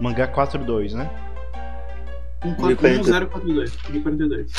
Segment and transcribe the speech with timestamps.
[0.00, 1.10] Mangá 42, né?
[2.44, 3.72] 141042.
[3.88, 4.50] 1042.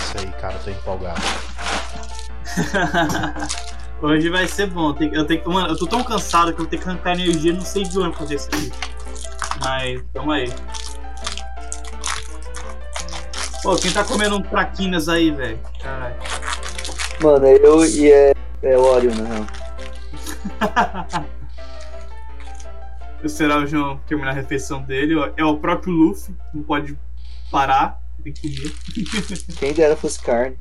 [0.00, 1.20] Isso aí, cara, tô empolgado.
[4.02, 4.94] Hoje vai ser bom.
[5.12, 7.60] Eu tenho, mano, eu tô tão cansado que eu vou ter que arrancar energia, não
[7.60, 8.72] sei de onde fazer isso aqui.
[9.60, 10.50] Mas, tamo aí.
[13.62, 15.58] Pô, quem tá comendo um traquinas aí, velho?
[15.82, 16.16] Caralho.
[17.22, 19.46] Mano, é eu e é, é o Orion, na real.
[23.28, 25.14] Será o João terminar a refeição dele?
[25.36, 26.98] É o próprio Luffy, não pode
[27.50, 28.72] parar, tem que comer.
[29.58, 30.56] Quem dera fosse carne.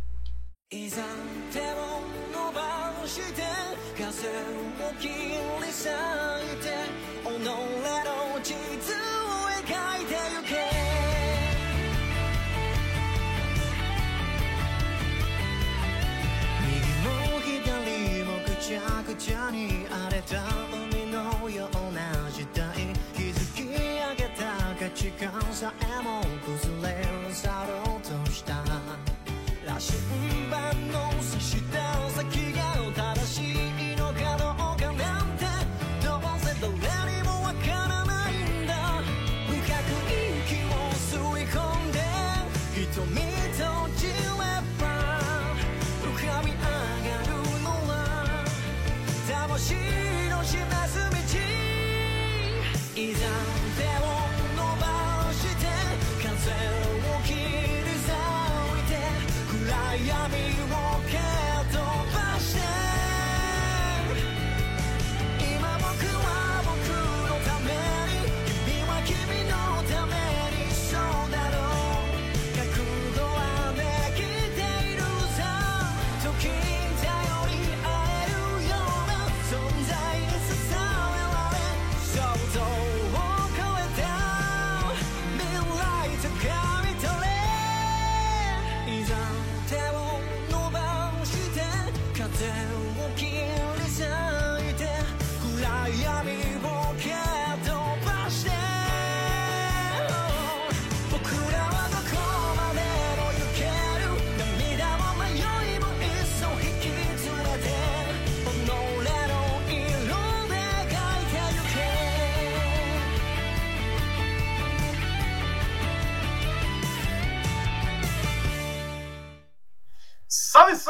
[25.61, 26.18] I am on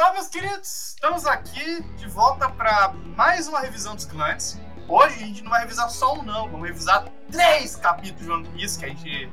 [0.00, 0.94] Salve, meus queridos!
[0.94, 4.58] Estamos aqui de volta para mais uma revisão dos clãs.
[4.88, 6.48] Hoje a gente não vai revisar só um, não.
[6.48, 9.30] Vamos revisar três capítulos de One Piece que a gente.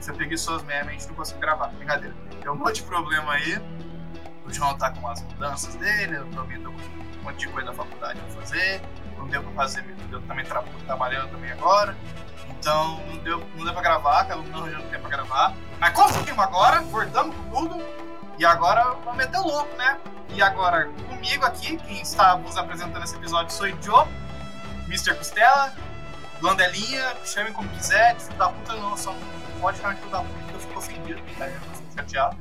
[0.00, 1.68] Você preguiçoso mesmo, a gente não conseguiu gravar.
[1.68, 2.16] Brincadeira.
[2.42, 3.62] Tem um monte de problema aí.
[4.44, 7.70] O João tá com umas mudanças dele, eu também tô com um monte de coisa
[7.70, 8.82] da faculdade pra fazer.
[9.16, 11.96] Não deu pra fazer, eu também tra trabalhando também agora.
[12.58, 15.54] Então não deu, não deu pra gravar, acabamos não arranjando tempo pra gravar.
[15.78, 18.15] Mas conseguimos agora, voltamos com tudo.
[18.38, 19.98] E agora vamos meter o louco, né?
[20.30, 24.06] E agora comigo aqui, quem está nos apresentando esse episódio sou o Joe,
[24.86, 25.14] Mr.
[25.14, 25.72] Costela,
[26.40, 29.14] Glandelinha, chame como quiser, filho da puta não, só
[29.60, 31.46] pode chamar de filho da puta eu fico ofendido, tá?
[31.46, 32.36] Eu fico chateado.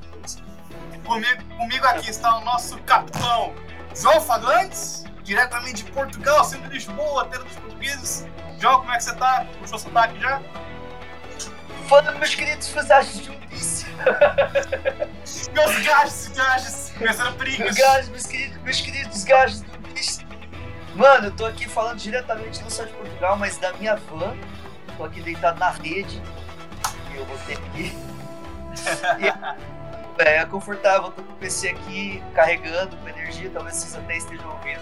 [1.05, 3.53] Comigo, comigo aqui está o nosso capitão
[3.95, 8.27] João Fagantes, diretamente de Portugal, de Lisboa, terra dos portugueses.
[8.59, 9.45] João, como é que você tá?
[9.59, 10.41] Puxou o sotaque já?
[11.87, 13.85] Foda meus queridos fazagens de um Piece.
[15.53, 17.75] Meus gajos, gajos, começando perigos.
[17.75, 20.25] Gajos, meus queridos, meus queridos gajos do Piece.
[20.95, 24.35] Mano, eu tô aqui falando diretamente não só de Portugal, mas da minha van.
[24.97, 26.21] Tô aqui deitado na rede.
[27.13, 27.95] E eu botei aqui.
[29.19, 34.17] E, é, é confortável, tô com o PC aqui carregando com energia, talvez vocês até
[34.17, 34.81] estejam ouvindo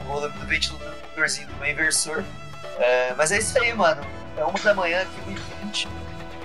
[0.00, 2.22] o volume do ventiladorzinho do meu inversor.
[2.78, 4.02] É, mas é isso aí, mano.
[4.36, 5.88] É uma da manhã aqui, 1h20.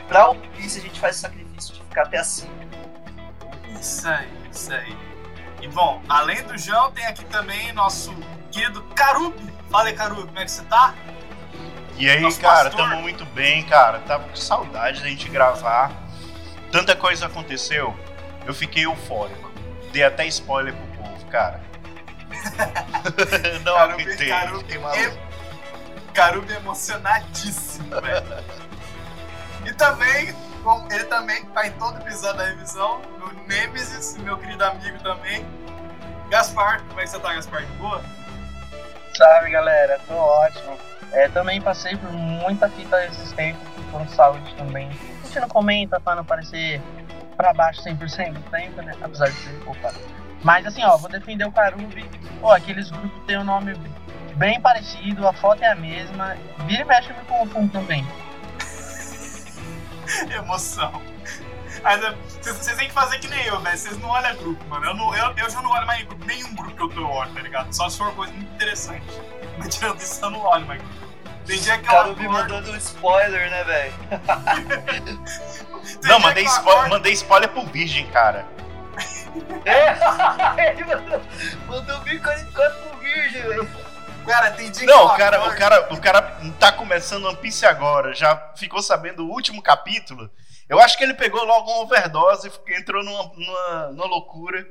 [0.09, 2.49] Pra One Piece a gente faz o sacrifício de ficar até assim.
[3.79, 4.97] Isso aí, isso aí.
[5.61, 8.13] E bom, além do João, tem aqui também nosso
[8.51, 9.53] querido Carubi.
[9.71, 10.93] Fala aí, Carubi, como é que você tá?
[11.95, 12.89] E aí, Nosso cara, pastor.
[12.89, 13.99] tamo muito bem, cara.
[13.99, 15.91] Tava com saudade da gente gravar.
[16.71, 17.97] Tanta coisa aconteceu,
[18.45, 19.51] eu fiquei eufórico.
[19.91, 21.61] Dei até spoiler pro povo, cara.
[23.65, 24.99] Não Carubi, aguentei, Carubi, fiquei maluco.
[25.03, 28.43] em- Carubi emocionadíssimo, velho.
[29.69, 30.33] E também,
[30.63, 35.45] bom, ele também tá em todo episódio da revisão, meu Nemesis, meu querido amigo também.
[36.27, 37.63] Gaspar, como é que você tá, Gaspar?
[37.77, 38.01] Boa?
[39.15, 40.75] Salve galera, tô ótimo.
[41.11, 42.97] É, também passei por muita fita
[43.35, 43.61] tempos,
[43.91, 44.89] com saúde também.
[44.89, 46.81] A gente não comenta pra não parecer
[47.37, 48.93] pra baixo 100% do tempo, né?
[49.03, 49.55] Apesar de ser.
[49.67, 49.93] Opa.
[50.43, 52.09] Mas assim, ó, vou defender o Karubi.
[52.41, 53.75] Pô, aqueles grupos têm um nome
[54.35, 56.35] bem parecido, a foto é a mesma.
[56.65, 58.03] Vira e mexe eu me confundo também.
[60.35, 61.01] Emoção.
[61.81, 63.77] Mas, é, Vocês têm que fazer que nem eu, velho.
[63.77, 64.85] Vocês não olham grupo, mano.
[64.85, 67.33] Eu, não, eu, eu já não olho mais grupo, nenhum grupo que eu tô olho,
[67.33, 67.73] tá ligado?
[67.73, 69.05] Só se for uma coisa muito interessante.
[69.57, 70.99] Mas tirando isso, eu não olho mais grupo.
[71.45, 73.93] Tem dia que cara me mandando um spoiler, né, velho?
[76.03, 78.45] Não, mandei, spo acordo- mandei spoiler pro Virgem, cara.
[79.65, 81.21] É, ele mandou,
[81.67, 83.69] mandou 1044 pro virgem, velho.
[84.25, 86.21] Cara, tem dia que Não, o cara, o cara, o cara
[86.59, 90.29] tá começando One Piece agora, já ficou sabendo o último capítulo.
[90.67, 94.67] Eu acho que ele pegou logo uma overdose e entrou numa, numa, numa loucura.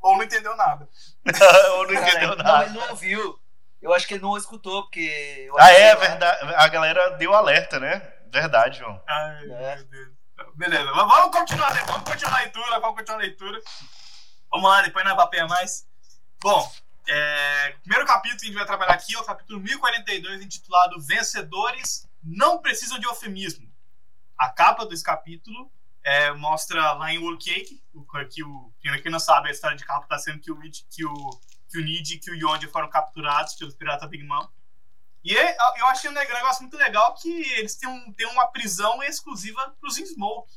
[0.00, 0.88] Ou não entendeu nada.
[1.76, 2.64] Ou não Cara, entendeu Não, nada.
[2.64, 3.38] ele não ouviu.
[3.82, 5.44] Eu acho que ele não escutou, porque.
[5.48, 6.54] eu Ah, acho que, é verdade.
[6.56, 8.00] A galera deu alerta, né?
[8.32, 9.00] Verdade, João.
[9.06, 9.76] Ai, É.
[9.76, 10.08] meu Deus.
[10.54, 11.82] Beleza, vamos continuar, né?
[11.86, 13.58] vamos continuar a leitura, vamos continuar a leitura.
[14.50, 15.84] Vamos lá, depois não é papel mais.
[16.42, 16.70] Bom,
[17.08, 21.00] é, o primeiro capítulo que a gente vai trabalhar aqui é o capítulo 1042, intitulado
[21.00, 23.70] Vencedores Não Precisam de Eufemismo.
[24.38, 25.70] A capa desse capítulo
[26.04, 29.84] é, mostra lá em World Cake, o, que o, quem não sabe, a história de
[29.84, 32.88] capa está sendo que o, que o, que o Nid e que o Yonji foram
[32.88, 34.46] capturados pelos piratas Big Mom.
[35.24, 39.02] E é- eu achei um negócio muito legal que eles têm, um, têm uma prisão
[39.02, 40.52] exclusiva para os Smoke.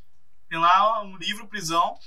[0.48, 1.98] Tem lá um livro Prisão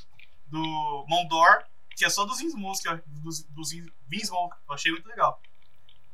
[0.47, 1.65] do Mondor,
[1.97, 3.71] que é só dos Smoke, que é dos, dos
[4.06, 4.56] Vinsmoke.
[4.69, 5.41] Eu achei muito legal.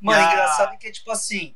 [0.00, 1.54] Mano, a- engraçado que é tipo assim: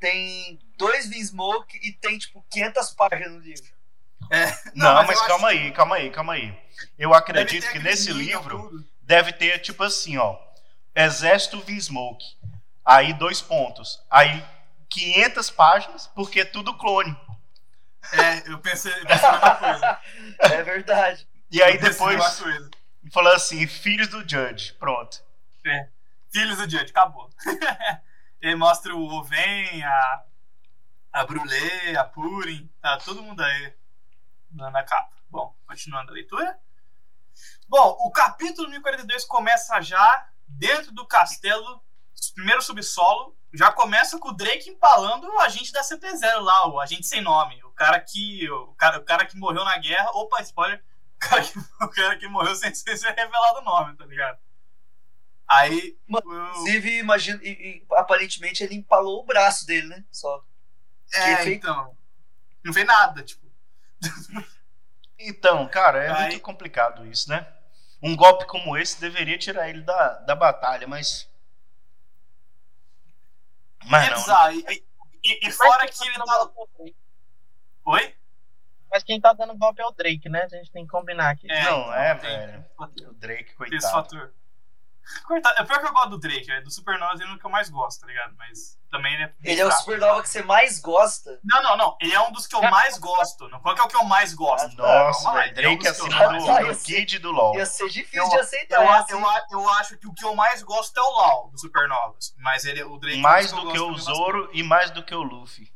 [0.00, 3.72] tem dois Vinsmoke e tem tipo 500 páginas no livro.
[4.74, 6.58] Não, mas mas, eu calma aí, calma aí, calma aí.
[6.98, 8.88] Eu acredito que nesse livro tudo.
[9.02, 10.36] deve ter, tipo assim, ó.
[10.94, 12.24] Exército Vinsmoke.
[12.84, 14.02] Aí, dois pontos.
[14.10, 14.44] Aí,
[14.88, 17.14] 500 páginas, porque é tudo clone.
[18.12, 19.98] É, eu pensei, eu pensei a mesma coisa.
[20.54, 21.26] É verdade.
[21.50, 22.42] E aí Eu depois,
[23.04, 23.14] coisa.
[23.14, 24.72] falou assim, filhos do Judge.
[24.74, 25.22] Pronto.
[26.30, 27.30] Filhos do Judge, acabou.
[28.40, 30.24] Ele mostra o Oven, a,
[31.12, 33.74] a Brulé, a Purim, tá todo mundo aí
[34.50, 35.14] na, na capa.
[35.30, 36.58] Bom, continuando a leitura.
[37.68, 41.82] Bom, o capítulo 1042 começa já dentro do castelo,
[42.34, 43.36] primeiro subsolo.
[43.52, 47.62] Já começa com o Drake empalando o agente da CP0 lá, o agente sem nome.
[47.64, 48.50] O cara que.
[48.50, 50.10] O cara, o cara que morreu na guerra.
[50.10, 50.84] Opa, spoiler.
[51.24, 54.38] O cara que, o cara que morreu sem, sem ser revelado o nome, tá ligado?
[55.48, 55.96] Aí.
[56.06, 60.04] Mano, o- Inclusive, imagino, e, e, aparentemente ele empalou o braço dele, né?
[60.10, 60.44] Só.
[61.12, 61.64] É, Efeito.
[61.64, 61.96] então.
[62.62, 63.44] Não vê nada, tipo.
[65.18, 67.46] Então, cara, é Aí- muito complicado isso, né?
[68.02, 71.30] Um golpe como esse deveria tirar ele da, da batalha, mas.
[73.86, 74.26] Mas é não.
[74.52, 74.54] né?
[74.72, 74.84] E,
[75.24, 76.50] e- e fora que ele tá.
[77.86, 78.14] Oi?
[78.94, 80.44] Mas quem tá dando golpe é o Drake, né?
[80.44, 81.50] A gente tem que combinar aqui.
[81.50, 82.64] É, Não, então, é, tem- velho.
[82.78, 83.92] O Drake, Tem esse coitado.
[83.92, 84.32] fator.
[85.26, 85.60] Coitado.
[85.60, 87.50] É pior que eu gosto do Drake, é do Supernova ele é o que eu
[87.50, 88.34] mais gosto, tá ligado?
[88.38, 89.34] Mas também ele é.
[89.42, 89.82] Ele é o fraco.
[89.82, 91.40] supernova que você mais gosta.
[91.44, 91.96] Não, não, não.
[92.00, 93.48] Ele é um dos que eu mais gosto.
[93.48, 94.74] Não, qual que é o que eu mais gosto?
[94.76, 95.50] Nossa, Calma lá, velho.
[95.50, 96.96] é Drake que eu acima do, Ah, do sei.
[97.04, 97.54] Kid do LoL.
[97.56, 98.76] Ia ser difícil Eu- de aceitar.
[98.82, 99.20] Eu, essa, eu,
[99.60, 102.32] eu acho que o que eu mais gosto é o Lau, do Supernovas.
[102.38, 105.02] Mas ele, o Drake é Mais dos do eu que o Zoro e mais do
[105.04, 105.68] que o Luffy.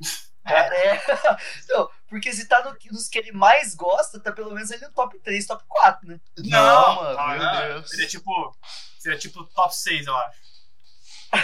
[0.44, 1.02] Cara, é.
[1.70, 4.92] Não, porque se tá no- nos que ele mais gosta, tá pelo menos ele no
[4.92, 6.20] top 3, top 4, né?
[6.38, 7.60] Não, mano, não, meu não.
[7.68, 7.90] Deus.
[7.90, 8.56] Seria tipo.
[8.98, 10.38] Seria tipo top 6, eu acho.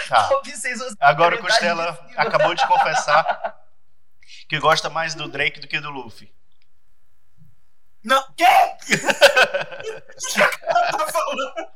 [0.07, 0.27] Tá.
[0.29, 3.59] Top 6 você Agora o Costela de acabou de confessar
[4.47, 6.33] que gosta mais do Drake do que do Luffy.
[8.03, 8.45] Não, quê?
[8.45, 8.97] O que
[10.97, 11.71] tá falando?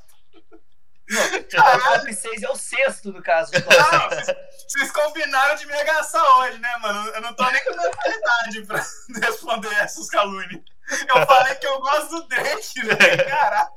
[1.07, 3.51] O top 6 é o sexto, no caso.
[3.51, 4.37] do seis.
[4.67, 7.07] vocês, combinaram de me agaçar hoje, né, mano?
[7.09, 8.83] Eu não tô nem com mentalidade pra
[9.21, 10.61] responder essas calúnias.
[11.07, 13.29] Eu falei que eu gosto do Drake, velho.
[13.29, 13.71] Caralho.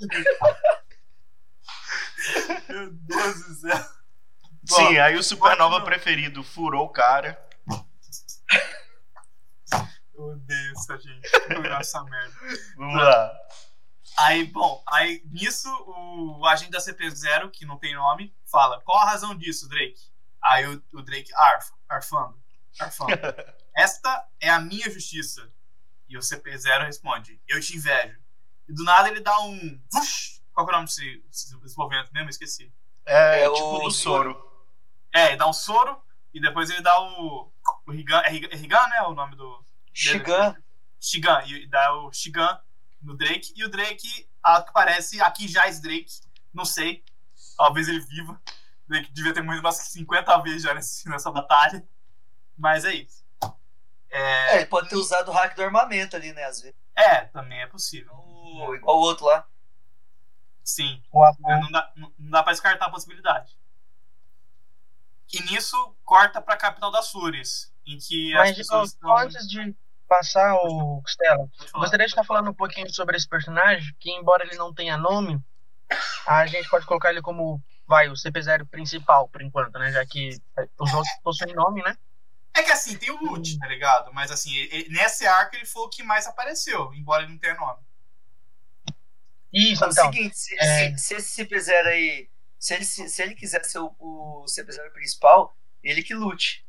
[2.68, 3.86] Meu Deus do céu.
[4.66, 7.38] Sim, aí o Supernova preferido furou o cara.
[10.14, 11.30] Eu odeio essa gente.
[11.48, 12.34] Eu essa merda.
[12.76, 13.32] Vamos lá.
[14.18, 19.10] Aí, bom, aí nisso o agente da CP0, que não tem nome, fala: qual a
[19.10, 20.00] razão disso, Drake?
[20.42, 22.42] Aí o, o Drake, arfa, arfando,
[22.80, 23.12] arfando.
[23.76, 25.52] Esta é a minha justiça.
[26.08, 28.18] E o CP0 responde: eu te invejo.
[28.68, 29.80] E do nada ele dá um.
[29.92, 30.42] Vush!
[30.52, 32.28] Qual que é o nome desse, desse movimento mesmo?
[32.28, 32.72] Esqueci.
[33.06, 34.48] É, É tipo o do Soro.
[35.14, 36.02] É, ele dá um soro
[36.34, 37.52] e depois ele dá o.
[37.86, 39.02] O Rigan, é Rigan, é né?
[39.02, 39.64] O nome do.
[39.94, 40.56] Shigan.
[41.00, 42.60] Shigan, e dá o Shigan
[43.00, 46.20] no Drake, e o Drake, a que parece, aqui já é Drake,
[46.52, 47.04] não sei,
[47.56, 48.32] talvez ele viva.
[48.32, 51.86] O Drake devia ter morrido umas 50 vezes já nesse- nessa batalha,
[52.56, 53.24] mas é isso.
[54.10, 56.44] É, ele pode ter usado o hack do armamento ali, né?
[56.44, 56.76] Às vezes.
[56.96, 58.12] É, também é possível.
[58.14, 59.46] O- igual o outro lá.
[60.64, 61.02] Sim,
[61.62, 63.56] não dá, não dá pra descartar a possibilidade.
[65.32, 69.46] E nisso corta pra capital das Flores, em que as Mas pessoas ó, estão.
[69.46, 69.76] de
[70.08, 74.56] passar o Costela, gostaria de estar falando um pouquinho sobre esse personagem, que embora ele
[74.56, 75.38] não tenha nome,
[76.26, 79.92] a gente pode colocar ele como, vai, o CP0 principal, por enquanto, né?
[79.92, 80.30] Já que
[80.78, 81.96] os outros possuem nome, né?
[82.54, 84.12] É que assim, tem o Lute, tá ligado?
[84.12, 87.54] Mas assim, ele- nesse arco ele foi o que mais apareceu, embora ele não tenha
[87.54, 87.80] nome.
[89.52, 90.12] Isso, Mano, então.
[90.12, 93.78] seguinte, se, é- se- se esse CP0 aí, se ele, se, se ele quiser ser
[93.78, 96.66] o, o CP0 principal, ele que lute.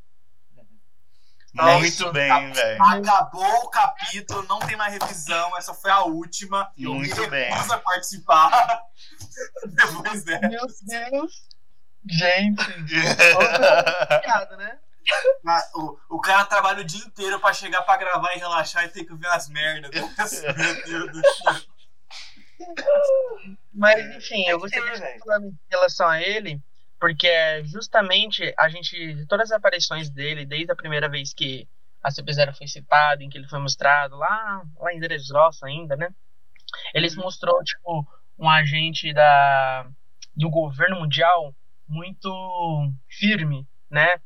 [1.53, 2.84] Muito bem, velho.
[2.84, 6.72] Acabou o capítulo, não tem mais revisão, essa foi a última.
[6.77, 7.51] Eu Muito me bem.
[7.51, 8.82] recuso a participar.
[9.65, 10.48] Depois dessa.
[10.48, 11.50] Meu Deus!
[12.10, 12.63] Gente,
[14.22, 14.77] piada, né?
[15.48, 18.89] Ah, O, o cara trabalha o dia inteiro pra chegar pra gravar e relaxar e
[18.89, 19.91] ter que ver as merdas.
[20.56, 21.62] Meu Deus do céu.
[23.74, 26.62] Mas, enfim, eu tem, gostaria de falando em relação a ele,
[27.00, 31.68] porque é justamente a gente, todas as aparições dele, desde a primeira vez que
[32.03, 36.10] a CP0 foi citada, em que ele foi mostrado lá, lá em Dressrosa ainda, né?
[36.94, 39.88] Eles mostrou, tipo, um agente da,
[40.36, 41.53] do governo mundial
[41.88, 44.20] muito firme, né?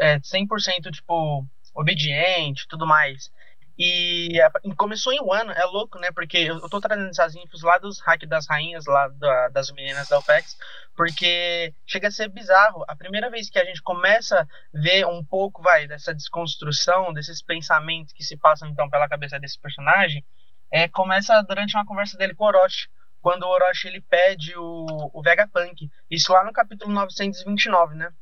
[0.00, 3.30] É, 100% tipo obediente, tudo mais.
[3.78, 6.10] E a- e começou em um ano, é louco, né?
[6.10, 10.08] Porque eu tô trazendo essas infos lá dos hack das rainhas, lá da- das meninas
[10.08, 10.56] da OPEX,
[10.96, 12.84] porque chega a ser bizarro.
[12.88, 17.40] A primeira vez que a gente começa a ver um pouco, vai, dessa desconstrução, desses
[17.40, 20.24] pensamentos que se passam então pela cabeça desse personagem,
[20.72, 22.88] é, começa durante uma conversa dele com o Orochi.
[23.22, 25.88] Quando o Orochi ele pede o, o Vegapunk.
[26.10, 28.12] Isso lá no capítulo 929, né?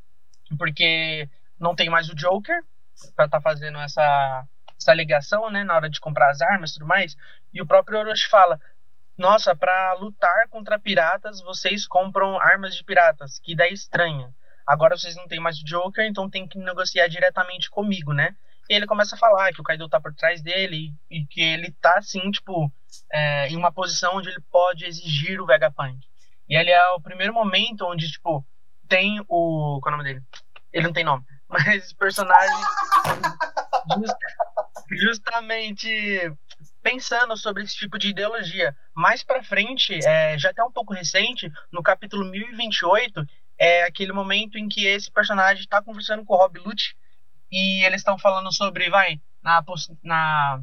[0.59, 2.63] Porque não tem mais o Joker
[3.15, 4.47] pra estar fazendo essa,
[4.79, 5.65] essa ligação, né?
[5.65, 7.17] Na hora de comprar as armas e tudo mais.
[7.53, 8.61] E o próprio Orochi fala:
[9.17, 13.39] Nossa, pra lutar contra piratas, vocês compram armas de piratas.
[13.39, 14.35] Que ideia estranha.
[14.67, 18.35] Agora vocês não têm mais o Joker, então tem que negociar diretamente comigo, né?
[18.69, 21.71] E ele começa a falar que o Kaido tá por trás dele e, que ele
[21.81, 22.71] tá, assim, tipo,
[23.13, 26.01] é, em uma posição onde ele pode exigir o Vegapunk.
[26.49, 28.45] E ele é o primeiro momento onde, tipo,
[28.89, 29.79] tem o.
[29.81, 30.25] Qual é o nome dele?
[30.73, 31.25] Ele não tem nome.
[31.49, 32.57] Mas personagem.
[34.91, 36.33] just- justamente
[36.83, 38.77] pensando sobre esse tipo de ideologia.
[38.95, 43.25] Mais pra frente, é, já até um pouco recente, no capítulo 1028,
[43.59, 46.97] é aquele momento em que esse personagem tá conversando com o Rob Lute
[47.51, 49.63] e eles estão falando sobre, vai, na,
[50.03, 50.63] na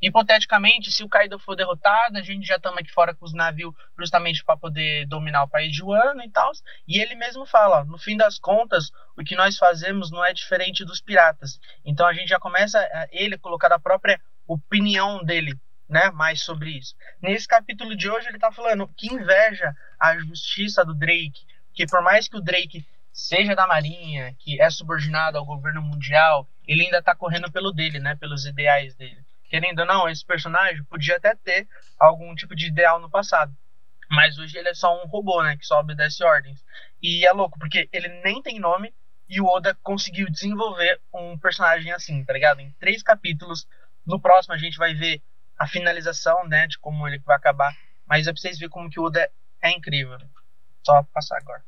[0.00, 3.74] hipoteticamente, se o Kaido for derrotado, a gente já estamos aqui fora com os navios
[3.98, 6.50] justamente para poder dominar o país de Wano e tal.
[6.86, 10.84] E ele mesmo fala, no fim das contas, o que nós fazemos não é diferente
[10.84, 11.60] dos piratas.
[11.84, 15.54] Então a gente já começa a ele colocar a própria opinião dele,
[15.88, 16.94] né, mais sobre isso.
[17.20, 22.02] Nesse capítulo de hoje ele tá falando que inveja a justiça do Drake, que por
[22.02, 27.02] mais que o Drake seja da marinha, que é subordinado ao governo mundial, ele ainda
[27.02, 31.34] tá correndo pelo dele, né, pelos ideais dele querendo ou não, esse personagem podia até
[31.34, 33.54] ter algum tipo de ideal no passado.
[34.10, 35.56] Mas hoje ele é só um robô, né?
[35.56, 36.64] Que só obedece ordens.
[37.02, 38.94] E é louco, porque ele nem tem nome
[39.28, 42.60] e o Oda conseguiu desenvolver um personagem assim, tá ligado?
[42.60, 43.66] Em três capítulos.
[44.06, 45.22] No próximo a gente vai ver
[45.58, 46.66] a finalização, né?
[46.66, 47.76] De como ele vai acabar.
[48.06, 50.16] Mas é pra vocês verem como que o Oda é incrível.
[50.86, 51.62] Só passar agora.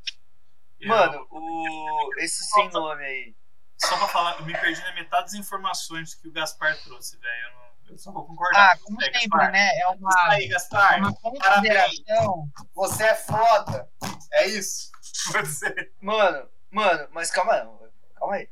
[0.82, 3.34] Mano, o, esse sem nome aí.
[3.76, 7.44] Só pra falar, eu me perdi na metade das informações que o Gaspar trouxe, velho.
[7.48, 8.72] Eu, não- só vou concordar.
[8.72, 9.52] Ah, com como você, sempre, Gaspar.
[9.52, 9.68] né?
[9.68, 10.98] É Isso uma, aí, Gaspar.
[10.98, 12.48] uma consideração.
[12.74, 13.90] Você é foda.
[14.32, 14.90] É isso.
[15.32, 15.92] Você.
[16.00, 17.68] Mano, mano, mas calma aí.
[18.14, 18.48] Calma aí.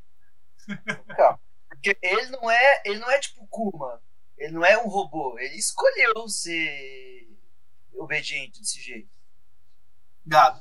[1.17, 1.41] Calma.
[1.69, 2.83] Porque ele não é.
[2.85, 4.03] Ele não é tipo Kuma.
[4.37, 5.39] Ele não é um robô.
[5.39, 7.29] Ele escolheu ser
[7.97, 9.09] obediente desse jeito.
[10.27, 10.61] Gado.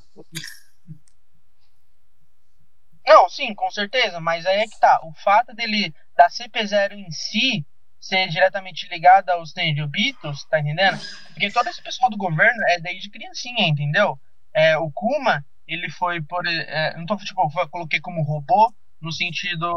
[3.06, 5.00] Não, sim, com certeza, mas aí é que tá.
[5.04, 7.66] O fato dele, da CP0 em si,
[8.08, 10.98] ser diretamente ligada aos Tenryubitos, tá entendendo?
[11.34, 14.20] Porque todo esse pessoal do governo é desde criancinha, entendeu?
[14.54, 16.48] É, o Kuma, ele foi por.
[16.48, 19.70] É, não tô, tipo, eu coloquei como robô no sentido.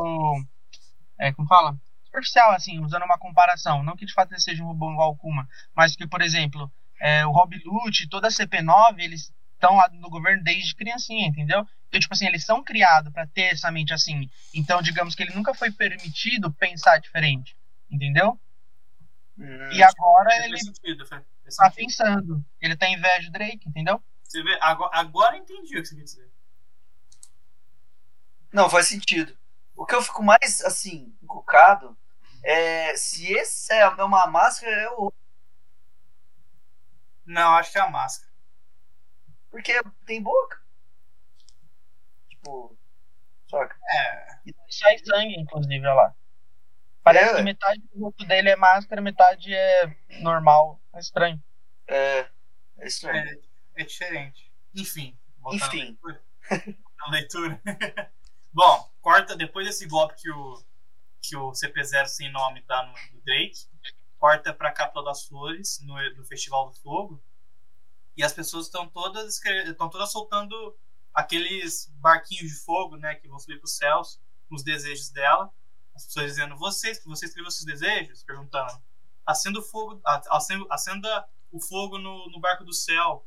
[1.19, 1.77] É, como fala?
[2.05, 3.83] Superficial, assim, usando uma comparação.
[3.83, 6.71] Não que de fato ele seja um robô igual o Kuma, mas que, por exemplo,
[7.01, 11.67] é, o Rob Lute, toda a CP9, eles estão lá no governo desde criancinha, entendeu?
[11.89, 14.29] Então, tipo assim, eles são criados para ter essa mente assim.
[14.55, 17.55] Então, digamos que ele nunca foi permitido pensar diferente,
[17.91, 18.39] entendeu?
[19.39, 21.87] Hum, E agora ele sentido, faz faz tá sentido.
[21.87, 22.45] pensando.
[22.61, 24.03] Ele tá inveja do Drake, entendeu?
[24.23, 26.31] Você vê, agora, agora eu entendi o que você quer dizer.
[28.53, 29.37] Não, faz sentido.
[29.77, 31.97] O que eu fico mais, assim, encucado
[32.43, 35.13] é se esse é uma máscara, é o.
[37.25, 38.31] Não, acho que é a máscara.
[39.51, 39.73] Porque
[40.07, 40.61] tem boca.
[42.29, 42.77] Tipo.
[43.49, 43.59] Só
[45.05, 46.17] sangue, inclusive, olha lá.
[47.03, 50.81] Parece É, que metade do rosto dele é máscara, metade é normal.
[50.93, 51.43] É estranho.
[51.87, 52.29] É,
[52.79, 53.41] é estranho.
[53.77, 54.53] É, é diferente.
[54.75, 55.17] Enfim.
[55.39, 55.79] voltando Enfim.
[55.79, 56.23] leitura.
[56.99, 57.63] Na leitura.
[58.53, 60.63] Bom, corta depois desse golpe que o,
[61.23, 63.67] que o CP0 sem nome dá no, no Drake.
[64.19, 67.23] Corta pra Capitão das Flores, no, no Festival do Fogo.
[68.17, 70.77] E as pessoas estão todas estão todas soltando
[71.15, 75.51] aqueles barquinhos de fogo, né, que vão subir para os céus, com os desejos dela.
[76.01, 78.73] As pessoas dizendo: "Vocês, que você escreveu seus desejos?" perguntando.
[79.27, 83.27] Acenda o fogo, a- acenda, acenda o fogo no, no barco do céu.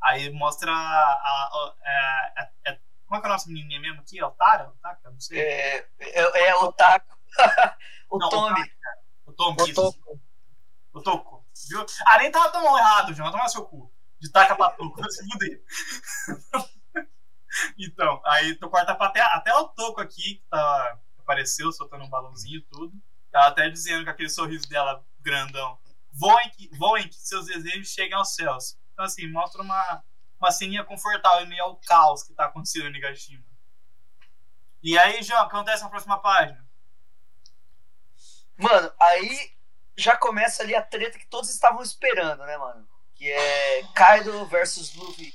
[0.00, 3.80] Aí mostra a, a, a- é- é- é- como é que é a nossa menininha
[3.80, 4.18] mesmo aqui?
[4.18, 4.68] É o Tara?
[4.68, 5.10] Otaka?
[5.10, 5.38] Não sei.
[5.40, 7.18] É, é, é o Taco.
[8.10, 8.72] o Não, o Tommy.
[9.26, 9.74] O Tom isso.
[9.74, 10.18] tô-
[10.92, 11.44] O Toco.
[11.68, 11.84] Viu?
[12.06, 13.30] Ah, nem tava tão errado, João.
[13.30, 13.92] Toma seu cu.
[14.20, 14.96] De taca pra Toco.
[15.00, 15.62] Vai se fuder.
[17.78, 22.10] então, aí tu corta pra até, até o Toco aqui, que tá, apareceu soltando um
[22.10, 22.92] balãozinho e tudo.
[23.32, 25.78] Ela até dizendo com aquele sorriso dela grandão.
[26.12, 28.78] Voem que, voem que seus desejos cheguem aos céus.
[28.92, 30.04] Então, assim, mostra uma,
[30.38, 33.44] uma ceninha confortável em meio ao caos que tá acontecendo em Nigashima.
[34.80, 36.64] E aí, João, acontece na próxima página?
[38.56, 39.52] Mano, aí
[39.96, 42.86] já começa ali a treta que todos estavam esperando, né, mano?
[43.16, 45.34] Que é Kaido versus Luffy.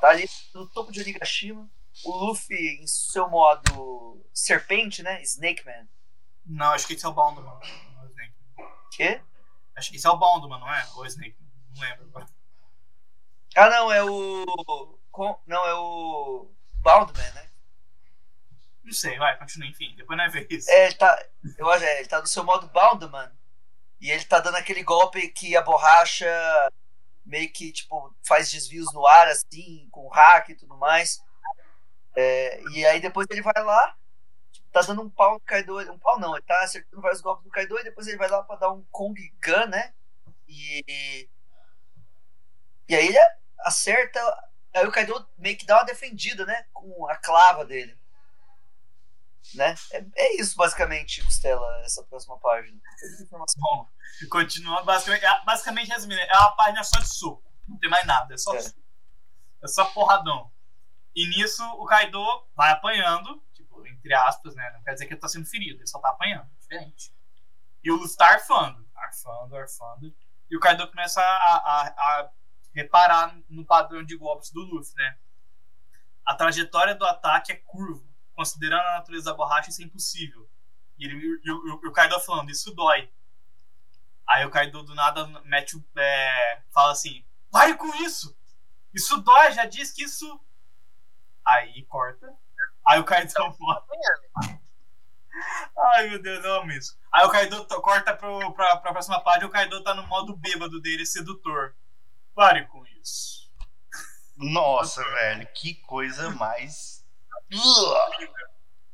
[0.00, 1.68] Tá ali no topo de Onigashima.
[2.04, 5.20] O Luffy em seu modo serpente, né?
[5.22, 5.88] Snake Man.
[6.46, 7.44] Não, acho que esse é o Bondman.
[7.44, 8.34] Não é o Snake.
[8.92, 9.20] Quê?
[9.76, 10.86] Acho que esse é o Bondman, não é?
[10.94, 11.36] Ou o Snake?
[11.74, 12.26] Não lembro agora.
[13.56, 14.98] Ah, não, é o.
[15.46, 16.50] Não, é o.
[16.80, 17.50] Boundman, né?
[18.84, 19.94] Não sei, vai, continua, enfim.
[19.96, 20.70] Depois nós vemos isso.
[20.70, 21.26] É, ele tá.
[21.56, 23.30] Eu acho, é, ele tá no seu modo Boundman.
[24.00, 26.26] E ele tá dando aquele golpe que a borracha
[27.26, 31.20] meio que, tipo, faz desvios no ar, assim, com hack e tudo mais.
[32.20, 33.96] É, e aí depois ele vai lá,
[34.72, 35.78] tá dando um pau no Kaido.
[35.92, 38.42] Um pau não, ele tá acertando vários golpes do Kaido e depois ele vai lá
[38.42, 39.94] pra dar um Kong Gun, né?
[40.48, 41.28] E.
[42.88, 43.18] E aí ele
[43.60, 44.20] acerta.
[44.74, 46.64] Aí o Kaido meio que dá uma defendida, né?
[46.72, 47.96] Com a clava dele.
[49.54, 49.74] Né?
[49.92, 52.78] É, é isso, basicamente, Costela, essa próxima página.
[53.56, 53.88] Bom,
[54.30, 57.42] continua basicamente, é- basicamente resumindo, é uma página só de soco.
[57.66, 58.60] Não tem mais nada, é só É.
[58.60, 58.76] soco.
[59.62, 60.50] É só porradão.
[61.18, 62.22] E nisso o Kaido
[62.54, 64.70] vai apanhando, tipo, entre aspas, né?
[64.72, 67.12] Não quer dizer que ele tá sendo ferido, ele só tá apanhando, diferente.
[67.82, 70.14] E o Luffy tá arfando, arfando, arfando.
[70.48, 72.30] E o Kaido começa a, a, a
[72.72, 75.18] reparar no padrão de golpes do Luffy, né?
[76.24, 78.06] A trajetória do ataque é curva.
[78.36, 80.48] Considerando a natureza da borracha, isso é impossível.
[80.98, 83.10] E, ele, e o- e o Kaido falando, isso dói.
[84.28, 88.38] Aí o Kaido do nada mete o é, fala assim: pare com isso!
[88.94, 90.40] Isso dói, já disse que isso.
[91.48, 92.32] Aí corta.
[92.86, 93.84] Aí o Kaido fala.
[95.94, 96.98] Ai meu Deus, eu amo isso.
[97.12, 100.36] Aí o Kaido corta pro, pra, pra próxima página e o Kaido tá no modo
[100.36, 101.74] bêbado dele, sedutor.
[102.34, 103.50] Pare com isso.
[104.36, 107.04] Nossa, velho, que coisa mais.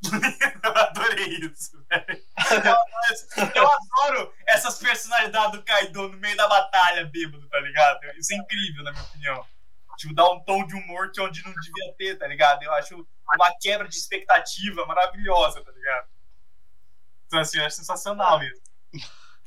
[0.63, 2.23] eu adorei isso, velho.
[2.63, 7.99] Eu, eu adoro essas personalidades do Kaido no meio da batalha, bêbado, tá ligado?
[8.17, 9.45] Isso é incrível, na minha opinião.
[9.97, 12.63] Tipo, dá um tom de humor que onde não devia ter, tá ligado?
[12.63, 16.09] Eu acho uma quebra de expectativa maravilhosa, tá ligado?
[17.27, 18.61] Então, assim, eu acho sensacional isso.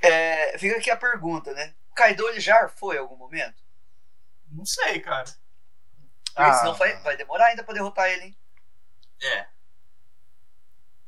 [0.01, 1.75] É, fica aqui a pergunta, né?
[1.91, 3.63] O Kaido ele já foi em algum momento?
[4.51, 5.25] Não sei, cara.
[5.25, 6.55] Porque Ah.
[6.55, 8.39] senão vai, vai demorar ainda pra derrotar ele, hein?
[9.23, 9.47] É.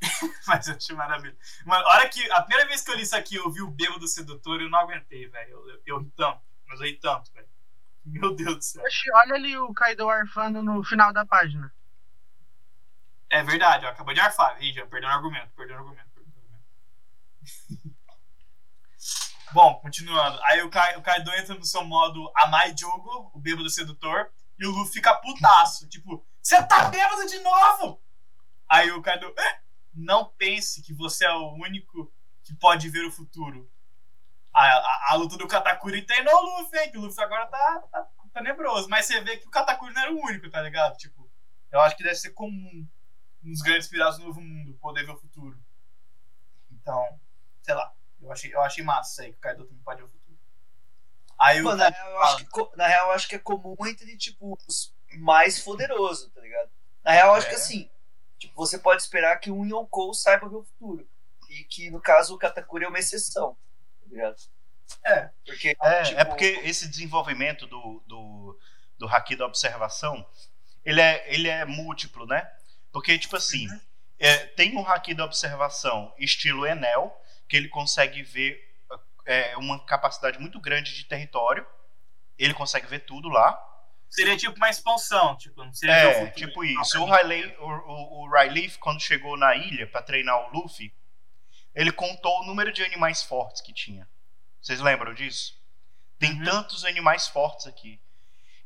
[0.46, 1.38] Mas eu achei maravilhoso.
[1.64, 2.30] Mano, a hora que.
[2.32, 4.78] A primeira vez que eu li isso aqui, eu vi o bêbado sedutor, eu não
[4.78, 5.50] aguentei, velho.
[5.50, 6.40] Eu, eu, eu ri tanto.
[6.66, 7.48] Mas eu ri tanto, velho.
[8.06, 8.82] Meu Deus do céu.
[8.84, 11.72] Oxi, olha ali o Kaido arfando no final da página.
[13.28, 14.60] É verdade, ó, acabou de arfar.
[14.62, 17.96] Ih, já perdeu o argumento, perdeu o argumento, perdeu o argumento.
[19.52, 20.38] Bom, continuando.
[20.44, 24.66] Aí o, Kai, o Kaido entra no seu modo Amai Jogo, o bêbado sedutor, e
[24.66, 25.88] o Luffy fica putaço.
[25.88, 28.02] tipo, você tá bêbado de novo?
[28.68, 29.60] Aí o Kaido, "Eh,
[29.92, 32.12] não pense que você é o único
[32.44, 33.70] que pode ver o futuro.
[34.60, 36.90] A, a, a luta do Katakuri treinou o Luffy, hein?
[36.90, 38.88] Que o Luffy agora tá, tá, tá nebroso.
[38.88, 40.96] Mas você vê que o Katakuri não era o único, tá ligado?
[40.96, 41.30] Tipo,
[41.70, 42.86] eu acho que deve ser comum
[43.42, 45.58] nos grandes piratas do novo mundo poder ver o futuro.
[46.70, 47.18] Então,
[47.62, 47.92] sei lá.
[48.20, 50.38] Eu achei, eu achei massa isso aí, que o Kaido também pode ver o futuro.
[51.40, 53.74] Aí o Mano, na real, eu acho que, na real, eu acho que é comum
[53.86, 56.70] entre, tipo, os mais poderosos, tá ligado?
[57.02, 57.48] Na real, eu acho É.
[57.50, 57.90] que assim,
[58.38, 61.08] tipo, você pode esperar que um Yonkou saiba ver o futuro.
[61.48, 63.56] E que, no caso, o Katakuri é uma exceção,
[64.10, 64.36] ligado?
[65.04, 65.30] É.
[65.46, 68.58] Porque, É, tipo, é porque esse desenvolvimento do, do,
[68.98, 70.26] do haki da observação,
[70.84, 72.48] ele é, ele é múltiplo, né?
[72.92, 73.66] Porque, tipo assim,
[74.18, 77.10] É, tem um haki da observação estilo Enel,
[77.48, 78.60] que ele consegue ver
[79.24, 81.66] é, uma capacidade muito grande de território.
[82.38, 83.58] Ele consegue ver tudo lá.
[84.10, 87.00] Seria tipo uma expansão, tipo, não seria É, tipo isso.
[87.00, 90.92] O Riley, o, o, o Rayleigh, quando chegou na ilha pra treinar o Luffy,
[91.74, 94.08] ele contou o número de animais fortes que tinha.
[94.60, 95.58] Vocês lembram disso?
[96.18, 96.44] Tem Uhum.
[96.44, 98.00] tantos animais fortes aqui.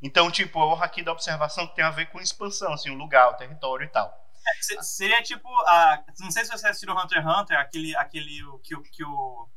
[0.02, 2.94] Então, tipo, é o haki da observação que tem a ver com expansão, assim, o
[2.94, 4.12] lugar, o território e tal.
[4.60, 5.48] Se- Seria tipo.
[5.66, 7.96] a não sei se você assistiu Hunter x Hunter, aquele.
[7.96, 9.48] aquele o- que, o- que o.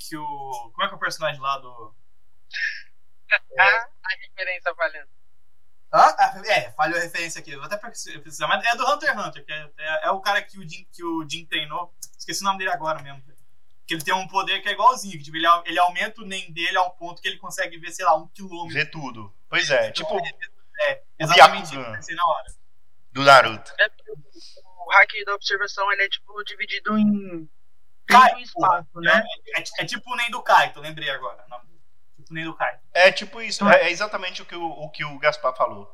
[0.00, 0.70] Que o.
[0.72, 1.94] Como é que é o personagem lá do.
[3.58, 5.08] Ah, a referência falhando.
[5.92, 7.54] Ah, é, falhou a referência aqui.
[7.54, 10.42] Vou até precisar, mas é do Hunter x Hunter, que é, é, é o cara
[10.42, 11.94] que o, Jin, que o Jin treinou.
[12.18, 13.22] Esqueci o nome dele agora mesmo.
[13.86, 16.52] Que ele tem um poder que é igualzinho, que tipo, ele, ele aumenta o NEM
[16.52, 18.74] dele ao ponto que ele consegue ver, sei lá, um quilômetro.
[18.74, 19.34] Vê tudo.
[19.48, 20.14] Pois é, tipo
[20.80, 21.92] É, exatamente Byakugan.
[21.96, 22.46] pensei na hora.
[23.12, 23.72] do Naruto.
[23.80, 27.48] É porque o hack da observação ele é tipo dividido em
[28.06, 29.22] Kai, tempo e espaço, né?
[29.56, 31.42] É, é tipo o NEM do Kaito, lembrei agora.
[31.46, 31.80] o nome dele.
[32.16, 32.80] Tipo o NEM do Kaito.
[32.92, 35.90] É tipo isso, é, é exatamente o que o, o que o Gaspar falou.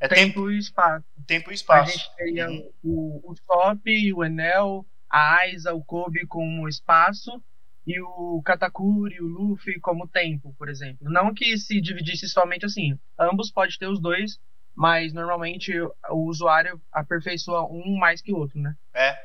[0.00, 1.04] É tempo, Tempo e espaço.
[1.26, 1.92] tempo e A espaço.
[1.92, 2.72] gente teria Uhum.
[2.84, 4.84] o, o Top, o Enel,
[5.16, 7.42] a Aiza, o Kobe como espaço
[7.86, 11.10] e o Katakuri, o Luffy como tempo, por exemplo.
[11.10, 12.98] Não que se dividisse somente assim.
[13.18, 14.38] Ambos pode ter os dois,
[14.74, 18.76] mas normalmente o usuário aperfeiçoa um mais que o outro, né?
[18.92, 19.18] É.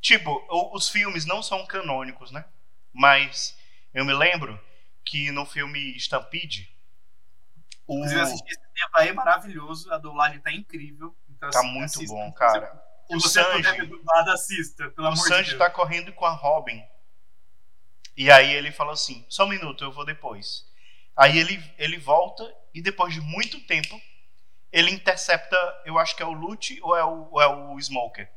[0.00, 2.44] Tipo, os filmes não são canônicos, né?
[2.92, 3.56] Mas
[3.94, 4.58] eu me lembro
[5.04, 6.68] que no filme Stampede,
[7.86, 7.94] o...
[7.94, 9.92] Inclusive, eu assisti esse tempo aí, maravilhoso.
[9.92, 11.14] A dublagem tá incrível.
[11.28, 12.85] Então, tá assim, muito bom, cara.
[13.08, 16.82] O você Sanji, dublado, assista, pelo o amor Sanji tá correndo com a Robin.
[18.16, 20.66] E aí ele fala assim: só um minuto, eu vou depois.
[21.16, 24.00] Aí ele, ele volta e depois de muito tempo
[24.72, 28.30] ele intercepta, eu acho que é o Lute ou é o, ou é o Smoker.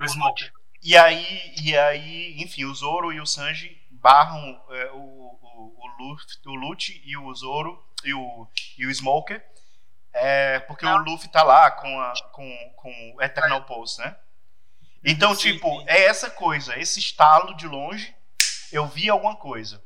[0.00, 0.50] O Smoke.
[0.82, 5.86] E aí, e aí, enfim, o Zoro e o Sanji barram é, o, o, o,
[5.98, 9.44] Luffy, o Lute e o Zoro e o, e o Smoker.
[10.12, 14.16] É, porque o Luffy tá lá com, a, com, com o Eternal Pulse, né?
[15.04, 15.84] Então, Sim, tipo, sim.
[15.86, 18.14] é essa coisa, esse estalo de longe,
[18.72, 19.82] eu vi alguma coisa.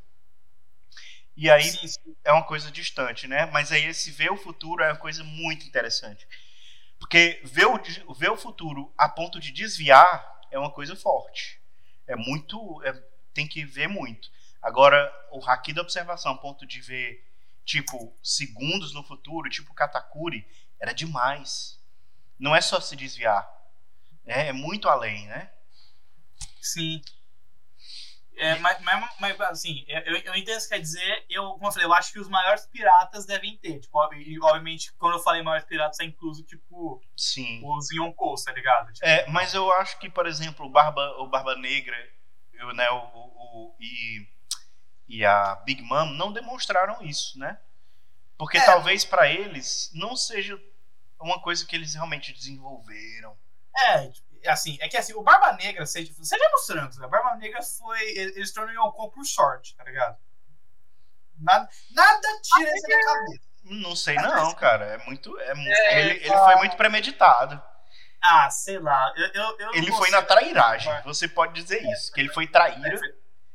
[1.36, 1.86] E aí Sim,
[2.24, 3.46] é uma coisa distante, né?
[3.46, 6.26] Mas aí esse ver o futuro é uma coisa muito interessante.
[6.98, 11.60] Porque ver o, ver o futuro a ponto de desviar é uma coisa forte.
[12.06, 12.82] É muito.
[12.84, 12.94] é-
[13.34, 14.30] tem que ver muito.
[14.62, 17.24] Agora, o haki da observação a ponto de ver,
[17.64, 20.46] tipo, segundos no futuro, tipo Katakuri,
[20.80, 21.80] era demais.
[22.38, 23.48] Não é só se desviar.
[24.24, 25.50] É, é muito além, né?
[26.60, 27.00] Sim.
[28.34, 31.24] É, mas, mas, mas, assim, eu, eu entendo o que quer dizer.
[31.28, 33.78] Eu, como eu falei, eu acho que os maiores piratas devem ter.
[33.78, 37.60] Tipo, ob- obviamente, quando eu falei maiores piratas, é incluso, tipo, Sim.
[37.64, 38.92] os Yonkous, tá ligado?
[38.92, 41.96] Tipo, É, mas eu acho que, por exemplo, o Barba, o Barba Negra
[42.54, 44.26] eu, né, o, o- e,
[45.12, 47.58] e a Big Mom não demonstraram isso, né?
[48.38, 48.64] Porque É.
[48.64, 50.58] talvez pra eles não seja
[51.20, 53.36] uma coisa que eles realmente desenvolveram.
[53.76, 57.06] É, tipo, assim, é que assim, o Barba Negra, seja, seja nos trancos, né?
[57.06, 58.00] O Barba Negra foi.
[58.00, 60.16] Ele ele se tornou Yonkou por sorte, tá ligado?
[61.38, 63.42] Nada, nada tira isso da minha cabeça.
[63.64, 64.86] Não sei não, cara.
[64.86, 67.62] É muito, é, É, ele, ele foi muito premeditado.
[68.22, 69.12] Ah, sei lá.
[69.14, 70.90] Eu, eu, eu Ele foi na trairagem.
[71.02, 72.88] Você pode dizer isso, que ele foi traíra.
[72.88, 73.08] Ele foi,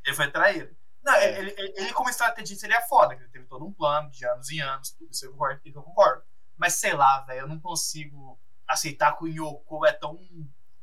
[0.06, 0.77] ele foi traído.
[1.08, 1.40] Não, É.
[1.40, 4.26] ele, ele, ele como estrategista ele é foda, que ele teve todo um plano de
[4.26, 6.24] anos e anos, tudo isso eu concordo, eu concordo.
[6.58, 10.20] Mas sei lá, velho, eu não consigo aceitar que o Yoko é tão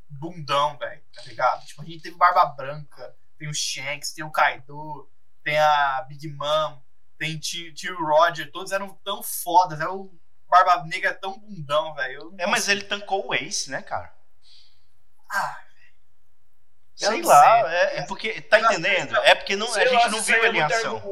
[0.09, 1.67] bundão, velho, tá ligado?
[1.67, 5.11] Tipo, a gente teve Barba Branca, tem o Shanks, tem o Kaido,
[5.43, 6.81] tem a Big Mom,
[7.19, 10.11] tem tio, tio Roger, todos eram tão fodas, era o
[10.49, 12.35] Barba Negra tão bundão, velho.
[12.39, 14.15] É, mas ele tancou o Ace, né, cara?
[15.31, 15.61] Ah,
[17.01, 17.75] eu Sei lá, sei.
[17.77, 18.41] é, é porque.
[18.43, 19.15] Tá Eu entendendo?
[19.15, 19.25] sei.
[19.25, 21.03] É porque não, a gente não viu é ele em ação.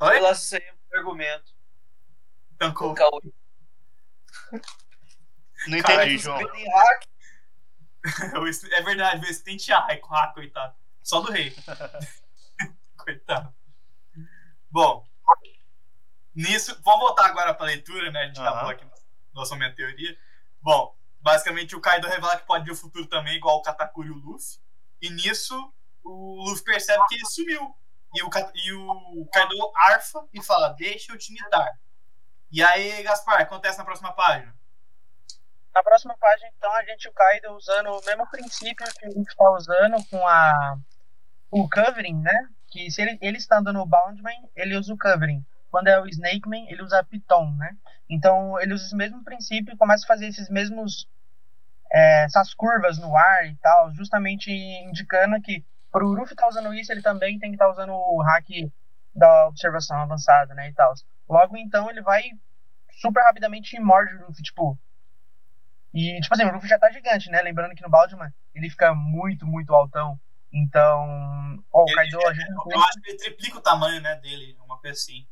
[0.00, 0.20] Oi?
[0.20, 1.52] Lá se isso aí é muito argumento.
[2.58, 2.94] tancou.
[2.94, 3.20] Colocar o
[5.68, 6.38] Não entendi, João.
[8.70, 10.74] É verdade, vê se tem Tiai, ah, coitado.
[11.02, 11.56] Só do rei.
[12.98, 13.54] coitado.
[14.70, 15.06] Bom,
[16.34, 18.24] nisso, vamos voltar agora pra leitura, né?
[18.24, 18.48] A gente Aham.
[18.50, 18.90] acabou aqui no
[19.32, 20.18] nosso momento de teoria.
[20.60, 24.12] Bom, basicamente o Kaido revela que pode ver o futuro também, igual o Katakuri e
[24.12, 24.60] o Luffy.
[25.00, 25.56] E nisso,
[26.04, 27.74] o Luffy percebe que ele sumiu.
[28.14, 31.80] E o, e o Kaido arfa e fala: Deixa eu te imitar.
[32.52, 34.54] E aí, Gaspar, acontece na próxima página.
[35.74, 39.28] Na próxima página, então, a gente o Kaido usando o mesmo princípio que a gente
[39.28, 40.78] está usando com a
[41.50, 42.48] o covering, né?
[42.68, 45.44] Que se ele, ele estando no Boundman, ele usa o covering.
[45.70, 47.76] Quando é o Snakeman, ele usa Piton, né?
[48.08, 51.08] Então, ele usa esse mesmo princípio e começa a fazer esses mesmos
[51.92, 56.90] é, essas curvas no ar e tal, justamente indicando que pro Luffy estar usando isso,
[56.90, 58.48] ele também tem que estar usando o hack
[59.14, 60.92] da observação avançada, né, e tal.
[61.28, 62.24] Logo então ele vai
[63.00, 64.78] super rapidamente e morde o Luffy, tipo.
[65.92, 67.40] E, tipo assim, o Luffy já tá gigante, né?
[67.40, 70.18] Lembrando que no Baldman ele fica muito, muito altão.
[70.52, 71.62] Então.
[71.72, 74.78] Ó, o Kaido ajuda um Eu acho que ele triplica o tamanho, né, dele, uma
[74.78, 75.24] coisa assim.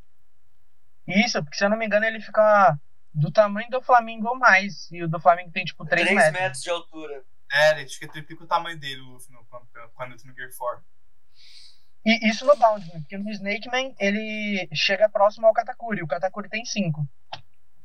[1.07, 2.77] Isso, porque se eu não me engano ele fica
[3.13, 4.89] do tamanho do Flamengo ou mais.
[4.91, 6.41] E o do Flamengo tem tipo 3, 3 metros.
[6.41, 7.23] metros de altura.
[7.51, 10.83] É, ele acho que triplica o tamanho dele, no, quando, quando entra no Gear 4.
[12.05, 16.01] E isso no Boundman, porque no Snake Man ele chega próximo ao Katakuri.
[16.01, 17.07] O Katakuri tem 5.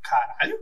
[0.02, 0.58] Caralho?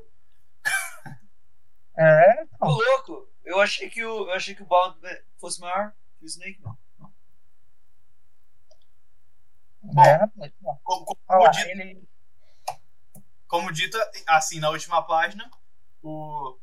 [1.99, 2.67] É, Ô, pô.
[2.67, 3.29] louco!
[3.43, 4.99] Eu achei que o, eu achei que o Bound
[5.39, 6.77] fosse maior que o Snake, não.
[9.83, 10.77] Bom, é, rapaz, pô.
[10.83, 12.09] Como, como Olha lá, dito, ele,
[13.49, 13.97] como dito,
[14.29, 15.51] assim, na última página,
[16.03, 16.59] o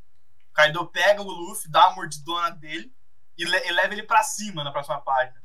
[0.54, 2.94] Kaido pega o Luffy, dá uma mordidona dele
[3.38, 5.42] e, le- e leva ele pra cima na próxima página.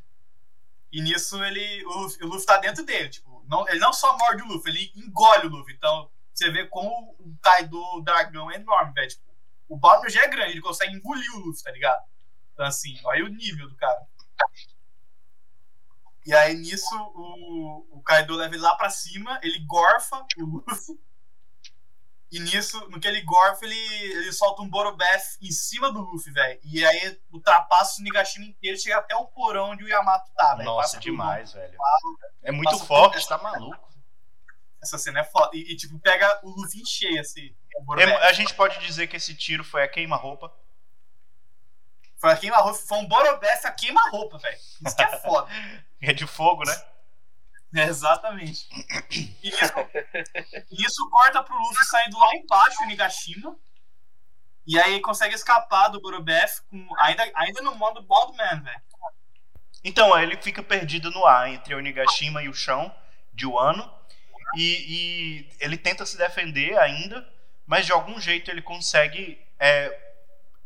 [0.91, 3.09] E nisso ele, o, Luffy, o Luffy tá dentro dele.
[3.11, 5.75] Tipo, não, ele não só morde o Luffy, ele engole o Luffy.
[5.75, 9.09] Então, você vê como o Kaido o dragão é enorme, velho.
[9.09, 9.25] Tipo,
[9.69, 12.03] o Balmer já é grande, ele consegue engolir o Luffy, tá ligado?
[12.53, 14.07] Então, assim, olha o nível do cara.
[16.27, 20.99] E aí, nisso, o, o Kaido leva ele lá pra cima, ele gorfa o Luffy.
[22.31, 26.31] E nisso, no que ele gorfa, ele, ele solta um Borobeth em cima do Luffy,
[26.31, 26.61] velho.
[26.63, 30.55] E aí ultrapassa o Nigashima inteiro e chega até o porão onde o Yamato tá,
[30.55, 30.67] velho.
[30.67, 31.79] Nossa, demais, velho.
[32.43, 33.89] É muito Passa forte, essa- tá maluco.
[34.83, 35.51] Essa cena é foda.
[35.57, 37.55] E, e, tipo, pega o Luffy em cheio, assim.
[37.99, 40.53] É, a gente pode dizer que esse tiro foi a queima-roupa.
[42.21, 44.57] Foi, a queima foi um Borobeth a queima-roupa, velho.
[44.57, 45.51] Isso que é foda.
[46.01, 46.75] É de fogo, né?
[47.75, 48.69] É, exatamente.
[49.11, 49.73] E isso,
[50.71, 53.57] isso corta pro Luffy saindo lá embaixo, o Nigashima.
[54.67, 58.83] E aí consegue escapar do Borobeth com, ainda, ainda no modo Baldman, velho.
[59.85, 62.95] Então, aí ele fica perdido no ar entre o Nigashima e o chão
[63.33, 63.91] de Wano.
[64.57, 67.27] E, e ele tenta se defender ainda,
[67.67, 69.95] mas de algum jeito ele consegue é,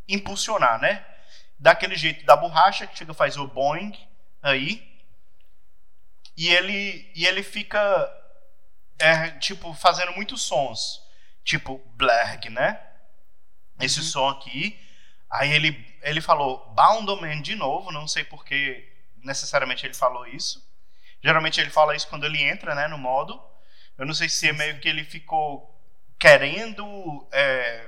[0.08, 1.04] impulsionar, né?
[1.58, 3.92] Daquele jeito da borracha, que chega faz o boing
[4.40, 4.91] aí.
[6.42, 7.78] E ele, e ele fica,
[8.98, 11.00] é, tipo, fazendo muitos sons.
[11.44, 12.80] Tipo, blerg, né?
[13.80, 14.76] Esse som aqui.
[15.30, 15.70] Aí ele,
[16.02, 20.68] ele falou Boundoman de novo, não sei porque necessariamente ele falou isso.
[21.22, 23.40] Geralmente ele fala isso quando ele entra né, no modo.
[23.96, 25.80] Eu não sei se é meio que ele ficou
[26.18, 27.86] querendo é,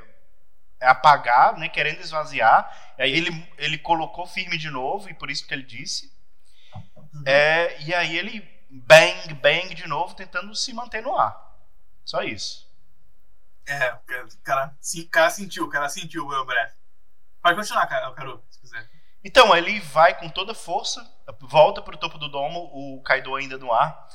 [0.81, 2.95] apagar, né, querendo esvaziar.
[2.97, 6.14] Aí ele, ele colocou firme de novo, e por isso que ele disse.
[7.27, 11.37] É, e aí ele bang, bang de novo, tentando se manter no ar.
[12.05, 12.65] Só isso.
[13.67, 13.99] É, o
[14.43, 16.73] cara, sim, o cara sentiu, o cara sentiu o Borobeth.
[17.43, 18.91] Pode continuar, Caru, se quiser.
[19.23, 21.03] Então, ele vai com toda força,
[21.41, 24.09] volta pro topo do domo, o Kaido ainda no ar.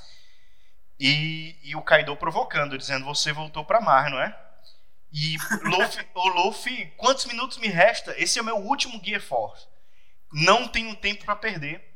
[1.00, 4.38] E, e o Kaido provocando, dizendo: Você voltou pra mar, não é?
[5.12, 8.14] E Luffy, o Luffy, quantos minutos me resta?
[8.22, 9.68] Esse é o meu último Gear Force.
[10.32, 11.89] Não tenho tempo pra perder.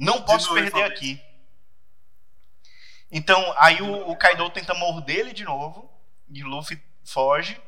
[0.00, 1.22] Não posso perder aqui.
[3.12, 5.92] Então, aí o, o Kaido tenta morder ele de novo.
[6.30, 7.60] E Luffy foge.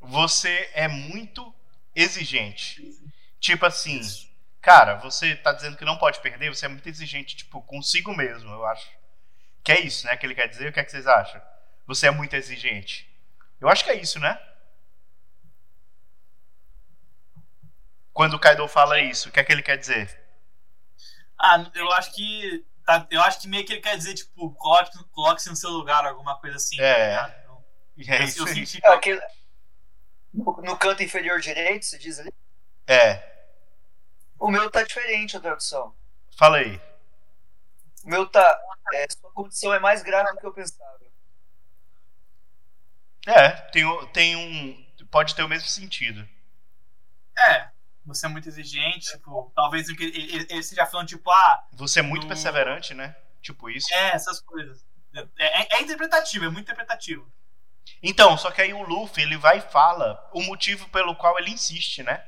[0.00, 1.54] Você é muito
[1.94, 2.82] exigente.
[3.38, 4.00] Tipo assim,
[4.62, 8.50] cara, você tá dizendo que não pode perder, você é muito exigente, tipo, consigo mesmo,
[8.50, 8.88] eu acho.
[9.62, 10.16] Que é isso, né?
[10.16, 10.70] Que ele quer dizer.
[10.70, 11.42] O que é que vocês acham?
[11.86, 13.06] Você é muito exigente.
[13.60, 14.40] Eu acho que é isso, né?
[18.14, 20.21] Quando o Kaido fala isso, o que é que ele quer dizer?
[21.42, 22.64] Ah, eu acho que.
[22.86, 26.06] tá- eu acho que meio que ele quer dizer, tipo, coloque- coloque-se no seu lugar,
[26.06, 26.80] alguma coisa assim.
[26.80, 27.16] É.
[27.16, 27.34] tá?
[27.98, 28.54] Então, é eu, isso eu aí.
[28.66, 28.80] senti.
[28.84, 29.20] É, aquele...
[30.32, 32.32] no, no canto inferior direito, se diz ali.
[32.86, 33.22] É,
[34.38, 35.94] O meu tá diferente a tradução.
[36.36, 36.80] fala aí.
[38.04, 38.60] O meu tá.
[38.94, 40.92] é, sua condição é mais grave do que eu pensava.
[43.26, 45.06] É, tem, tem um.
[45.10, 46.28] Pode ter o mesmo sentido.
[47.38, 47.68] É,
[48.04, 52.22] você é muito exigente, tipo, talvez ele, ele, esteja falando, tipo, ah, Você é muito
[52.22, 53.14] No- perseverante, né?
[53.40, 53.92] Tipo isso.
[53.94, 54.84] é, essas coisas.
[55.14, 57.30] É, é- é interpretativo, é muito interpretativo.
[58.02, 61.50] Então, só que aí o Luffy, ele vai e fala o motivo pelo qual ele
[61.50, 62.24] insiste, né?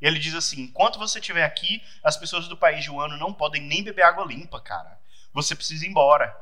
[0.00, 3.32] E ele diz assim: enquanto você estiver aqui, as pessoas do país de Wano não
[3.32, 4.98] podem nem beber água limpa, cara.
[5.32, 6.34] Você precisa ir embora.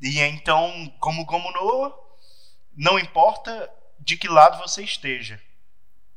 [0.00, 2.06] E então, como como no
[2.76, 5.40] não importa de que lado você esteja.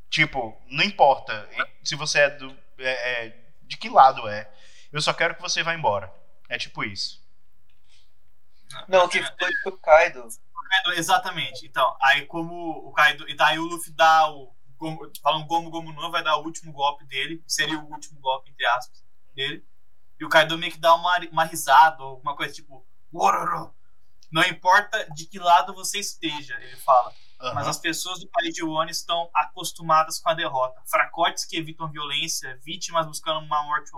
[0.10, 1.48] Tipo, não importa
[1.84, 4.52] se você é do é- é- de que lado é.
[4.92, 6.12] Eu só quero que você vá embora.
[6.50, 7.24] É tipo isso.
[8.88, 10.28] Não, o que foi foi o Kaido.
[10.70, 11.66] Kaido, exatamente.
[11.66, 12.54] Então, aí como
[12.88, 13.28] o Kaido.
[13.30, 16.72] E daí o Luffy dá o Gomu, falam Gomu Gomu no vai dar o último
[16.72, 19.04] golpe dele, seria o último golpe, entre aspas,
[19.36, 19.66] dele.
[20.20, 23.74] E o Kaido meio que dá uma, uma risada, ou alguma coisa tipo, Wororo.
[24.32, 27.14] Não importa de que lado você esteja, ele fala.
[27.40, 27.54] Aham.
[27.54, 30.82] Mas as pessoas do país de Wano estão acostumadas com a derrota.
[30.86, 33.92] Fracotes que evitam violência, vítimas buscando uma morte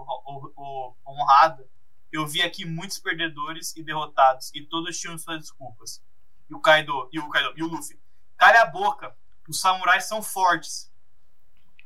[1.08, 1.68] honrada.
[2.12, 6.04] Eu vi aqui muitos perdedores e derrotados, e todos tinham suas desculpas.
[6.50, 8.00] E o Kaido, e o Kaido, e o Luffy.
[8.38, 9.16] Calha a boca,
[9.48, 10.92] os samurais são fortes.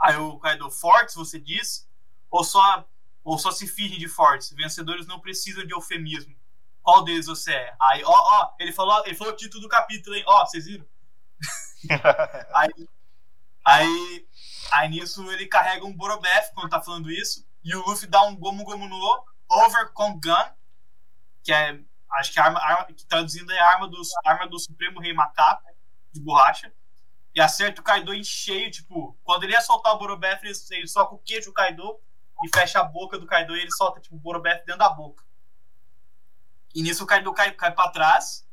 [0.02, 1.88] Aí o Kaido, fortes, você diz?
[2.30, 2.86] Ou só,
[3.24, 4.52] ou só se fingem de fortes?
[4.52, 6.36] Vencedores não precisam de eufemismo.
[6.82, 7.76] Qual deles você é?
[7.82, 10.24] Aí, ó, ó, ele falou, ele falou o título do capítulo, hein?
[10.28, 10.86] Ó, vocês viram?
[12.56, 12.88] Aí,
[13.63, 14.28] aí,
[14.71, 17.45] aí nisso ele carrega um Borobef quando tá falando isso.
[17.63, 20.54] E o Luffy dá um Gomu Gomu no Over Kong Gun,
[21.43, 21.80] que é,
[22.13, 25.63] acho que, arma, arma, que traduzindo é arma do, arma do Supremo Rei Macaco,
[26.12, 26.71] de borracha.
[27.34, 30.88] E acerta o Kaido em cheio, tipo, quando ele ia soltar o Borobef, ele, ele
[30.88, 32.00] soca o queijo do Kaido
[32.43, 35.24] e fecha a boca do Kaido e ele solta, tipo, o Borobef dentro da boca.
[36.74, 38.48] E nisso o Kaido cai, cai pra trás.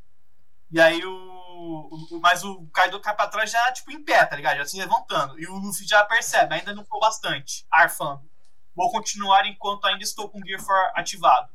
[0.71, 4.37] E aí o, o- Mas o Kaido cai pra trás já, tipo, em pé, tá
[4.37, 4.57] ligado?
[4.59, 5.38] Já se levantando.
[5.38, 8.29] E o Luffy já percebe, ainda não foi bastante, arfando.
[8.75, 11.51] Vou continuar enquanto ainda estou com o Gear 4 ativado.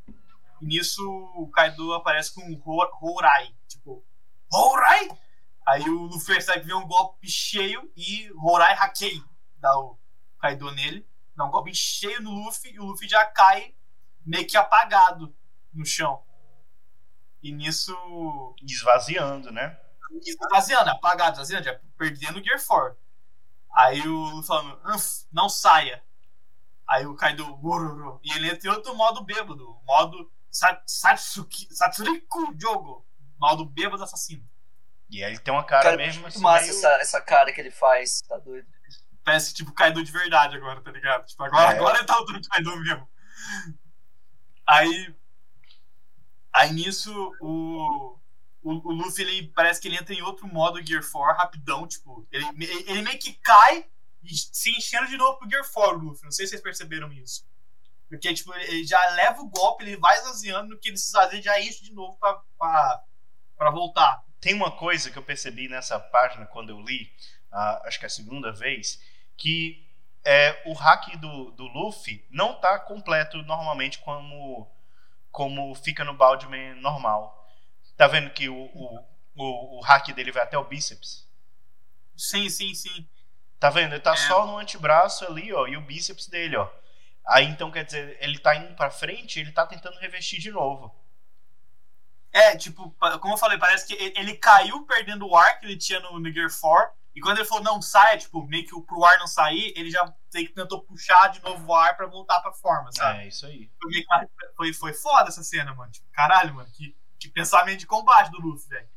[0.61, 1.01] E nisso
[1.35, 2.61] o Kaido aparece com um
[3.01, 3.53] Hourai.
[3.67, 4.03] Tipo,
[4.51, 5.07] Hourai?
[5.67, 9.21] Aí o Luffy percebe que vem um golpe cheio e Hourai hackei.
[9.57, 9.99] Dá o
[10.39, 11.05] Kaido nele.
[11.35, 13.75] Dá um golpe cheio no Luffy e o Luffy já cai
[14.25, 15.35] meio que apagado
[15.73, 16.23] no chão.
[17.43, 17.95] E nisso
[18.63, 19.77] Esvaziando, né?
[20.25, 22.97] Esvaziando, apagado, esvaziando, já perdendo o Gear 4.
[23.75, 26.03] Aí o falando, "Uf, não saia.
[26.87, 32.55] Aí o Kaido, "Ururu", e ele entra em outro modo bêbado, modo Sa- Satsuki, Satsuriku
[32.59, 33.05] Jogo,
[33.39, 34.47] modo bêbado assassino.
[35.09, 36.41] E aí ele tem uma cara, Cara, mesmo muito assim.
[36.43, 38.67] massa meio- essa, essa cara que ele faz, tá doido.
[39.23, 41.25] Parece tipo Kaido de verdade agora, tá ligado?
[41.25, 41.75] Tipo, agora, É.
[41.77, 43.07] agora ele tá lutando Kaido mesmo.
[44.65, 45.15] Aí.
[46.53, 48.17] Aí nisso, o.
[48.67, 52.27] O, o Luffy, ele parece que ele entra em outro modo Gear 4 rapidão, tipo.
[52.29, 52.45] Ele,
[52.85, 53.85] ele meio que cai
[54.21, 56.25] e se enchendo de novo pro Gear 4, o Luffy.
[56.25, 57.47] Não sei se vocês perceberam isso.
[58.09, 61.41] Porque, tipo, ele já leva o golpe, ele vai esvaziando, no que ele esvazia, ele
[61.41, 63.03] já enche de novo pra, pra,
[63.57, 64.21] pra voltar.
[64.41, 67.11] Tem uma coisa que eu percebi nessa página quando eu li,
[67.85, 69.01] acho que é a segunda vez,
[69.37, 69.85] que
[70.25, 74.69] é, o hack do, do Luffy não tá completo normalmente como,
[75.31, 77.36] como fica no Baldman normal.
[77.97, 79.05] Tá vendo que o, o,
[79.35, 81.27] o, o hack dele vai até o bíceps?
[82.15, 83.07] Sim, sim, sim.
[83.59, 83.93] Tá vendo?
[83.93, 84.17] Ele tá É.
[84.17, 86.69] só no antebraço ali, ó, e o bíceps dele, ó.
[87.27, 90.95] Aí então quer dizer, ele tá indo pra frente, ele tá tentando revestir de novo.
[92.31, 95.99] É, tipo, como eu falei, parece que ele, caiu perdendo o ar que ele tinha
[95.99, 96.95] no, no Gear 4.
[97.15, 100.05] E quando ele falou não saia, tipo, meio que pro ar não sair, ele já
[100.29, 103.23] tem que tentou puxar de novo o ar pra voltar pra forma, sabe?
[103.23, 103.71] É, isso aí.
[103.81, 104.05] Foi,
[104.55, 105.91] foi, foi foda essa cena, mano.
[105.91, 106.69] Tipo, caralho, mano.
[106.71, 108.89] Que, que pensamento de combate do Luffy, velho.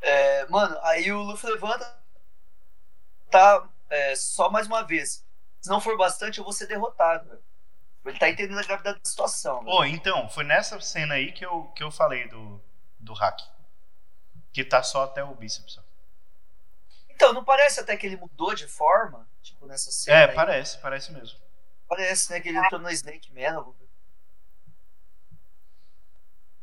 [0.00, 1.98] É, mano, aí o Luffy levanta,
[3.30, 5.24] tá é, só mais uma vez.
[5.60, 7.42] Se não for bastante, eu vou ser derrotado, velho.
[8.04, 9.62] Ele tá entendendo a gravidade da situação.
[9.62, 9.76] velho.
[9.76, 12.62] Ô, então, foi nessa cena aí que eu, que eu falei do,
[12.98, 13.40] do hack.
[14.52, 15.78] Que tá só até o bíceps.
[17.10, 19.28] Então, não parece até que ele mudou de forma?
[19.42, 20.16] Tipo, nessa cena.
[20.16, 20.34] É, aí?
[20.34, 21.38] parece, parece mesmo.
[21.88, 22.40] Parece, né?
[22.40, 23.74] Que ele entrou no Snake Man.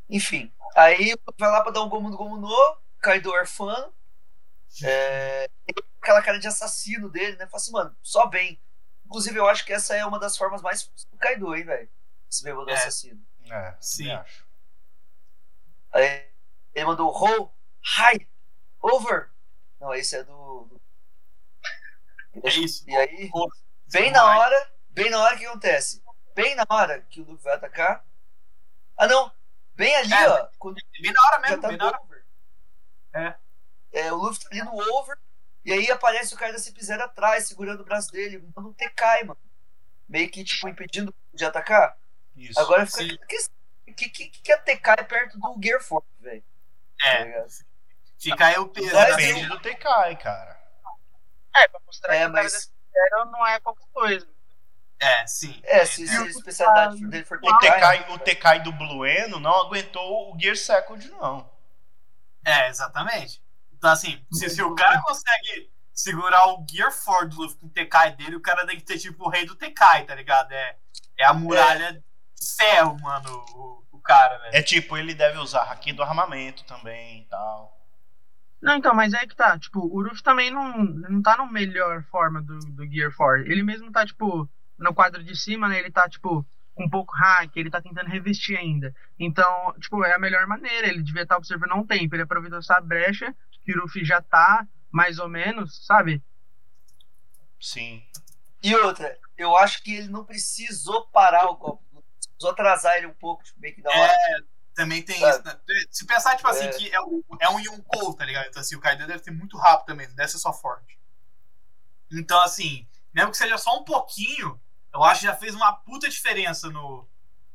[0.10, 3.94] Enfim, aí vai lá pra dar um gomu no gomu no, Kaido orfano.
[4.84, 5.50] É,
[6.02, 7.46] aquela cara de assassino dele, né?
[7.48, 8.60] Fala assim, mano, só vem.
[9.06, 11.90] Inclusive, eu acho que essa é uma das formas mais do Kaido, hein, velho?
[12.30, 12.74] Esse bêbado É.
[12.74, 13.22] assassino.
[13.50, 14.12] É, Sim.
[14.12, 14.46] acho.
[15.94, 16.28] Aí
[16.74, 17.52] ele mandou Ho,
[17.98, 18.28] Hi,
[18.82, 19.30] Over.
[19.80, 20.66] Não, esse é do.
[20.66, 20.82] do-
[22.44, 22.84] É isso.
[22.90, 23.32] E aí,
[23.92, 26.04] bem na hora, bem na hora que acontece?
[26.34, 28.04] Bem na hora que o Luffy vai atacar.
[28.98, 29.32] Ah, não!
[29.76, 30.30] Bem ali, É.
[30.30, 30.48] ó.
[30.58, 32.02] Quando Bem na hora já mesmo, tá bem no na hora.
[32.02, 32.26] over.
[33.14, 33.36] É.
[33.92, 35.18] É, o Luffy tá ali no over.
[35.64, 39.24] E aí aparece o cara da CP0 atrás, segurando o braço dele, mandando um TK,
[39.26, 39.40] mano.
[40.08, 41.98] Meio que, tipo, impedindo de atacar.
[42.36, 42.60] Isso.
[42.60, 42.98] Agora fica.
[43.00, 43.18] sim.
[43.96, 46.44] Que, que, que, que é TK perto do Gear Force, velho?
[47.00, 47.50] Tá É, ligado?
[48.20, 48.90] fica aí o peso.
[48.92, 50.60] Depende do TK, cara.
[51.56, 52.52] É, pra mostrar É, que o cara mas.
[52.54, 54.28] desse zero não é qualquer coisa.
[55.06, 55.62] É, sim.
[55.64, 57.72] É, se, se a especialidade dele for O TK.
[57.72, 61.48] TK, o TK do Blueno não aguentou o Gear Second, não.
[62.44, 63.40] É, exatamente.
[63.78, 67.70] Então, assim, se, se o cara consegue segurar o Gear 4 do Luffy com o
[67.70, 70.52] TK dele, o cara tem que ter, tipo, o rei do TK, tá ligado?
[70.52, 70.76] É,
[71.20, 72.04] é a muralha de
[72.58, 74.56] ferro, mano, o, o cara, velho.
[74.56, 77.76] É tipo, ele deve usar haki do armamento também e tal.
[78.60, 82.04] Não, então, mas é que tá, tipo, o Ruff também não, não tá na melhor
[82.06, 83.52] forma do, do Gear 4.
[83.52, 85.80] Ele mesmo tá, tipo, no quadro de cima, né?
[85.80, 88.94] Ele tá, tipo, com um pouco hack, ele tá tentando revestir ainda.
[89.20, 90.88] Então, tipo, é a melhor maneira.
[90.88, 92.16] Ele devia estar observando há um tempo.
[92.16, 96.22] Ele aproveitou essa brecha, que o Ruff já tá, mais ou menos, sabe?
[97.60, 98.04] Sim.
[98.62, 101.84] E outra, eu acho que ele não precisou parar o golpe.
[102.32, 104.14] Precisou atrasar ele um pouco, tipo, meio que da hora.
[104.74, 105.38] Também tem Sabe?
[105.38, 105.44] isso.
[105.48, 105.60] né?
[105.90, 106.70] Se pensar, tipo assim, É.
[106.74, 108.48] que é um, é um Yonkou, tá ligado?
[108.48, 111.00] Então, assim, o Kaido deve ser muito rápido também, não deve ser só forte.
[112.12, 114.60] Então, assim, mesmo que seja só um pouquinho,
[114.96, 117.08] eu acho que já fez uma puta diferença no,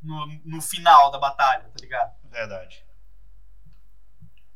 [0.03, 2.15] no, no final da batalha, tá ligado?
[2.25, 2.85] Verdade.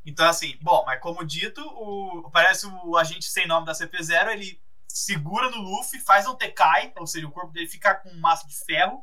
[0.05, 4.62] Então, assim, bom, mas como dito, o, parece o agente sem nome da CP0, ele
[4.87, 8.55] segura no Luffy, faz um Tekai, ou seja, o corpo dele fica com massa de
[8.66, 9.03] ferro,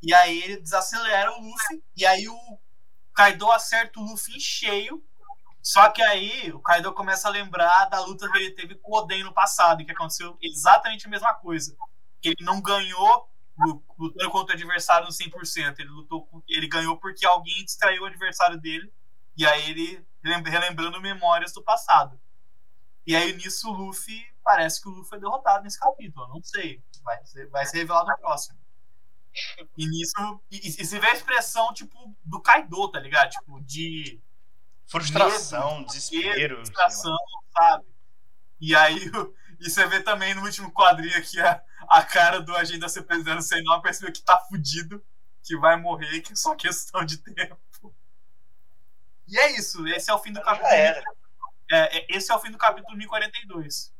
[0.00, 2.58] e aí ele desacelera o Luffy, e aí o
[3.12, 5.04] Kaido acerta o Luffy em cheio,
[5.60, 8.98] só que aí o Kaido começa a lembrar da luta que ele teve com o
[8.98, 11.76] Oden no passado, que aconteceu exatamente a mesma coisa.
[12.20, 16.96] Que ele não ganhou lu- lutando contra o adversário no 100%, ele, lutou, ele ganhou
[16.98, 18.92] porque alguém distraiu o adversário dele,
[19.36, 22.20] e aí ele relem- relembrando memórias do passado.
[23.06, 26.42] E aí nisso o Luffy, parece que o Luffy foi derrotado nesse capítulo, eu não
[26.42, 26.82] sei.
[27.02, 28.58] Vai ser, vai ser revelado no próximo.
[29.76, 30.40] E nisso.
[30.50, 33.30] E, e se vê a expressão, tipo, do Kaido, tá ligado?
[33.30, 34.20] Tipo, de
[34.86, 36.56] Frustração, desespero.
[36.56, 37.16] sei frustração,
[37.56, 37.86] sabe?
[38.60, 38.98] E aí,
[39.60, 43.40] e você vê também no último quadrinho aqui a, a cara do agente da CP0
[43.40, 45.02] sem nome, percebeu que tá fudido,
[45.42, 47.58] que vai morrer, que é só questão de tempo.
[49.26, 50.68] E é isso, esse é o fim do capítulo.
[50.68, 51.02] Já era.
[51.70, 53.92] É, é, esse é o fim do capítulo 1042.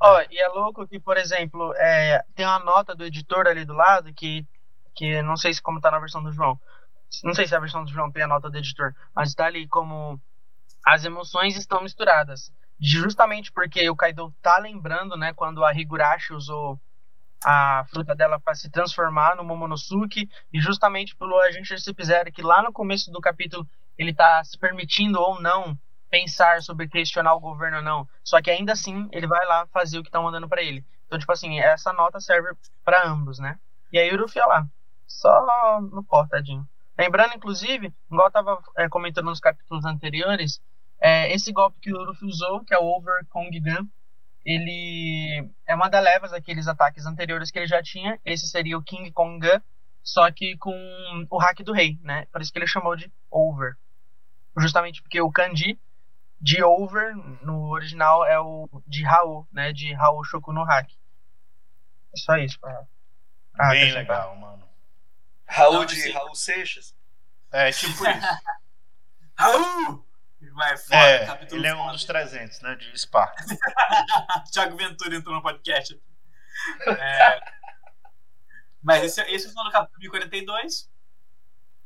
[0.00, 3.72] Ó, e é louco que, por exemplo, é, tem uma nota do editor ali do
[3.72, 4.46] lado que,
[4.94, 6.60] que não sei se como tá na versão do João.
[7.24, 9.66] Não sei se a versão do João tem a nota do editor, mas tá ali
[9.68, 10.20] como
[10.84, 12.52] as emoções estão misturadas.
[12.80, 16.80] Justamente porque o Kaido tá lembrando, né, quando a Higurashi usou
[17.44, 22.62] a fruta dela para se transformar no Momonosuke, e justamente pelo agente CP0 que lá
[22.62, 23.66] no começo do capítulo
[23.96, 25.78] ele tá se permitindo ou não
[26.10, 28.08] pensar sobre questionar o governo ou não.
[28.24, 30.84] Só que ainda assim ele vai lá fazer o que estão mandando pra ele.
[31.06, 32.50] Então, tipo assim, essa nota serve
[32.84, 33.58] pra ambos, né?
[33.92, 34.66] E aí o Ruffy, lá,
[35.06, 36.66] só no pó, tadinho.
[36.98, 40.60] Lembrando, inclusive, igual eu tava é, comentando nos capítulos anteriores,
[41.00, 43.86] é, esse golpe que o Luffy usou, que é o Over Kong Gun,
[44.50, 48.18] ele é uma das levas daqueles ataques anteriores que ele já tinha.
[48.24, 49.60] Esse seria o King Kong Gun,
[50.02, 50.72] só que com
[51.30, 52.26] o hack do rei, né?
[52.32, 53.76] Por isso que ele chamou de Over.
[54.56, 55.78] Justamente porque o kanji
[56.40, 59.72] de Over no original é o de Raul, né?
[59.72, 60.88] De Raul Shoku no hack.
[60.90, 62.58] É só isso.
[62.58, 62.86] Pra,
[63.52, 64.66] pra Bem legal, mano.
[65.46, 66.94] Raul Não, de esse- Raul Seixas.
[67.52, 68.04] É tipo isso.
[69.36, 70.04] Raul!
[70.54, 72.74] Vai, É, capítulo ele é um dos 300, né?
[72.76, 73.44] De Sparta.
[74.52, 76.00] Thiago Ventura entrou no podcast.
[76.86, 77.40] É,
[78.82, 80.88] mas esse, esse é o final do capítulo 1042.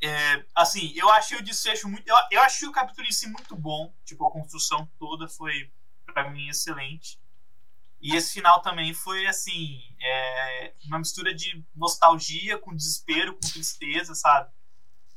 [0.05, 2.07] É, assim, eu achei o desfecho muito.
[2.09, 3.95] Eu, eu achei o capítulo em si muito bom.
[4.05, 5.73] Tipo, a construção toda foi,
[6.05, 7.21] pra mim, excelente.
[8.01, 14.15] E esse final também foi, assim, é, uma mistura de nostalgia com desespero, com tristeza,
[14.15, 14.51] sabe?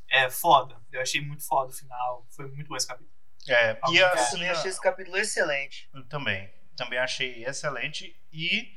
[0.07, 0.79] É foda.
[0.91, 2.25] Eu achei muito foda o final.
[2.29, 3.14] Foi muito bom esse capítulo.
[3.48, 5.89] É, e Eu também achei esse capítulo excelente.
[5.93, 6.52] eu também.
[6.76, 8.76] Também achei excelente e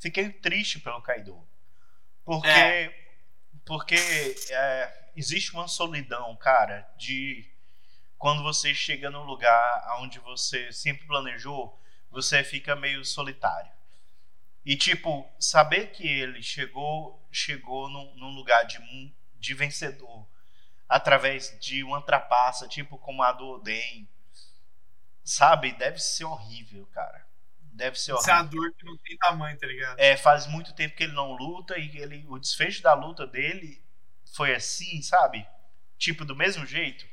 [0.00, 1.46] fiquei triste pelo Kaido.
[2.24, 2.92] Porque, É.
[3.64, 3.94] porque
[4.50, 7.48] é, existe uma solidão, cara, de
[8.18, 13.70] quando você chega num lugar onde você sempre planejou, você fica meio solitário.
[14.64, 18.78] E tipo, saber que ele chegou, chegou num, num lugar de,
[19.38, 20.26] de vencedor
[20.88, 24.08] através de uma trapaça, tipo como a do Oden,
[25.24, 25.72] sabe?
[25.72, 27.26] Deve ser horrível, cara.
[27.60, 28.60] Deve ser Essa é a horrível.
[28.60, 29.98] dor que não tem tamanho, tá ligado?
[29.98, 33.82] É, faz muito tempo que ele não luta e ele, o desfecho da luta dele
[34.34, 35.46] foi assim, sabe?
[35.98, 37.06] Tipo, do mesmo jeito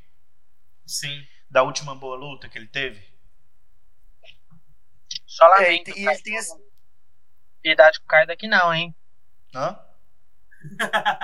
[0.85, 1.27] Sim.
[1.49, 3.01] da última boa luta que ele teve.
[5.25, 5.89] Só É, e lamento.
[5.97, 6.53] e ele tem esse,
[7.63, 8.95] Piedade com o Kaido aqui não, hein?
[9.53, 9.77] Hã?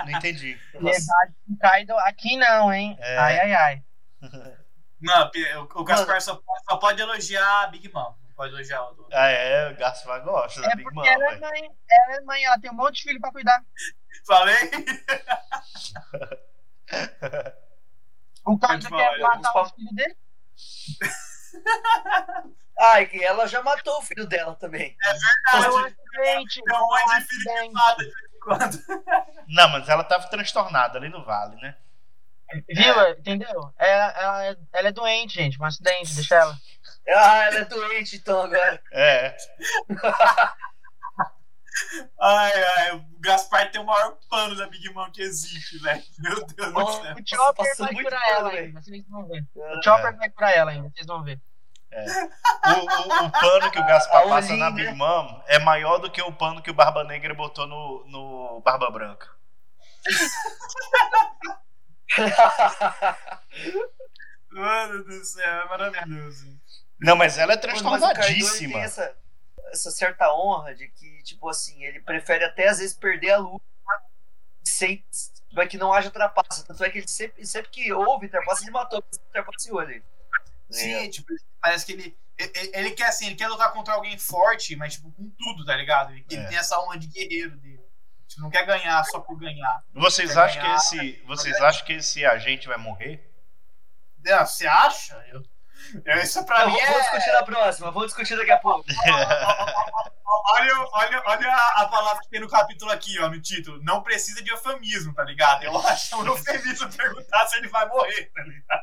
[0.06, 0.58] Não entendi.
[0.72, 2.96] Piedade com Kaido aqui não, hein?
[3.00, 3.18] É.
[3.18, 3.82] Ai, ai, ai.
[5.02, 5.30] Não,
[5.76, 8.14] o, Gaspar só, pode- só pode elogiar a Big Mom.
[8.22, 9.08] Não pode elogiar o outro.
[9.10, 12.20] Ah, é, o Gaspar gosta da É Big porque Mom, ela é mãe, ela é
[12.20, 13.64] mãe, ela tem um monte de filho pra cuidar.
[14.26, 14.56] Falei?
[18.44, 20.16] O Kaido quer matar os filhos dele.
[22.78, 24.96] Ah, e que ela já matou o filho dela também.
[25.50, 25.94] Foi um Pode.
[26.16, 26.62] acidente.
[26.62, 27.72] Tem um foi monte de filho que acidente.
[28.40, 28.78] Quando.
[29.48, 31.76] Não, mas ela tava transtornada ali no vale, né?
[32.68, 33.08] Viu?
[33.10, 33.72] Entendeu?
[33.78, 35.60] Ela, ela, é- ela é doente, gente.
[35.60, 36.56] Um acidente, deixa ela.
[37.08, 38.82] Ah, ela é doente então agora.
[38.92, 39.36] É.
[42.20, 46.02] Ai, ai, o Gaspar tem o maior pano da Big Mom que existe, velho.
[46.18, 47.14] Meu Deus do céu.
[47.14, 49.46] O Chopper passou vai curar ela ainda, vocês vão ver.
[49.54, 51.40] O Chopper vai curar ela ainda, vocês vão ver.
[51.92, 54.70] O, o- o pano que o Gaspar A passa na.
[54.70, 58.60] Big Mom é maior do que o pano que o Barba Negra botou no, no
[58.64, 59.28] Barba Branca.
[64.50, 66.46] Mano do céu, é maravilhoso.
[67.00, 68.74] Não, mas ela é Mas transtornadíssima.
[68.74, 69.16] tem essa,
[69.72, 73.64] essa certa honra de que, tipo assim, ele prefere até às vezes perder a luta
[74.64, 75.04] sem
[75.68, 76.64] que não haja trapaça.
[76.66, 80.02] Tanto é que ele sempre, sempre que houve trapaça, ele matou, trapaceou ali.
[80.70, 81.28] Sim, tipo,
[81.60, 82.70] parece que ele, ele.
[82.74, 86.12] ele quer assim, ele quer lutar contra alguém forte, mas tipo, com tudo, tá ligado?
[86.12, 86.46] Ele, ele É.
[86.46, 87.80] tem essa honra de guerreiro dele.
[88.28, 89.82] Tipo, não quer ganhar só por ganhar.
[89.92, 93.28] Vocês acham que ganhar, esse, vocês acham que esse agente vai morrer?
[94.28, 95.14] Ah, Você acha?
[95.32, 95.42] Eu,
[96.04, 97.00] eu- isso pra Não, mim vamos é.
[97.00, 98.84] discutir na próxima, vamos discutir daqui a pouco.
[100.52, 103.82] Olha, olha, olha a, a palavra que tem no capítulo aqui, ó, no título.
[103.82, 105.64] Não precisa de eufemismo, tá ligado?
[105.64, 108.79] Eu acho um eufemismo perguntar se ele vai morrer, tá ligado?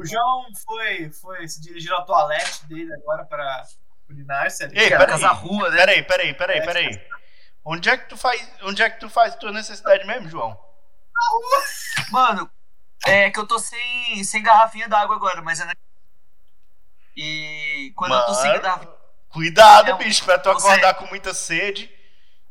[0.00, 3.64] O João foi, foi se dirigir ao toalete dele agora para
[4.08, 4.78] urinar-se ali.
[4.78, 5.06] Ei, peraí.
[5.06, 5.76] casa rua, né?
[5.78, 7.06] Peraí, peraí, peraí, peraí.
[7.64, 10.58] Onde é que tu faz, onde é que tu faz tua necessidade mesmo, João?
[12.10, 12.50] Mano,
[13.06, 15.74] é que eu tô sem, sem garrafinha d'água agora, mas é na...
[17.16, 18.92] E quando eu tô sem Mano, garrafinha.
[19.28, 21.90] Cuidado, É, bicho, pra tu você- acordar com muita sede.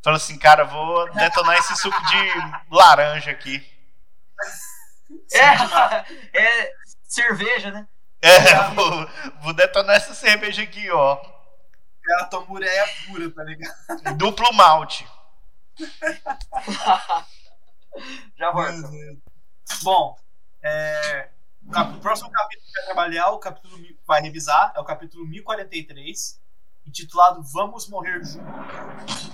[0.02, 3.62] Fala assim, cara, vou detonar esse suco de laranja aqui.
[5.32, 5.40] É,
[6.40, 6.72] é
[7.10, 7.88] cerveja, né?
[8.22, 8.90] É, vou,
[9.42, 11.20] vou detonar essa cerveja aqui, ó.
[12.08, 13.74] Ela toma ureia pura, tá ligado?
[14.16, 15.06] Duplo malte.
[18.36, 18.90] Já volto.
[19.82, 20.16] Bom,
[20.62, 21.30] é,
[21.66, 26.40] o próximo capítulo que vai trabalhar, o capítulo vai revisar, é o capítulo 1043,
[26.86, 29.30] intitulado Vamos Morrer Juntos.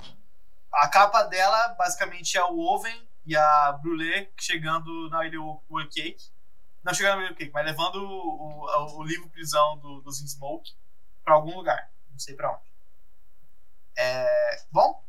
[0.73, 5.39] A capa dela, basicamente, é o Oven e a Brulé chegando na Ilha
[5.91, 6.36] Cake.
[6.83, 10.19] Não chegando na Ilha World Cake, mas levando o, o, o livro prisão do, dos
[10.19, 10.71] Smoke
[11.23, 11.89] pra algum lugar.
[12.11, 12.67] Não sei pra onde.
[13.97, 15.03] É, bom,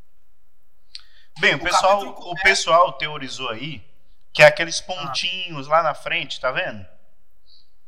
[1.39, 3.85] Bem, o O pessoal, capítulo o pessoal teorizou aí
[4.33, 6.85] que aqueles pontinhos lá na frente, tá vendo?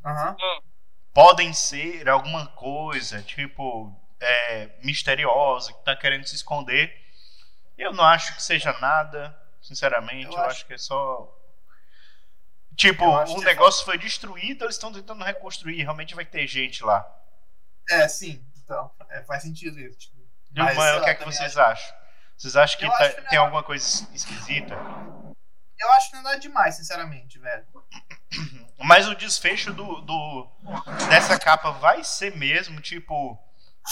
[0.05, 0.37] aham.
[1.13, 6.95] Podem ser alguma coisa, tipo, é, misteriosa, que tá querendo se esconder.
[7.77, 10.27] Eu não acho que seja nada, sinceramente.
[10.27, 11.29] Eu Eu, acho- acho que é só.
[12.81, 15.83] Tipo, acho o que- negócio foi destruído, eles estão tentando reconstruir.
[15.83, 17.07] Realmente vai ter gente lá.
[17.91, 18.43] É, sim.
[18.65, 19.99] Então, é, faz sentido isso.
[19.99, 20.17] Tipo,
[20.57, 21.95] Mas, Mas, o que é que vocês acham?
[22.37, 23.45] Vocês acham que tá- acho que tem não.
[23.45, 24.75] alguma coisa es- esquisita?
[25.83, 27.65] eu acho que não é demais, sinceramente, velho.
[28.79, 30.51] Mas o desfecho do, do-
[31.09, 33.39] dessa capa vai ser mesmo, tipo,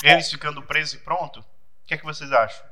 [0.03, 1.41] eles ficando presos e pronto?
[1.41, 2.65] O que é que vocês acham?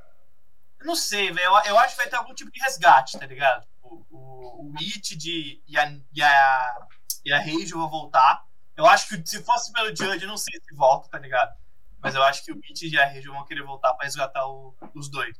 [0.81, 1.47] Eu Não sei, velho.
[1.47, 3.67] Eu, eu acho que vai ter algum tipo de resgate, tá ligado?
[3.91, 6.87] O, o, o It de, e a, e a,
[7.24, 8.45] e a Rage vão voltar.
[8.76, 11.57] Eu acho que se fosse pelo Judge, eu não sei se volta, tá ligado?
[12.01, 14.76] Mas eu acho que o It e a Rage vão querer voltar pra resgatar o-
[14.95, 15.37] os dois.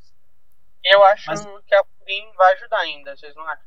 [0.85, 3.65] Eu acho Mas- que a Purim vai ajudar ainda, vocês não acham?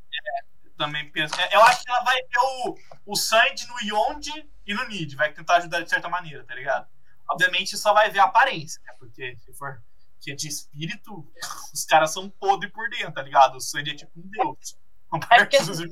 [0.63, 1.35] Eu também penso.
[1.39, 2.75] é, Eu acho que ela vai ter o,
[3.07, 5.15] o Sandy no Yonde e no Nid.
[5.15, 6.87] Vai tentar ajudar de certa maneira, tá ligado?
[7.29, 8.93] Obviamente só vai ver a aparência, né?
[8.97, 9.83] Porque se for
[10.21, 11.25] que é de espírito,
[11.73, 13.55] os caras são podres por dentro, tá ligado?
[13.55, 14.77] O Sandy é tipo um deus.
[15.31, 15.87] É porque assim,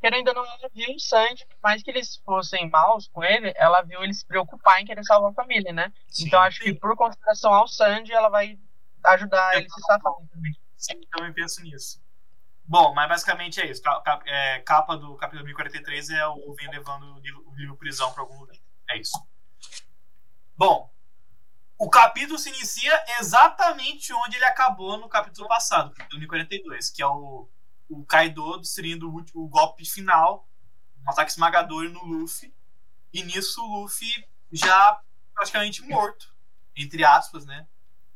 [0.00, 3.52] querendo ou não, ela viu o Sandy, por mais que eles fossem maus com ele,
[3.56, 5.92] ela viu ele se preocupar em querer salvar a família, né?
[6.08, 6.26] Sim.
[6.26, 8.58] Então acho que por consideração ao Sandy, ela vai
[9.04, 10.52] ajudar ele a se safar também.
[10.76, 12.00] Sim, também penso nisso.
[12.64, 13.80] Bom, mas basicamente é isso.
[14.26, 18.22] É, capa do capítulo 1043 é o Vem levando o livro, o livro prisão pra
[18.22, 18.56] algum lugar.
[18.90, 19.16] É isso.
[20.56, 20.90] Bom,
[21.78, 27.06] o capítulo se inicia exatamente onde ele acabou no capítulo passado, capítulo 1042, que é
[27.06, 27.48] o,
[27.88, 30.48] o Kaido destruindo o, o golpe final,
[31.06, 32.54] um ataque esmagador no Luffy.
[33.12, 34.08] E nisso o Luffy
[34.50, 35.00] já
[35.34, 36.34] praticamente morto,
[36.74, 37.66] entre aspas, né?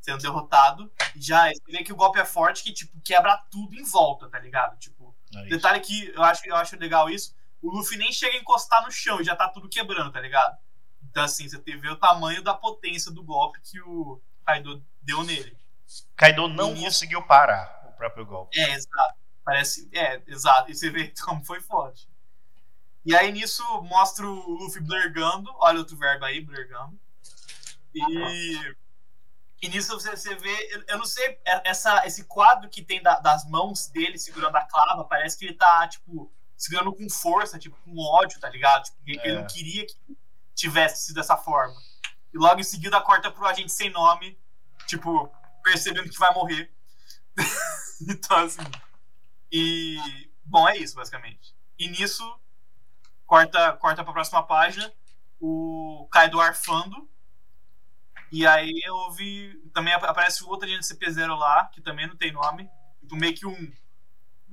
[0.00, 0.90] Sendo derrotado.
[1.14, 4.38] Já você vê que o golpe é forte, que tipo, quebra tudo em volta, tá
[4.38, 4.78] ligado?
[4.78, 8.40] Tipo, É detalhe que eu acho, eu acho legal isso, o Luffy nem chega a
[8.40, 10.56] encostar no chão e já tá tudo quebrando, tá ligado?
[11.10, 15.56] Então assim, você vê o tamanho da potência do golpe que o Kaido deu nele.
[16.16, 18.58] Kaido não conseguiu parar o próprio golpe.
[18.58, 19.14] É, exato.
[19.44, 19.88] Parece.
[19.92, 20.70] É, exato.
[20.70, 22.08] E você vê como foi forte.
[23.04, 25.50] E aí nisso mostra o Luffy blergando.
[25.58, 26.98] Olha outro verbo aí, blergando.
[27.94, 28.74] E,
[29.62, 30.84] e nisso você, você vê.
[30.86, 34.64] Eu, não sei, é- essa, esse quadro que tem da- das mãos dele segurando a
[34.64, 38.84] clava, parece que ele tá, tipo, segurando com força, tipo, com ódio, tá ligado?
[38.84, 39.40] Tipo, ele- ele É.
[39.40, 39.94] não queria que
[40.60, 41.74] tivesse sido dessa forma.
[42.32, 44.38] E logo em seguida corta pro agente sem nome,
[44.86, 45.30] tipo,
[45.64, 46.72] percebendo que vai morrer.
[48.08, 48.60] então, assim.
[49.52, 49.98] E.
[50.44, 51.54] Bom, é isso, basicamente.
[51.78, 52.24] E nisso,
[53.26, 54.92] corta, corta pra próxima página,
[55.40, 57.08] o Kaido arfando.
[58.32, 59.60] E aí eu vi.
[59.74, 62.68] Também ap- aparece outro agente CP0 lá, que também não tem nome.
[63.00, 63.72] Tipo, meio que um.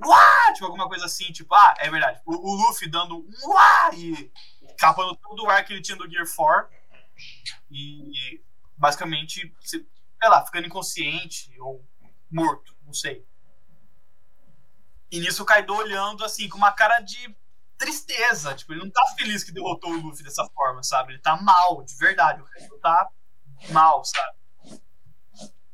[0.04, 0.52] Uá!
[0.54, 2.20] Tipo, alguma coisa assim, tipo, ah, é verdade.
[2.26, 3.90] O, o Luffy dando um uá!
[3.94, 4.30] E
[4.76, 6.68] capando todo o ar que ele tinha do Gear 4.
[7.70, 8.42] E
[8.76, 9.86] basicamente, se-
[10.20, 11.84] sei lá, ficando inconsciente ou
[12.30, 13.26] morto, não sei.
[15.10, 17.34] E nisso o Kaido olhando assim, com uma cara de
[17.78, 18.54] tristeza.
[18.54, 21.12] Tipo, ele não tá feliz que derrotou o Luffy dessa forma, sabe?
[21.14, 22.42] Ele tá mal, de verdade.
[22.42, 23.08] O Kaido tá
[23.70, 24.36] mal, sabe?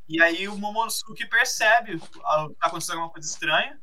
[0.07, 3.79] E aí o Momonosuke percebe que tá acontecendo alguma coisa estranha.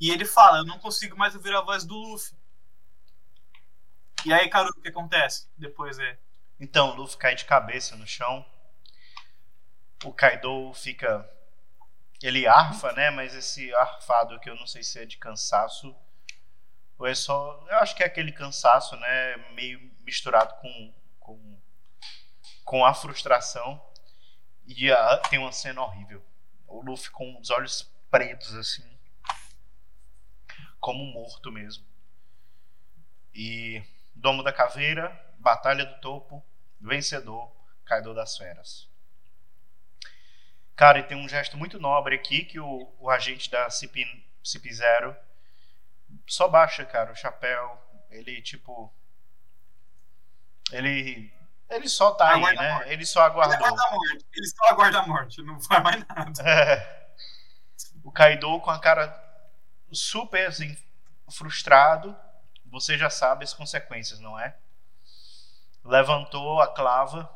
[0.00, 2.36] E ele fala, eu não consigo mais ouvir a voz do Luffy.
[4.24, 5.46] E aí, Karu, o que acontece?
[5.58, 6.18] Depois é.
[6.58, 8.44] Então, o Luffy cai de cabeça no chão.
[10.02, 11.28] O Kaido fica.
[12.22, 13.10] Ele arfa, né?
[13.10, 15.94] Mas esse arfado que eu não sei se é de cansaço.
[16.98, 17.66] Ou é só.
[17.68, 19.36] Eu acho que é aquele cansaço, né?
[19.52, 20.94] Meio misturado com.
[21.20, 21.60] com,
[22.64, 23.78] com a frustração.
[24.66, 26.24] E ah, tem uma cena horrível.
[26.66, 28.88] O Luffy com os olhos pretos, assim.
[30.80, 31.84] Como morto mesmo.
[33.34, 33.82] E.
[34.14, 36.44] Domo da Caveira, Batalha do Topo,
[36.80, 37.50] Vencedor,
[37.84, 38.88] Kaido das Feras.
[40.76, 44.04] Cara, e tem um gesto muito nobre aqui que o, o agente da CP,
[44.44, 45.16] CP0
[46.26, 47.80] só baixa, cara, o chapéu.
[48.10, 48.92] Ele, tipo.
[50.72, 51.32] Ele.
[51.68, 52.92] Ele só tá aí, Aguarda a né?
[52.92, 53.56] Ele só Ele aguardou.
[53.56, 54.26] aguarda a morte.
[54.32, 56.42] Ele só aguarda a morte, não faz mais nada.
[56.48, 57.08] É.
[58.04, 59.22] o Kaido com a cara
[59.90, 60.76] super assim,
[61.30, 62.16] frustrado.
[62.74, 64.56] Você já sabe as consequências, não é?
[65.84, 67.30] Levantou a clava.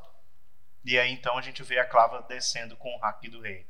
[0.84, 3.64] E aí então a gente vê a clava descendo com o hack do rei.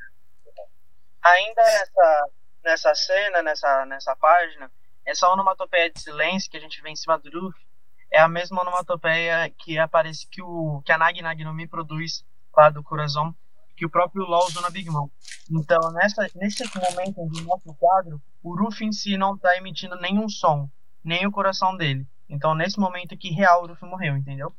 [1.22, 2.30] Ainda nessa,
[2.64, 4.72] nessa cena, nessa, nessa página,
[5.04, 7.66] essa onomatopeia de silêncio que a gente vê em cima do Luffy
[8.10, 12.24] é a mesma onomatopeia que aparece que, o, que a Nag Nag no Mi produz
[12.56, 13.34] lá do Corazon,
[13.76, 15.10] que o próprio LOL usou na Big Mom.
[15.50, 19.96] Então, nessa, nesse momento onde mostra o quadro, o Luffy em si não tá emitindo
[19.96, 20.70] nenhum som,
[21.08, 22.06] nem o coração dele.
[22.28, 24.54] Então, nesse momento aqui, real, o Luffy morreu, entendeu?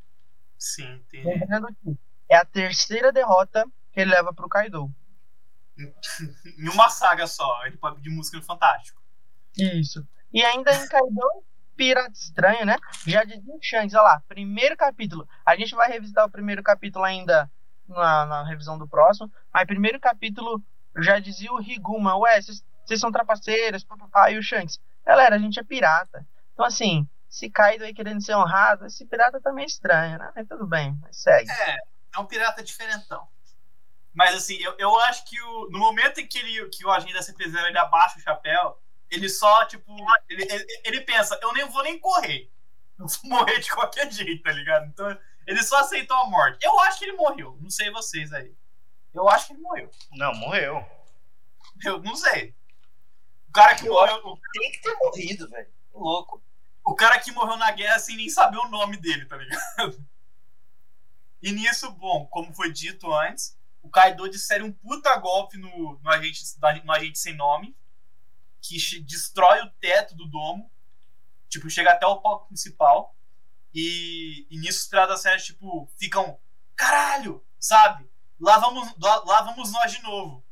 [0.57, 1.25] Sim, entendi.
[1.25, 1.97] Lembrando que
[2.27, 4.91] é a terceira derrota que ele leva pro Kaido.
[6.57, 9.01] Em uma saga só, ele pode pedir música no Fantástico.
[9.55, 10.05] Isso.
[10.33, 11.43] E ainda em Kaido,
[11.75, 12.75] pirata estranho, né?
[13.05, 15.27] Já dizia o Shanks, olha lá, primeiro capítulo.
[15.45, 17.49] A gente vai revisitar o primeiro capítulo ainda
[17.87, 20.61] na, na revisão do próximo, mas primeiro capítulo
[20.97, 25.39] já dizia o Riguma, ué, vocês vocês são trapaceiros, papapá, e o Shanks, galera, a
[25.39, 26.25] gente é pirata.
[26.59, 30.29] Então, assim, se Kaido aí querendo ser honrado, esse pirata também é estranho, né?
[30.35, 31.49] Mas tudo bem, mas segue.
[31.49, 31.77] É,
[32.15, 33.25] é um pirata diferentão.
[34.13, 37.13] Mas assim, eu, eu acho que o, no momento em que, ele, que o agente
[37.13, 38.77] da CP0 ele abaixa o chapéu,
[39.09, 39.89] ele só, tipo,
[40.27, 42.51] ele, ele, ele pensa, eu nem vou nem correr.
[42.99, 44.85] Eu vou morrer de qualquer jeito, tá ligado?
[44.87, 46.57] Então, ele só aceitou a morte.
[46.61, 47.57] Eu acho que ele morreu.
[47.61, 48.53] Não sei vocês aí.
[49.13, 49.89] Eu acho que ele morreu.
[50.11, 50.85] Não, morreu.
[51.85, 52.53] Eu não sei.
[53.47, 54.17] O cara que Eu morreu.
[54.27, 55.71] o- Tem que ter morrido, velho.
[55.93, 56.43] Louco.
[56.89, 60.03] O cara que morreu na guerra sem nem saber o nome dele, tá ligado?
[61.41, 66.09] E nisso, bom, como foi dito antes, o Kaido desfere um puta golpe no, no,
[66.09, 66.43] agente,
[66.83, 67.77] no agente sem nome,
[68.61, 70.69] que destrói o teto do domo,
[71.47, 73.15] tipo, chega até o palco principal,
[73.73, 76.37] e, e nisso os piratas da tipo, ficam,
[76.75, 78.05] caralho, sabe?
[78.37, 80.45] Lá vamos, lá, lá vamos nós de novo.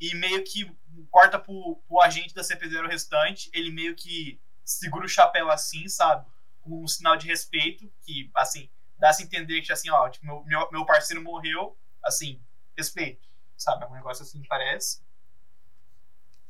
[0.00, 0.72] E meio que
[1.10, 6.26] corta pro, pro agente da CP0 restante, ele meio que segura o chapéu assim, sabe?
[6.60, 10.70] Com um sinal de respeito, que, assim, dá-se entender que, assim, ó, tipo, meu, meu,
[10.70, 12.42] meu parceiro morreu, assim,
[12.76, 13.84] respeito, sabe?
[13.84, 15.02] É um negócio assim, parece.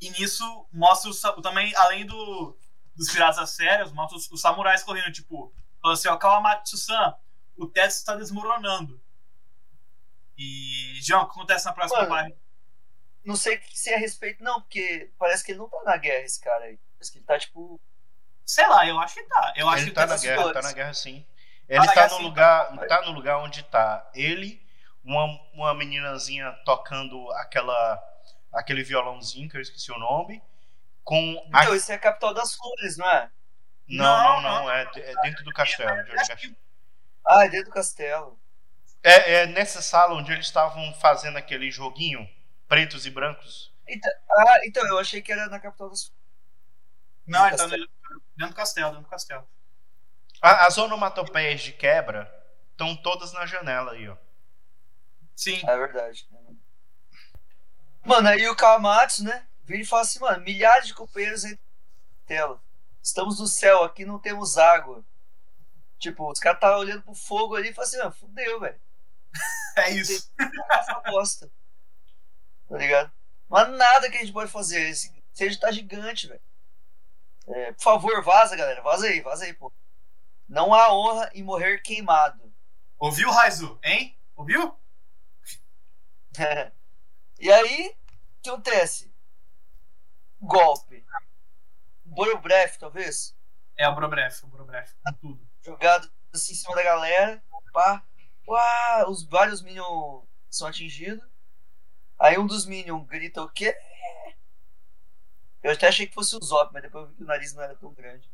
[0.01, 2.59] E nisso mostra o, também, além do,
[2.95, 7.17] dos piratas sérios, mostra os, os samurais correndo, tipo, falando assim, ó, Kawamatsu-san,
[7.57, 9.01] o teto está desmoronando.
[10.37, 12.37] E, João, o que acontece na próxima Mano, página?
[13.25, 16.25] Não sei se é a respeito, não, porque parece que ele não tá na guerra,
[16.25, 16.79] esse cara aí.
[16.95, 17.81] Parece que ele tá, tipo.
[18.53, 19.55] Sei lá, eu acho que tá.
[19.57, 21.25] Eu acho ele que tá na guerra, tá na guerra sim.
[21.67, 22.23] Tá Ele na tá guerra, no sim.
[22.25, 24.61] lugar, tá no lugar onde tá ele,
[25.03, 25.25] uma,
[25.55, 27.99] uma meninazinha tocando aquela
[28.53, 30.43] aquele violãozinho que eu esqueci o nome,
[31.03, 33.31] com a Então, esse é a capital das flores, não é?
[33.89, 34.71] Não, Não, não, não.
[34.71, 35.91] É, é dentro do castelo.
[36.21, 36.55] Acho que
[37.27, 38.39] Ah, é dentro do castelo.
[39.03, 42.29] É, é nessa sala onde eles estavam fazendo aquele joguinho,
[42.69, 43.73] pretos e brancos.
[43.89, 46.13] Então, ah, então, eu achei que era na capital dos.
[47.27, 47.57] Não, No
[48.47, 48.89] ele tá castelo.
[48.89, 49.49] no- dentro do castelo, dentro do castelo.
[50.41, 52.33] A- As onomatopeias de quebra
[52.73, 54.17] estão todas na janela aí, ó.
[55.37, 55.61] Sim.
[55.67, 56.27] É verdade.
[58.05, 59.47] Mano, aí o Kawamatsu, né?
[59.65, 61.57] Vira e fala assim, mano, milhares de companheiros em
[62.27, 62.61] tela.
[63.03, 65.05] Estamos no céu, aqui não temos água.
[65.99, 68.81] Tipo, os caras estavam olhando pro fogo ali e falam assim, mano, fudeu, velho.
[69.77, 70.31] É isso.
[70.71, 71.51] Essa bosta.
[72.69, 73.11] Tá ligado?
[73.49, 74.89] Mas nada que a gente pode fazer.
[74.91, 76.41] Esse seja tá gigante, velho.
[77.49, 78.83] É, por favor, vaza, galera.
[78.83, 79.73] Vaza aí, vaza aí, pô.
[80.49, 82.53] Não há honra em morrer queimado.
[82.99, 83.79] Ouviu, Raizu?
[83.83, 84.17] Hein?
[84.37, 84.77] Ouviu?
[87.39, 89.13] e aí, o que acontece?
[90.41, 91.05] Golpe.
[92.05, 93.35] Borobref, talvez.
[93.77, 94.93] É o Brobref, o Brobref.
[95.05, 95.49] Com tudo.
[95.63, 97.43] Jogado assim em cima da galera.
[97.73, 98.03] Pá.
[98.47, 101.25] Uá, os vários minions são atingidos.
[102.19, 103.77] Aí um dos minions grita o quê?
[105.63, 107.63] Eu até achei que fosse o Zop, mas depois eu vi que o nariz não
[107.63, 108.29] era tão grande.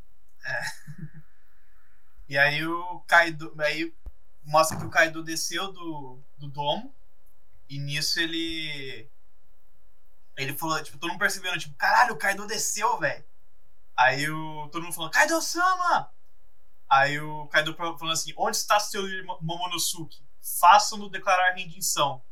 [2.28, 3.54] E aí o Kaido.
[3.58, 3.94] Aí
[4.44, 6.94] mostra que o Kaido desceu do, do domo.
[7.68, 9.08] E nisso ele.
[10.36, 13.24] Ele falou, tipo, todo mundo percebendo, tipo, caralho, o Kaido desceu, velho.
[13.96, 16.12] Aí o, todo mundo falou, Kaido-sama!
[16.88, 19.02] Aí o Kaido falando assim, onde está seu
[19.40, 20.22] Momonosuke?
[20.60, 22.22] Faça-no declarar rendição.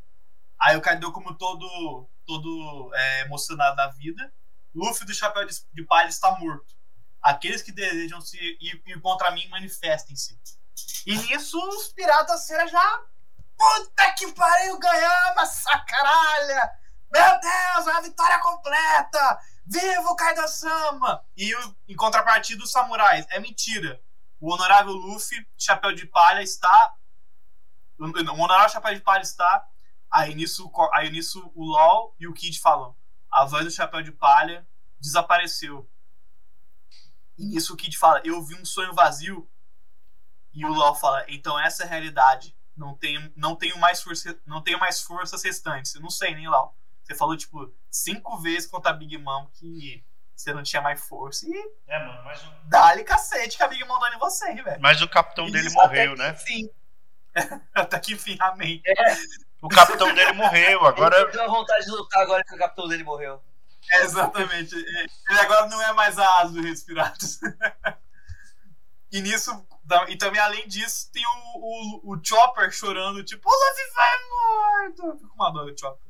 [0.59, 4.33] Aí o Kaido, como todo, todo é, emocionado da vida,
[4.77, 6.77] Luffy do Chapéu de, Palha está morto.
[7.23, 10.39] Aqueles que desejam se ir, ir contra mim, manifestem-se.
[11.07, 13.03] E nisso os piratas cera já.
[13.57, 16.73] Puta que pariu, ganhamos essa caralha!
[17.11, 19.41] Meu Deus, a vitória completa!
[19.65, 21.25] Viva o Kaido-sama!
[21.35, 21.55] E
[21.89, 23.27] em contrapartida, os samurais.
[23.31, 23.99] É mentira.
[24.39, 26.95] O honorável Luffy, chapéu de palha, está.
[27.99, 29.67] O honorável chapéu de palha está.
[30.13, 32.95] Aí nisso, aí nisso o LOL e o Kid falam:
[33.37, 34.67] a voz do chapéu de palha
[34.99, 35.87] desapareceu.
[37.37, 39.47] E nisso o Kid fala: eu vi um sonho vazio.
[40.55, 42.57] E o LOL fala: então essa é a realidade.
[42.75, 45.95] Não tenho, não tenho mais força, não tenho mais forças restantes.
[45.95, 46.75] Eu não sei, nem LOL.
[47.05, 50.03] Você falou tipo cinco vezes contra a Big Mom que
[50.35, 51.47] você não tinha mais força.
[51.47, 54.63] E É, mano, mas o, dá-lhe cacete que a Big Mom dá em você, hein,
[54.63, 54.81] velho.
[54.81, 56.33] mas o capitão dele Isso, morreu, até né?
[56.33, 56.71] que Enfim.
[57.75, 58.81] Até que enfim, amém.
[59.63, 61.21] O capitão dele morreu, agora.
[61.21, 63.43] Ele deu a vontade de lutar agora que o capitão dele morreu.
[63.93, 64.75] É, exatamente.
[64.75, 67.39] Ele agora não é mais a asa dos Reis Piratas.
[69.13, 69.67] e nisso,
[70.09, 71.31] e também além disso, tem o,
[72.11, 75.07] o, o Chopper chorando, tipo, o Luffy vai morto.
[75.07, 76.07] Eu Fico com uma dor do Chopper.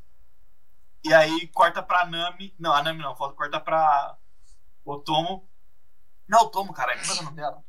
[1.05, 2.55] E aí corta pra Nami.
[2.59, 4.16] Não, a Nami não, corta pra
[4.84, 5.49] Otomo.
[6.28, 7.62] Não, Otomo, caralho, como é o nome dela?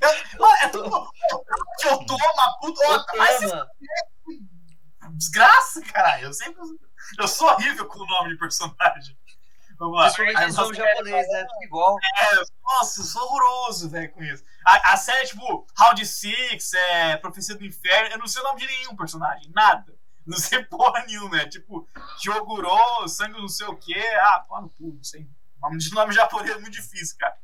[0.00, 1.10] Eu- É tudo.
[1.80, 3.06] Que Otomo, a puta.
[5.12, 6.24] Desgraça, caralho.
[6.26, 6.60] Eu sempre.
[7.18, 9.16] Eu sou horrível com o nome de personagem.
[9.78, 10.10] Vamos lá.
[10.10, 11.44] principalmente são você- japonês, né?
[11.44, 11.96] Tudo igual.
[12.20, 14.44] é, nossa, eu sou horroroso, velho, com isso.
[14.64, 18.60] A, a série, tipo, Round Six, é, Profecia do Inferno, eu não sei o nome
[18.60, 19.94] de nenhum personagem, nada.
[20.24, 21.86] Não sei porra nenhuma, é tipo,
[22.22, 24.00] Joguro, sangue não sei o quê.
[24.20, 25.26] Ah, pô, no cu, não sei.
[25.60, 27.36] Nome de nome japonês é muito difícil, cara.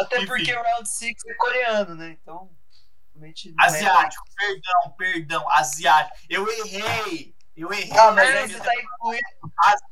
[0.00, 0.26] Até Enfim.
[0.26, 2.18] porque o Round 6 é coreano, né?
[2.20, 2.50] Então,
[3.22, 6.16] é- Asiático, perdão, perdão, asiático.
[6.28, 7.34] Eu errei.
[7.56, 7.90] Eu errei.
[7.98, 9.22] Ah, mas aí você tá incluindo.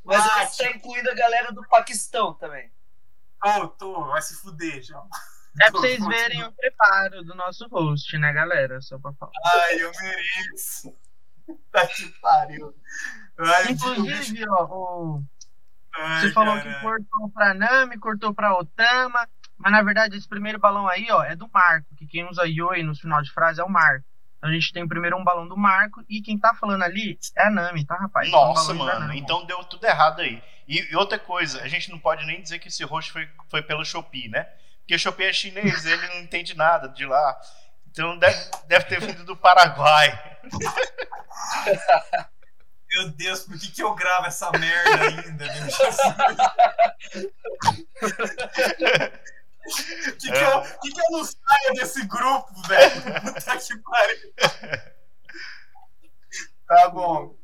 [0.04, 0.52] Mas aí Asiático.
[0.54, 2.70] você tá incluindo a galera do Paquistão também.
[3.42, 5.08] Tô, tô, vai se fuder, João.
[5.60, 8.80] É pra vocês verem o preparo do nosso host, né, galera?
[8.80, 9.32] Só pra falar.
[9.44, 10.96] Ai, eu mereço.
[11.70, 12.74] Tá que pariu.
[13.38, 15.22] Ai, Inclusive, ó, o-
[15.96, 16.80] ai, você falou que caralho.
[16.82, 19.28] cortou pra Nami, cortou pra Otama,
[19.64, 22.82] mas na verdade esse primeiro balão aí, ó, é do Marco, que quem usa Yoi
[22.82, 24.04] no final de frase é o Marco.
[24.36, 27.46] Então a gente tem primeiro um balão do Marco e quem tá falando ali é
[27.46, 28.28] a Nami, tá, rapaz?
[28.28, 29.18] São Nossa, da mano, Nami.
[29.18, 30.42] então deu tudo errado aí.
[30.68, 33.62] E, e outra coisa, a gente não pode nem dizer que esse rosto foi, foi
[33.62, 34.46] pelo Shopee, né?
[34.80, 37.40] Porque o Shopee é chinês, ele não entende nada de lá.
[37.88, 40.38] Então deve, deve ter vindo do Paraguai.
[42.94, 45.66] Meu Deus, por que, que eu gravo essa merda ainda, meu?
[49.64, 53.02] que, que, eu, que, que eu não saia desse grupo, velho?
[53.02, 54.34] Puta que pariu.
[56.66, 57.36] Tá bom.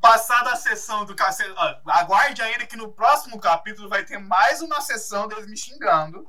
[0.00, 1.52] Passada a sessão do cacete.
[1.86, 6.28] Aguarde ainda que no próximo capítulo vai ter mais uma sessão deles me xingando.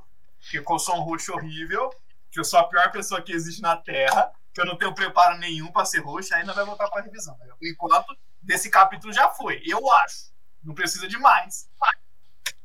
[0.50, 1.90] Que eu sou um roxo horrível.
[2.30, 4.32] Que eu sou a pior pessoa que existe na Terra.
[4.52, 6.34] Que eu não tenho preparo nenhum pra ser roxo.
[6.34, 7.36] Ainda vai voltar pra revisão.
[7.36, 9.62] Por enquanto, desse capítulo já foi.
[9.64, 10.30] Eu acho.
[10.62, 11.68] Não precisa de mais.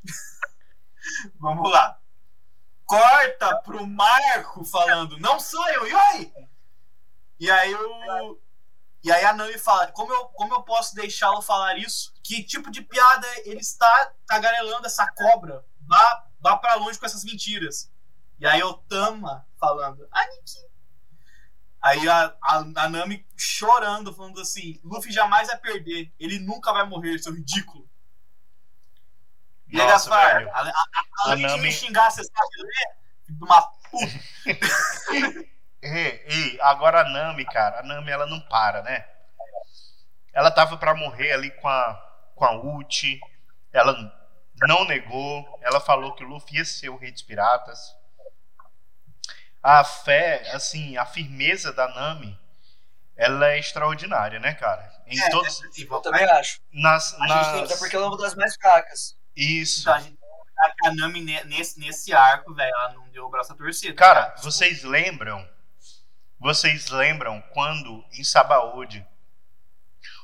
[1.39, 1.99] Vamos lá.
[2.85, 6.33] Corta pro Marco falando, não sou eu, Yoi!
[7.39, 8.39] E aí o.
[9.03, 12.11] E aí a Nami fala, como eu, como eu posso deixá-lo falar isso?
[12.23, 15.63] Que tipo de piada ele está tagarelando essa cobra?
[15.81, 17.91] Vá, vá pra longe com essas mentiras.
[18.39, 20.57] E aí o Tama falando, Aniki.
[21.79, 26.83] Aí a, a, a Nami chorando, falando assim, Luffy jamais vai perder, ele nunca vai
[26.83, 27.87] morrer, seu ridículo.
[29.75, 30.51] E aí, Gaspar, velho.
[30.53, 30.73] a-
[31.25, 32.95] além de Nami- me xingar, você sabe ler?
[33.35, 34.05] De uma puta.
[35.81, 39.05] Ei, ei, agora a Nami, cara, a Nami ela não para, né?
[40.33, 41.93] Ela tava pra morrer ali com a,
[42.33, 43.19] com a Uchi,
[43.71, 43.93] ela
[44.67, 47.95] não negou, ela falou que o Luffy ia ser o rei dos piratas.
[49.61, 52.35] A fé, assim, a firmeza da Nami,
[53.15, 54.91] ela é extraordinária, né, cara?
[55.05, 56.61] Em É, todos, assim, Eu também acho.
[56.73, 59.15] nas, a gente nas- tem Até porque ela é uma das mais fracas.
[59.35, 59.81] Isso.
[59.81, 60.17] Então, a gente
[60.57, 63.55] a que a Nami ne- nesse, nesse arco, velho, ela não deu o braço a
[63.55, 63.93] torcer.
[63.93, 64.43] Cara, ligado?
[64.43, 65.47] vocês lembram?
[66.39, 69.05] Vocês lembram quando em Sabaody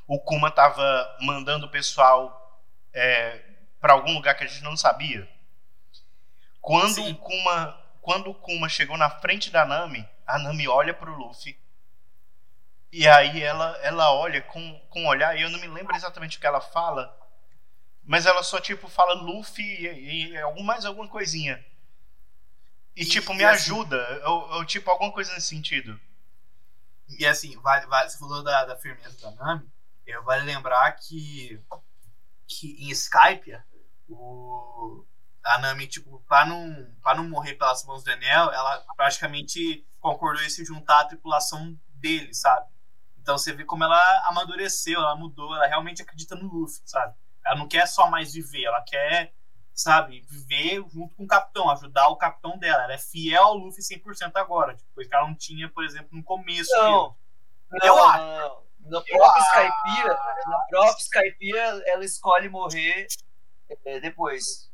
[0.07, 2.61] o Kuma tava mandando o pessoal
[2.93, 3.43] é,
[3.79, 5.27] para algum lugar que a gente não sabia?
[6.59, 7.11] Quando Sim.
[7.11, 11.59] o Kuma, quando o Kuma chegou na frente da Nami, a Nami olha pro Luffy
[12.91, 16.37] e aí ela ela olha com com um olhar e eu não me lembro exatamente
[16.37, 17.17] o que ela fala,
[18.03, 21.63] mas ela só tipo fala Luffy e, e algum mais alguma coisinha.
[22.95, 24.21] E, E- tipo, me e assim- ajuda.
[24.27, 25.99] Ou, ou, tipo, alguma coisa nesse sentido.
[27.19, 29.69] E assim, vale, vale, você falou da, da firmeza da Nami,
[30.05, 31.59] eu vale lembrar que,
[32.47, 33.57] que em Skype,
[34.09, 35.05] o,
[35.43, 40.43] a Nami, tipo, pra não, pra não morrer pelas mãos do Enel, ela praticamente concordou
[40.43, 42.65] em se juntar à tripulação dele, sabe?
[43.21, 47.13] Então você vê como ela amadureceu, ela mudou, ela realmente acredita no Luffy, sabe?
[47.45, 49.33] Ela não quer só mais viver, ela quer,
[49.73, 52.83] sabe, viver junto com o capitão, ajudar o capitão dela.
[52.83, 56.09] Ela é fiel ao Luffy 100% agora, tipo, coisa que ela não tinha, por exemplo,
[56.11, 56.71] no começo.
[56.75, 57.15] Não.
[57.71, 57.85] mesmo.
[57.85, 58.23] Eu Não, acho.
[58.25, 58.71] não.
[58.81, 60.07] Na própria Skypiea,
[60.47, 63.05] na própria Skypiea, ela escolhe morrer
[63.85, 64.71] é, depois.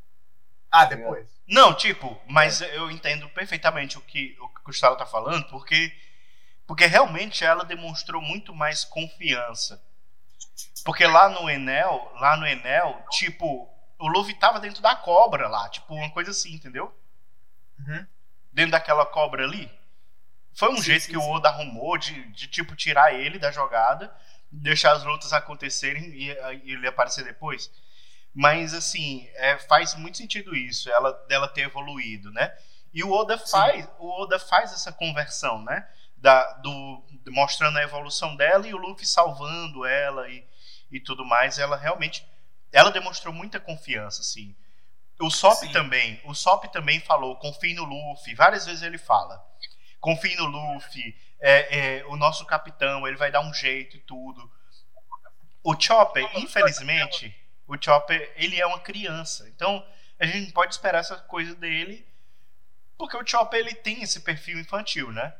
[0.71, 1.29] Ah, depois.
[1.47, 5.93] Não, tipo, mas eu entendo perfeitamente o que o que o Gustavo tá falando, porque
[6.65, 9.81] porque realmente ela demonstrou muito mais confiança.
[10.83, 13.69] Porque lá no Enel, lá no Enel, tipo,
[13.99, 16.93] o Luffy tava dentro da cobra lá, tipo, uma coisa assim, entendeu?
[17.79, 18.05] Uhum.
[18.51, 19.71] Dentro daquela cobra ali.
[20.53, 21.29] Foi um Sim, jeito sim, que o sim.
[21.29, 24.13] Oda arrumou de, de, tipo, tirar ele da jogada,
[24.51, 26.31] deixar as lutas acontecerem e,
[26.63, 27.71] e ele aparecer depois.
[28.33, 32.55] Mas, assim, é, faz muito sentido isso, ela, dela ter evoluído, né?
[32.93, 35.87] E o Oda faz, o Oda faz essa conversão, né?
[36.17, 40.43] Da, do, mostrando a evolução dela e o Luffy salvando ela e,
[40.91, 41.59] e tudo mais.
[41.59, 42.25] Ela realmente,
[42.71, 44.55] ela demonstrou muita confiança, assim.
[45.19, 45.71] O Sop Sim.
[45.71, 48.35] também, o Sop também falou, confie no Luffy.
[48.35, 49.43] Várias vezes ele fala,
[49.99, 51.15] confie no Luffy.
[51.39, 54.51] É, é, o nosso capitão, ele vai dar um jeito e tudo.
[55.63, 57.35] O Chopper, infelizmente,
[57.67, 59.47] o Chopper, ele é uma criança.
[59.49, 59.85] Então,
[60.19, 62.07] a gente não pode esperar essa coisa dele,
[62.97, 65.35] porque o Chopper, ele tem esse perfil infantil, né?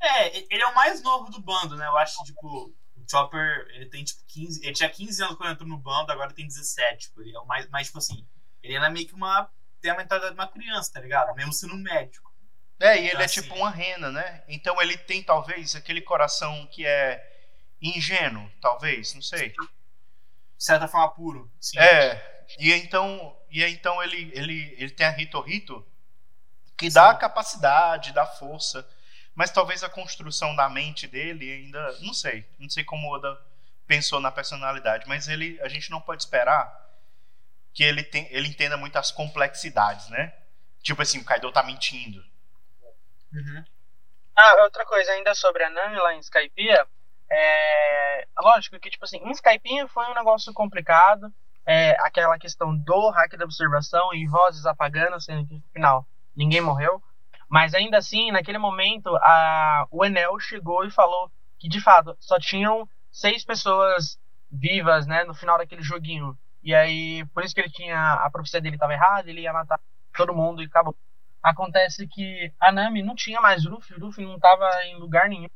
[0.00, 1.86] É, ele é o mais novo do bando, né?
[1.86, 2.74] Eu acho tipo,
[3.08, 4.64] Chopper, ele tem, tipo, 15...
[4.64, 7.68] Ele tinha 15 anos quando entrou no bando, agora tem 17, tipo, ele é mais...
[7.70, 8.26] Mas, tipo assim,
[8.62, 9.50] ele era meio que uma...
[9.80, 11.34] Tem a mentalidade de uma criança, tá ligado?
[11.34, 12.32] Mesmo sendo médico.
[12.80, 14.44] É, e ele Então, é assim- tipo uma rena, né?
[14.48, 17.22] Então ele tem, talvez, aquele coração que é
[17.80, 19.50] ingênuo, talvez, não sei.
[19.50, 21.50] De certa forma, puro.
[21.60, 21.78] Sim.
[21.78, 25.86] É, e então, e então ele, ele, ele tem a Rito Rito,
[26.76, 27.20] que dá a Sim.
[27.20, 28.86] capacidade, dá força,
[29.36, 33.38] mas talvez a construção da mente dele ainda, não sei, não sei como o Oda
[33.86, 36.84] pensou na personalidade, mas ele, a gente não pode esperar
[37.74, 40.32] que ele, tem, ele entenda muitas complexidades, né?
[40.82, 42.24] Tipo assim, o Kaido tá mentindo.
[43.30, 43.64] Uhum.
[44.34, 46.86] Ah, outra coisa ainda sobre a Nami lá em Skypiea,
[47.30, 51.30] é lógico que tipo assim, em Skypiea foi um negócio complicado,
[51.66, 56.62] é, aquela questão do hack da observação e vozes apagando, sendo que no final ninguém
[56.62, 57.02] morreu,
[57.48, 62.38] mas ainda assim, naquele momento, a, o Enel chegou e falou que de fato só
[62.38, 64.18] tinham seis pessoas
[64.50, 66.38] vivas, né, no final daquele joguinho.
[66.62, 69.80] E aí, por isso que ele tinha a profecia dele estava errada, ele ia matar
[70.16, 70.96] todo mundo e acabou.
[71.42, 75.48] Acontece que a Nami não tinha mais Luffy, o Luffy não estava em lugar nenhum.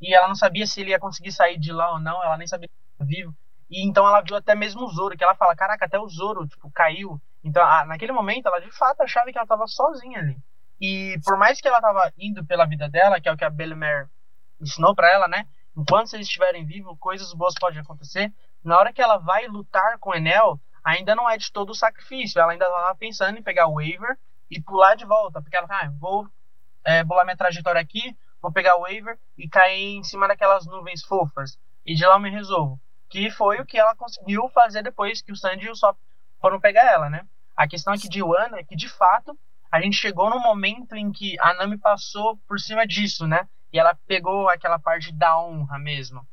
[0.00, 2.46] E ela não sabia se ele ia conseguir sair de lá ou não, ela nem
[2.46, 2.68] sabia
[3.00, 3.34] se vivo.
[3.70, 6.46] E então ela viu até mesmo o Zoro, que ela fala, caraca, até o Zoro,
[6.48, 7.20] tipo, caiu.
[7.44, 10.36] Então, a- naquele momento, ela de fato achava que ela estava sozinha ali.
[10.80, 13.50] E por mais que ela estava indo pela vida dela, que é o que a
[13.50, 14.08] Bellemere
[14.60, 15.46] ensinou para ela, né?
[15.76, 18.32] Enquanto vocês estiverem vivos, coisas boas podem acontecer.
[18.64, 22.40] Na hora que ela vai lutar com Enel, ainda não é de todo o sacrifício.
[22.40, 24.18] Ela ainda tá pensando em pegar o Waver
[24.50, 26.26] e pular de volta, porque ela, ah, vou
[26.84, 31.04] é, bolar minha trajetória aqui, vou pegar o waiver e cair em cima daquelas nuvens
[31.04, 32.80] fofas, e de lá eu me resolvo.
[33.08, 35.96] Que foi o que ela conseguiu fazer depois que o Sandy e o Sop
[36.40, 37.26] foram pegar ela, né?
[37.56, 39.38] A questão aqui de Wano é que, de fato,
[39.70, 43.48] a gente chegou no momento em que a Nami passou por cima disso, né?
[43.72, 46.26] E ela pegou aquela parte da honra mesmo.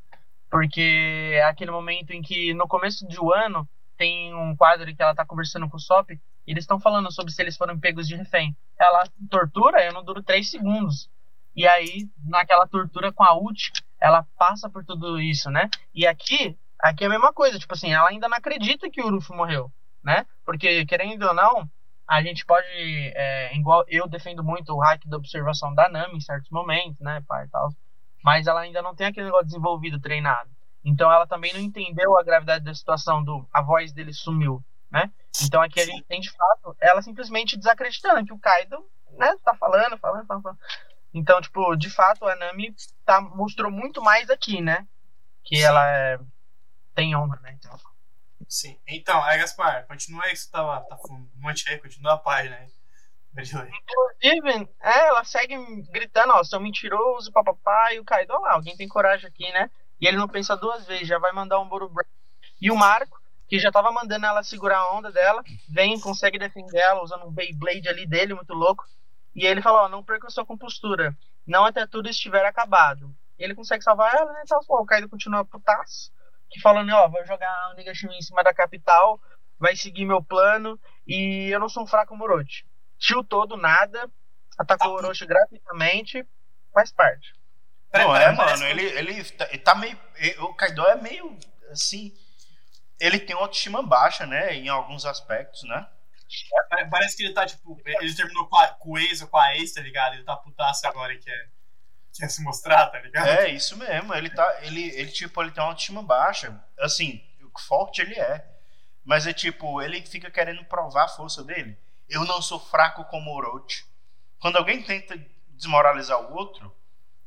[0.50, 5.14] Porque é aquele momento em que, no começo um ano, tem um quadro que ela
[5.14, 8.16] tá conversando com o Sop, e eles estão falando sobre se eles foram pegos de
[8.16, 8.56] refém.
[8.78, 11.10] Ela tortura, eu não duro três segundos.
[11.54, 15.68] E aí, naquela tortura com a ult, ela passa por tudo isso, né?
[15.94, 19.06] E aqui, aqui é a mesma coisa, tipo assim, ela ainda não acredita que o
[19.06, 19.70] Uruf morreu,
[20.02, 20.24] né?
[20.44, 21.68] Porque, querendo ou não,
[22.08, 22.66] a gente pode,
[23.14, 27.22] é, igual eu defendo muito o hack da observação da Nami em certos momentos, né,
[27.26, 27.70] pai e tal
[28.22, 30.50] mas ela ainda não tem aquele negócio desenvolvido, treinado.
[30.84, 35.10] Então ela também não entendeu a gravidade da situação do a voz dele sumiu, né?
[35.42, 39.54] Então aqui a gente tem de fato ela simplesmente desacreditando que o Kaido, né, tá
[39.54, 40.42] falando, falando, falando.
[40.42, 40.58] falando.
[41.12, 44.86] Então, tipo, de fato a Nami tá mostrou muito mais aqui, né?
[45.42, 46.18] Que ela é,
[46.94, 47.56] tem honra, né?
[47.58, 47.74] Então,
[48.48, 48.78] Sim.
[48.86, 52.18] Então, aí, Gaspar, continua aí que você tava, tá com um monte aí, continua a
[52.18, 52.68] página aí.
[53.68, 55.54] Inclusive, é, ela segue
[55.90, 59.70] gritando, ó, seu mentiroso, papapá, e o Kaido, ó lá, alguém tem coragem aqui, né?
[60.00, 61.92] E ele não pensa duas vezes, já vai mandar um Boro.
[62.60, 66.78] E o Marco, que já tava mandando ela segurar a onda dela, vem, consegue defender
[66.78, 68.84] ela usando um Beyblade ali dele, muito louco.
[69.34, 73.14] E ele fala, ó, não perca sua compostura, não até tudo estiver acabado.
[73.38, 74.40] E ele consegue salvar ela, né?
[74.44, 76.10] Então, pô, o Kaido continua putaço,
[76.50, 79.20] que falando, ó, vou jogar o Nigashima em cima da capital,
[79.58, 82.66] vai seguir meu plano, e eu não sou um fraco Morote.
[82.98, 84.10] Tiltou do nada,
[84.58, 86.26] atacou o Orochi gratuitamente,
[86.72, 87.32] faz parte.
[87.94, 89.98] Não Peraí, é, parece mano, que- ele, ele, tá, ele tá meio.
[90.40, 91.38] O Kaido é meio
[91.70, 92.12] assim.
[93.00, 94.54] Ele tem uma autoestima baixa, né?
[94.54, 95.86] Em alguns aspectos, né?
[96.68, 99.38] Pare- Parece que ele tá, tipo, ele terminou com, a, com o ex ou com
[99.38, 100.14] a ex, tá ligado?
[100.14, 101.48] Ele tá putaço agora e quer,
[102.14, 103.26] quer se mostrar, tá ligado?
[103.28, 104.14] É, isso mesmo.
[104.14, 104.58] Ele tá.
[104.62, 106.58] Ele, ele, tipo, ele tem uma autoestima baixa.
[106.78, 107.22] Assim,
[107.58, 108.46] forte ele é.
[109.04, 111.76] Mas é tipo, ele fica querendo provar a força dele.
[112.08, 113.84] Eu não sou fraco como Orochi.
[114.38, 115.18] Quando alguém tenta
[115.50, 116.74] desmoralizar o outro,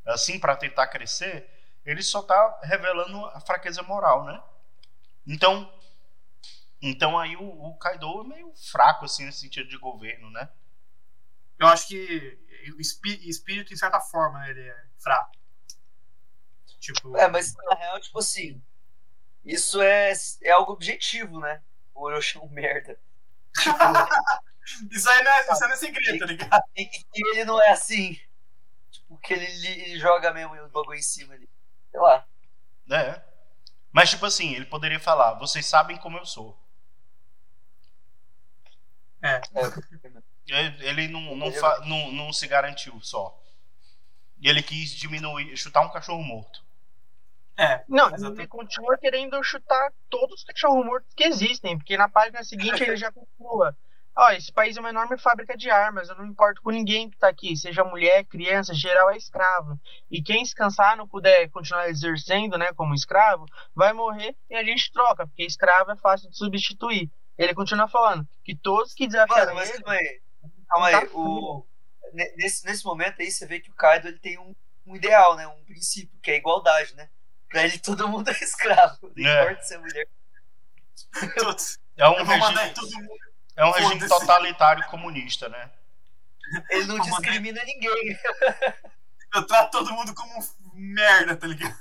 [0.06, 1.50] assim, pra tentar crescer,
[1.86, 4.42] ele só tá revelando a fraqueza moral, né?
[5.26, 5.72] Então.
[6.84, 10.50] Então aí o, o Kaido é meio fraco, assim, nesse sentido de governo, né?
[11.62, 12.40] Eu acho que
[12.76, 15.32] o espí- espírito, em certa forma, né, ele é fraco.
[16.80, 18.60] Tipo, É, mas na real, tipo assim,
[19.46, 21.62] isso é, é algo objetivo, né?
[21.94, 23.00] O Orochi é um merda.
[23.60, 23.78] Tipo,
[24.92, 26.64] isso aí não é, isso aí não é segredo, tá ligado?
[26.76, 28.20] e, e ele não é assim.
[28.92, 31.48] Tipo, que ele, ele joga mesmo o bagulho em cima ali.
[31.92, 32.26] Sei lá.
[32.92, 33.22] É.
[33.92, 36.58] Mas, tipo assim, ele poderia falar: vocês sabem como eu sou.
[39.22, 39.36] É.
[39.36, 39.42] É,
[40.80, 43.38] Ele, não, não, fa- não, não se garantiu só.
[44.40, 46.64] E ele quis diminuir, chutar um cachorro morto.
[47.58, 47.84] É.
[47.88, 48.40] Não, Exatamente.
[48.40, 52.98] ele continua querendo chutar todos os cachorros mortos que existem, porque na página seguinte ele
[52.98, 53.78] já continua.
[54.16, 57.10] Ó, esse país é uma enorme fábrica de armas, eu não me importo com ninguém
[57.10, 59.80] que tá aqui, seja mulher, criança, geral é escravo.
[60.10, 64.64] E quem se cansar não puder continuar exercendo, né, como escravo, vai morrer e a
[64.64, 67.10] gente troca, porque escravo é fácil de substituir.
[67.38, 69.84] Ele continua falando que todos que Mano, desafiaram mas ele.
[70.72, 71.10] Calma aí.
[71.14, 71.66] O,
[72.14, 74.56] ne- nesse, nesse momento aí, você vê que o Kaido ele tem um,
[74.86, 75.48] um ideal, né?
[75.48, 77.10] Um princípio, que é a igualdade, né?
[77.50, 79.12] Pra ele todo mundo é escravo.
[79.16, 79.44] Não É.
[79.44, 80.08] importa se é mulher.
[81.38, 81.80] Todos.
[81.98, 83.10] É um regime, todo mundo.
[83.56, 85.70] é um regime totalitário comunista, né?
[86.70, 88.18] Ele não discrimina ninguém.
[89.34, 90.42] Eu trato todo mundo como um
[90.74, 91.74] merda, tá ligado?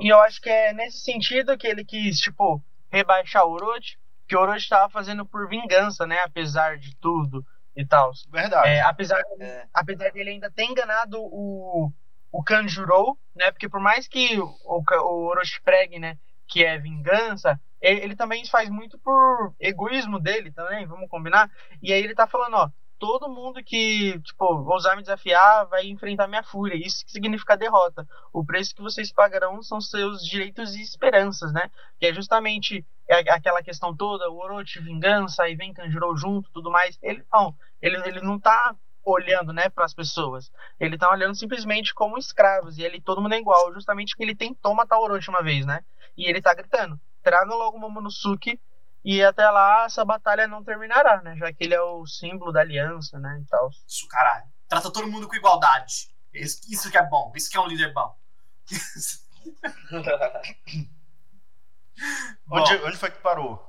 [0.00, 3.96] E eu acho que é nesse sentido que ele quis, tipo, rebaixar o Orochi,
[4.26, 6.18] que o Orochi tava fazendo por vingança, né?
[6.20, 7.44] Apesar de tudo
[7.76, 8.12] e tal.
[8.30, 8.68] Verdade.
[8.68, 9.66] É, apesar, É.
[9.72, 11.90] apesar dele ainda ter enganado o,
[12.30, 13.50] o Kanjuro, né?
[13.50, 16.18] Porque por mais que o, o Orochi pregue, né?
[16.48, 21.50] Que é vingança, ele, ele também faz muito por egoísmo dele também, vamos combinar?
[21.82, 22.70] E aí ele tá falando, ó,
[23.02, 26.76] todo mundo que, tipo, ousar me desafiar vai enfrentar minha fúria.
[26.76, 28.06] Isso que significa derrota.
[28.32, 31.68] O preço que vocês pagarão são seus direitos e esperanças, né?
[31.98, 32.86] Que é justamente
[33.28, 36.96] aquela questão toda, o Orochi, vingança, aí vem Kanjuro junto, tudo mais.
[37.02, 40.52] Ele não, ele, ele não tá olhando, né, para as pessoas.
[40.78, 44.36] Ele tá olhando simplesmente como escravos e ele todo mundo é igual, justamente que ele
[44.36, 45.80] tentou matar o Orochi uma vez, né?
[46.16, 48.60] E ele tá gritando: "Tragam logo o Momonosuke
[49.04, 51.36] e até lá essa batalha não terminará, né?
[51.36, 53.70] Já que ele é o símbolo da aliança, né, e tal.
[53.86, 54.44] Isso, caralho.
[54.68, 56.08] Trata todo mundo com igualdade.
[56.32, 57.32] Isso, isso que é bom.
[57.34, 58.14] Isso que é um líder bom.
[62.50, 63.68] onde, Bom, onde foi que parou?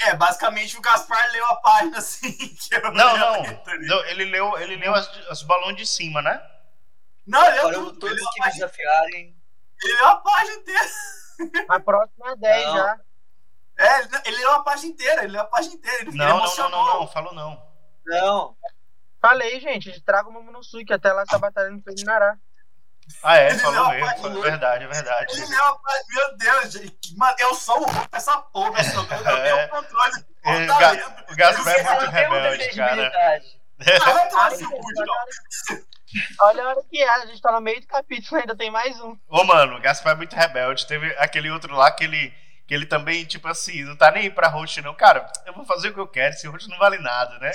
[0.00, 2.32] É, basicamente o Gaspar leu a página assim.
[2.32, 3.42] Que eu Não, não.
[3.42, 6.40] Não, Ele leu, ele leu as, os balões de cima, né?
[7.26, 7.98] Não, ele leu tudo.
[8.00, 9.36] todos Ele leu, que a me página, desafiarem.
[9.82, 10.90] ele leu a página inteira.
[11.68, 12.74] A próxima é 10 Não.
[12.76, 13.00] já.
[13.76, 15.22] É, ele, ele leu a página inteira.
[15.24, 16.00] Ele leu a página inteira.
[16.02, 17.62] Ele, ele Não, não, não, não, não, falou não.
[18.06, 18.56] Não.
[19.20, 22.36] Falei, gente, traga o Momonosuke, até lá essa batalha não terminará.
[23.22, 24.40] Ah, é, Ele falou mesmo.
[24.42, 25.32] verdade, é verdade.
[25.34, 26.04] Ele leu a página.
[26.08, 27.16] Meu Deus, gente.
[27.16, 28.78] Mano, eu sou o ruim dessa porra.
[28.80, 29.64] Eu, sou- eu tenho É.
[29.64, 30.12] o controle.
[30.20, 31.24] do É, tá Ga-.
[31.30, 33.12] O Gaspar é muito uma rebelde, cara.
[34.06, 35.84] Ah, vai tomar Olha, no seu cu, olha, então.
[36.42, 38.98] olha a hora que é, a gente tá no meio do capítulo, ainda tem mais
[39.00, 39.18] um.
[39.28, 40.86] Ô, mano, o Gaspar é muito rebelde.
[40.86, 42.32] Teve aquele outro lá que ele,
[42.66, 44.94] que ele também, tipo assim, não tá nem aí pra host, não.
[44.94, 47.52] Cara, eu vou fazer o que eu quero, esse host não vale nada, né?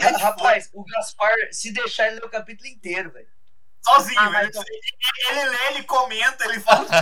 [0.00, 3.26] Ra- Rapaz, o Gaspar, se deixar, ele lê o capítulo inteiro, velho.
[3.82, 4.18] Sozinho.
[4.20, 4.50] Ah, ele,
[5.30, 6.94] ele lê, ele comenta, ele fala tudo.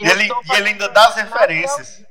[0.00, 2.04] E ele- e ele ainda dá as referências.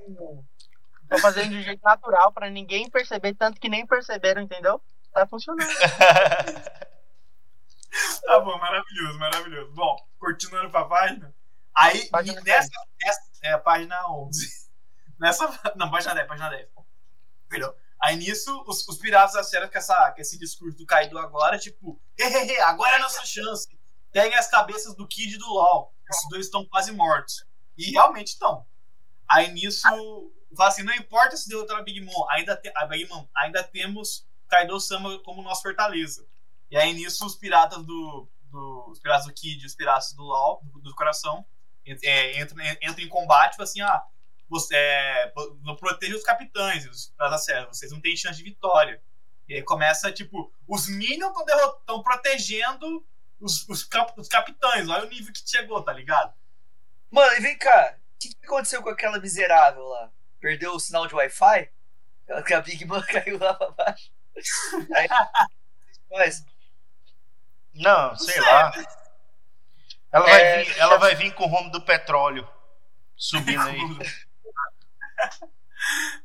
[1.09, 4.81] Tô fazendo de jeito natural pra ninguém perceber, tanto que nem perceberam, entendeu?
[5.13, 5.69] Tá funcionando.
[8.25, 9.71] Tá bom, maravilhoso, maravilhoso.
[9.73, 11.33] Bom, continuando pra página.
[11.77, 13.21] Aí, Página nessa, nessa.
[13.43, 14.67] É a página 11.
[15.19, 15.47] Nessa.
[15.75, 16.67] Não, página 10, página 10.
[17.47, 17.73] Perdão.
[18.01, 21.99] Aí nisso, os, os piratas acertam com, essa, com esse discurso do Kaido agora, tipo,
[22.17, 23.67] hehehe, agora é a nossa chance.
[24.11, 25.93] Peguem as cabeças do Kid e do LOL.
[26.09, 27.45] Esses dois estão quase mortos.
[27.77, 28.65] E realmente estão.
[29.27, 29.87] Aí nisso,
[30.55, 33.63] fala assim: não importa se derrotar a Big Mom, ainda, te, a Big Mom, ainda
[33.63, 36.25] temos Kaido Sama como nossa fortaleza.
[36.71, 38.29] E aí nisso, os piratas do.
[38.51, 41.45] do os piratas do Kid e os piratas do LOL, do, do coração,
[42.03, 44.03] é, entram, entram em combate, tipo assim, ah,
[44.49, 45.33] você é,
[45.79, 47.13] proteja os capitães, os
[47.43, 49.01] sérios, vocês não têm chance de vitória.
[49.47, 51.33] E aí começa, tipo, os Minions
[51.79, 53.05] estão protegendo
[53.39, 56.33] os, os, cap- os capitães, olha o nível que chegou, tá ligado?
[57.09, 57.95] Mano, e vem cá.
[58.15, 60.11] O que, que aconteceu com aquela miserável lá?
[60.39, 61.69] Perdeu o sinal de Wi-Fi?
[62.27, 64.09] Ela- Que a Big Man caiu lá pra baixo.
[64.95, 65.07] Aí,
[66.11, 66.43] mas,
[67.73, 68.41] Não, sei sei.
[68.41, 68.71] lá.
[70.17, 72.47] Ela É, vai, vir, ela vai vir com o rumo do petróleo.
[73.15, 73.79] Subindo aí.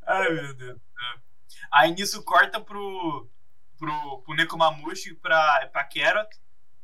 [0.07, 0.79] Ai, meu Deus.
[0.79, 1.21] É.
[1.75, 3.29] Aí nisso corta pro,
[3.79, 6.29] pro, pro Nekomamushi e pra, pra Carrot.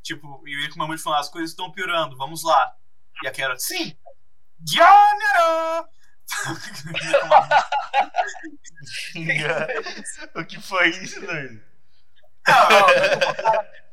[0.02, 2.74] Tipo, e o Nekomamushi falando, as coisas estão piorando, vamos lá.
[3.22, 3.96] E a Carrot, sim!
[4.64, 5.88] Gyanero!
[10.34, 11.62] o que foi isso, doido?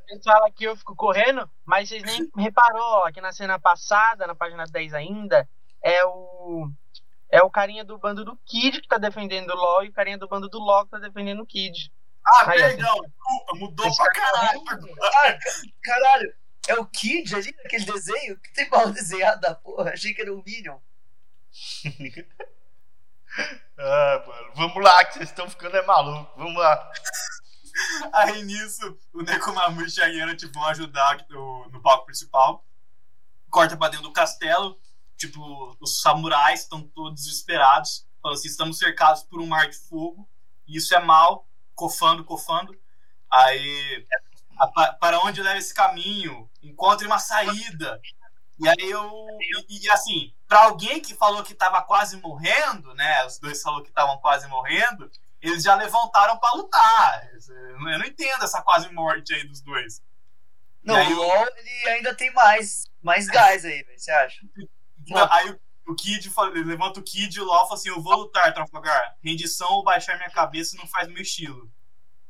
[0.07, 4.25] Vocês falam que eu fico correndo, mas vocês nem reparou, ó, que na cena passada,
[4.27, 5.47] na página 10 ainda,
[5.81, 6.69] é o.
[7.29, 10.17] É o carinha do bando do Kid que tá defendendo o LOL e o carinha
[10.17, 11.91] do bando do LOL que tá defendendo o Kid.
[12.25, 14.61] Ah, Aí, perdão, desculpa, mudou pra caralho.
[14.69, 15.39] ah, ca-
[15.83, 16.33] caralho,
[16.67, 18.39] é o Kid ali naquele desenho?
[18.39, 19.91] Que tem mal desenhado da porra.
[19.91, 20.77] Achei que era o Minion.
[23.77, 26.31] Ah, mano, vamos lá, que vocês estão ficando é maluco.
[26.37, 26.91] Vamos lá.
[28.13, 32.65] Aí nisso, o Nekomamushi e a tipo, vão ajudar no, no palco principal.
[33.49, 34.79] Corta pra dentro do castelo.
[35.17, 38.07] Tipo, os samurais estão todos desesperados.
[38.21, 40.27] Falam assim: estamos cercados por um mar de fogo.
[40.67, 41.47] E isso é mal.
[41.75, 42.77] Cofando, cofando.
[43.31, 44.05] Aí,
[44.59, 46.49] a- pa- para onde leva esse caminho?
[46.63, 48.01] Encontre uma saída.
[48.59, 49.11] E aí eu.
[49.69, 53.25] E, e, assim, pra alguém que falou que tava quase morrendo, né?
[53.25, 55.09] Os dois falaram que estavam quase morrendo
[55.47, 57.29] eles já levantaram pra lutar.
[57.49, 60.01] Eu não entendo essa quase morte aí dos dois.
[60.83, 63.83] Não, aí o LOL ele ainda tem mais, mais gás aí.
[63.97, 64.41] Você acha?
[65.07, 66.31] Não, aí o, Kid
[66.65, 69.17] levanta o Kid e o LOL fala assim: Eu vou lutar, Trafalgar.
[69.23, 71.71] Rendição ou baixar minha cabeça não faz meu estilo.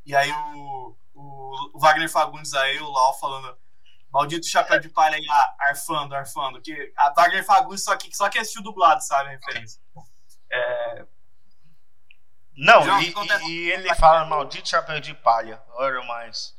[0.06, 3.58] E aí o, o, o Wagner Fagundes aí, o LOL falando.
[4.12, 6.62] Maldito chapéu de palha aí, ah, arfando, arfando.
[6.62, 9.82] Que a Wagner Fagundes só que, só que assistiu dublado, sabe a referência.
[10.50, 11.06] É,
[12.58, 15.62] Não, Não, e, acontece- e- e ele fala maldito chapéu de palha.
[15.74, 16.56] Olha mais.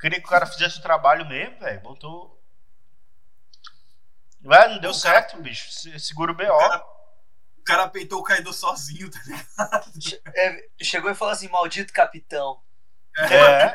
[0.00, 1.80] Queria que o cara fizesse o trabalho mesmo, velho.
[1.80, 2.40] Botou.
[4.44, 5.70] Ué, não deu O certo, bicho.
[5.70, 6.44] Se- Segura o BO.
[6.44, 6.84] o, cara,
[7.58, 9.92] o cara peitou o Kaido sozinho, tá ligado?
[10.34, 12.62] É, chegou e falou assim: maldito capitão.
[13.18, 13.74] É.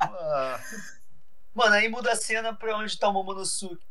[0.00, 0.60] Ah,
[1.54, 3.86] Mano, aí muda a cena pra onde tá o Momonosuke.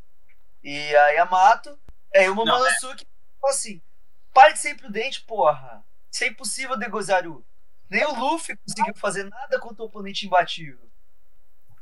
[0.62, 1.78] E a Yamato.
[2.14, 3.06] Aí o Momonosuke
[3.40, 3.80] fala assim:
[4.34, 5.82] pare de ser imprudente, porra.
[6.12, 7.44] Isso é impossível, Degozaru.
[7.88, 10.78] Nem o Luffy conseguiu fazer nada contra o oponente imbatível.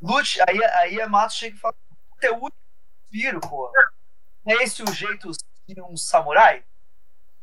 [0.01, 1.75] Lute, aí, aí Yamato chega e fala:
[2.21, 2.61] teu último
[3.03, 3.73] respiro, porra.
[4.45, 5.31] Não é esse o jeito
[5.67, 6.65] de um samurai?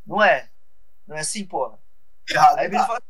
[0.06, 0.48] Não é?
[1.06, 1.78] Não é assim, porra?
[2.28, 2.58] Errado.
[2.58, 3.02] Aí ele fala: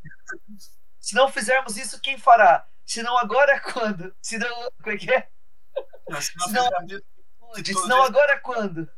[1.00, 2.66] se não fizermos isso, quem fará?
[2.84, 4.14] Se não agora, quando?
[4.20, 4.70] Se não.
[4.82, 5.28] Como é que é?
[6.20, 8.90] Se não Se não- agora, quando?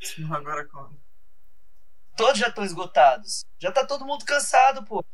[0.00, 0.98] se não agora quando?
[2.18, 3.46] Todos já estão esgotados.
[3.60, 5.04] Já tá todo mundo cansado, pô.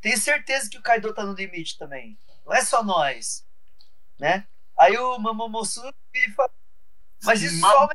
[0.00, 2.18] Tenho certeza que o Kaido tá no limite também.
[2.46, 3.46] Não é só nós.
[4.18, 4.46] Né?
[4.78, 5.82] Aí o Mamomosu
[6.14, 6.50] ele fala.
[7.22, 7.88] Mas isso Mam- só.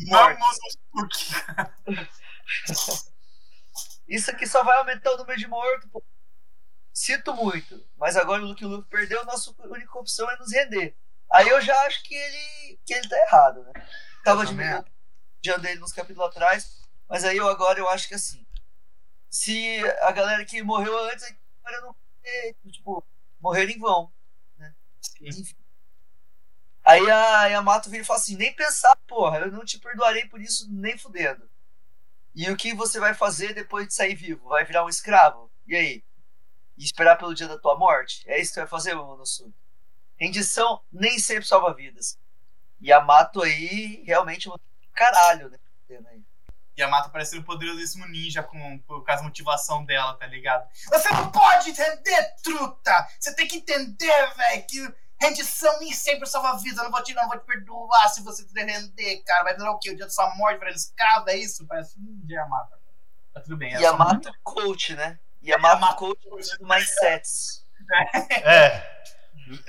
[0.00, 1.30] Mamomosuke.
[4.08, 6.02] Isso aqui só vai aumentar o número de mortos, pô.
[6.92, 7.86] Sinto muito.
[7.96, 10.96] Mas agora o que o Luffy perdeu, nossa única opção é nos render.
[11.30, 13.72] Aí eu já acho que ele, que ele tá errado, né?
[14.24, 14.84] Tava também
[15.40, 16.79] de dele nos capítulos atrás.
[17.10, 18.46] Mas aí eu agora eu acho que assim.
[19.28, 21.24] Se a galera que morreu antes,
[21.64, 21.96] agora não.
[22.70, 23.04] Tipo,
[23.40, 24.12] morreram em vão.
[25.20, 25.56] Enfim.
[26.84, 30.40] Aí a Yamato vira e fala assim: nem pensar, porra, eu não te perdoarei por
[30.40, 31.50] isso nem fudendo.
[32.32, 34.48] E o que você vai fazer depois de sair vivo?
[34.48, 35.50] Vai virar um escravo?
[35.66, 36.04] E aí?
[36.78, 38.22] E esperar pelo dia da tua morte?
[38.26, 39.52] É isso que você vai fazer, Momonosuke?
[40.16, 42.16] Rendição nem sempre salva vidas.
[42.80, 44.52] Yamato aí realmente é
[44.94, 45.58] caralho, né?
[46.80, 50.68] Yamato parecendo um poderosíssimo ninja com, por causa da motivação dela, tá ligado?
[50.88, 53.08] Você não pode entender, truta!
[53.18, 56.80] Você tem que entender, velho, que rendição nem sempre salva a vida.
[56.80, 59.44] Eu não vou te, não vou te perdoar se você se render, cara.
[59.44, 59.90] Vai durar o quê?
[59.90, 60.74] O dia da sua morte, velho?
[60.74, 61.66] Escravo, é isso?
[61.66, 62.76] Parece um ninja Yamato.
[63.34, 63.72] Tá tudo bem.
[63.72, 65.18] é só Yamato coach, né?
[65.42, 67.64] Yamato coach do mindsets.
[68.44, 69.00] É.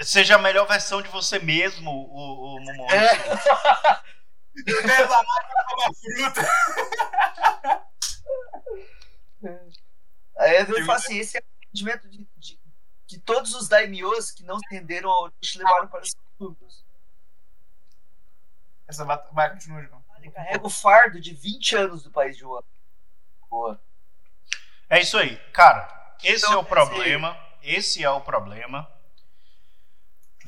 [0.03, 2.91] Seja a melhor versão de você mesmo, o, o.
[2.91, 3.09] É.
[4.65, 6.41] Beba água coma fruta.
[10.37, 12.59] Aí ele fala assim: esse é o entendimento de, de,
[13.07, 16.83] de todos os daimyos que não se renderam ao Orochi levaram para os subúrbios.
[18.87, 20.03] Essa vai, vai continua, João.
[20.17, 22.65] Ele carrega o fardo de 20 anos do país de Wano.
[23.49, 23.81] Boa.
[24.89, 25.37] É isso aí.
[25.51, 27.37] Cara, esse Então, é o problema.
[27.63, 28.91] Esse é o problema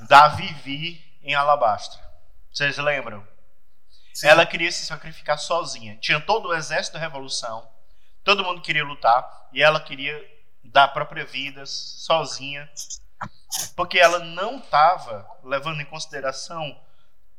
[0.08, 2.02] da Vivi em Alabastra.
[2.52, 3.26] Vocês lembram?
[4.14, 4.28] Sim.
[4.28, 5.98] Ela queria se sacrificar sozinha.
[5.98, 7.68] Tinha todo o exército da revolução.
[8.24, 9.50] Todo mundo queria lutar.
[9.52, 10.16] E ela queria
[10.64, 12.70] dar a própria vida sozinha.
[13.76, 16.80] Porque ela não estava levando em consideração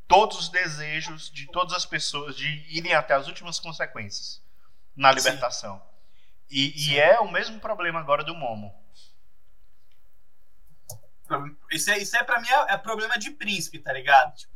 [0.06, 4.42] todos os desejos de todas as pessoas de irem até as últimas consequências
[4.96, 5.16] na Sim.
[5.16, 5.82] libertação.
[6.50, 6.96] E, e Sim.
[6.96, 8.74] é o mesmo problema agora do Momo.
[11.70, 14.36] Isso é, isso é pra mim é, é problema de príncipe, tá ligado?
[14.36, 14.53] Tipo,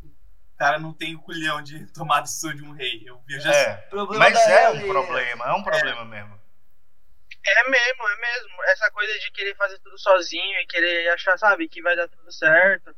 [0.58, 3.02] cara não tem o culhão de tomar decisão de um rei.
[3.06, 3.58] Eu vejo assim.
[3.58, 6.38] É, Problema mas é um problema, é um problema mesmo.
[7.46, 8.64] É mesmo, é mesmo.
[8.64, 12.30] Essa coisa de querer fazer tudo sozinho e querer achar, sabe, que vai dar tudo
[12.32, 12.90] certo.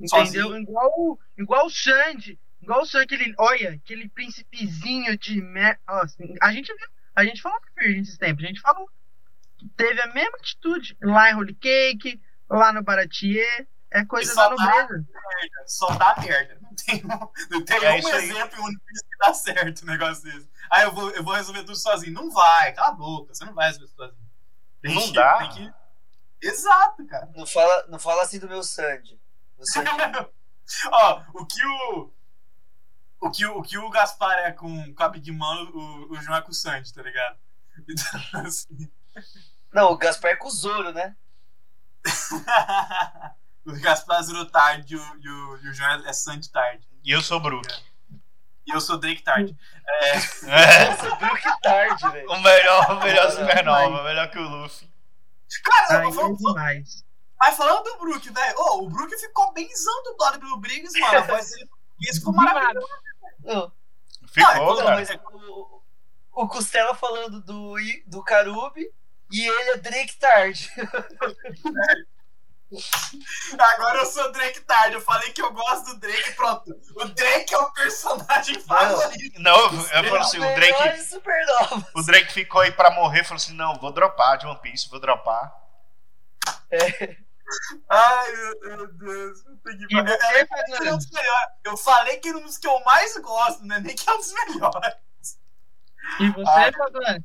[0.00, 0.08] Entendeu?
[0.08, 0.56] Sozinho.
[0.56, 2.38] Igual, o- igual o Sandy.
[2.60, 3.34] Igual o Sandy, aquele.
[3.38, 5.78] Olha, aquele príncipezinho de mer...
[5.86, 6.88] Nossa, a gente viu.
[7.14, 8.42] A gente falou pra Virgin esses tempos.
[8.42, 8.90] A gente falou.
[9.76, 12.20] Teve a mesma atitude lá em Holy Cake,
[12.50, 13.66] lá no Baratier.
[13.94, 14.88] É coisa só da dá- nobreza.
[15.12, 16.58] merda, Só dá merda.
[16.60, 17.02] Não tem,
[17.50, 18.24] não tem É um aí.
[18.24, 20.50] exemplo Piece que dá certo um negócio desse.
[20.70, 22.12] Ah, eu vou, eu vou resolver tudo sozinho.
[22.12, 23.32] Não vai, cala a boca.
[23.34, 24.30] Você não vai resolver tudo sozinho.
[24.82, 25.38] Tem Não que- dá.
[25.38, 25.74] tem que-
[26.46, 27.30] Exato, cara.
[27.34, 29.18] Não fala, não fala assim do meu Sandy.
[30.90, 32.12] Ó, o que o.
[33.20, 36.20] O que, o o que o Gaspar é com, com a Big Mom, o, o
[36.20, 37.38] João é com o Sandy, tá ligado?
[37.88, 38.90] Então, assim.
[39.72, 41.16] Não, o Gaspar é com o Zoro, né?
[43.66, 46.86] o Gaspar zero tarde e o, e o, e o João é Sandy tarde.
[47.04, 47.68] E eu sou Brook.
[48.66, 49.56] E eu sou Drake tarde.
[49.86, 50.14] É,
[50.90, 52.30] Nossa, viu que tarde, velho.
[52.30, 54.90] o melhor, o melhor supernova, melhor que o Luffy.
[55.62, 57.04] Cara, eu vou- é demais.
[57.38, 61.18] Mas falando do Brook, velho, ô, o Brook ficou benzão dublado pelo Briggs, mano.
[61.18, 61.68] A voz dele
[62.14, 62.86] ficou maravilhoso.
[63.40, 63.72] Não,
[64.28, 64.96] Ficou, Não, cara.
[64.96, 65.82] mas o,
[66.32, 67.74] o Costela falando do,
[68.06, 68.90] do Karubi
[69.30, 70.70] e ele é Drake Tarde.
[73.58, 74.94] Agora eu sou Drake tarde.
[74.96, 76.74] Eu falei que eu gosto do Drake, pronto.
[76.96, 79.40] O Drake é o personagem favorito.
[79.40, 81.20] Não, eu, eu falo assim, o Drake,
[81.94, 84.98] o Drake ficou aí pra morrer, falou assim, não, vou dropar de One Piece, vou
[85.00, 85.52] dropar.
[87.88, 89.42] Ai, meu, Deus.
[89.42, 90.16] Puta que E pariu.
[90.16, 91.48] você, É, é um dos melhores.
[91.64, 93.78] Eu falei que era um dos que eu mais gosto, né?
[93.80, 94.94] Nem que é um dos melhores.
[96.20, 96.72] E você, Ah.
[96.76, 97.24] Fabiano?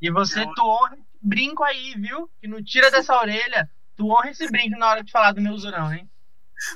[0.00, 2.30] E você, Eu- tu honra brinco aí, viu?
[2.40, 3.70] Que não tira dessa orelha.
[4.00, 6.08] Tu honra esse brinco na hora de falar do meu Zurão, hein?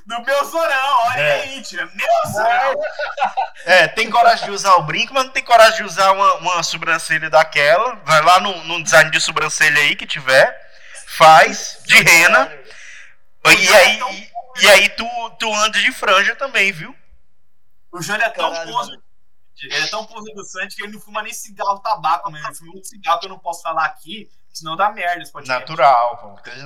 [0.05, 1.41] Do meu Zorão, olha É.
[1.41, 1.87] aí, tira.
[1.87, 2.75] Meu Zorão.
[3.65, 6.63] É, tem coragem de usar o brinco, mas não tem coragem de usar uma, uma
[6.63, 7.95] sobrancelha daquela.
[8.05, 10.55] Vai lá no, no design de sobrancelha aí que tiver,
[11.17, 12.53] faz, de rena.
[13.47, 15.07] E aí, e, e aí tu,
[15.39, 16.95] tu anda de franja também, viu?
[17.91, 19.03] O Júlio é tão Caralho.
[19.63, 20.07] Ele é tão
[20.45, 22.47] Santos que ele não fuma nem cigarro tabaco, mano.
[22.47, 25.61] Ele fuma um cigarro que eu não posso falar aqui, senão dá merda esse podcast.
[25.61, 26.63] Natural, pô, coisas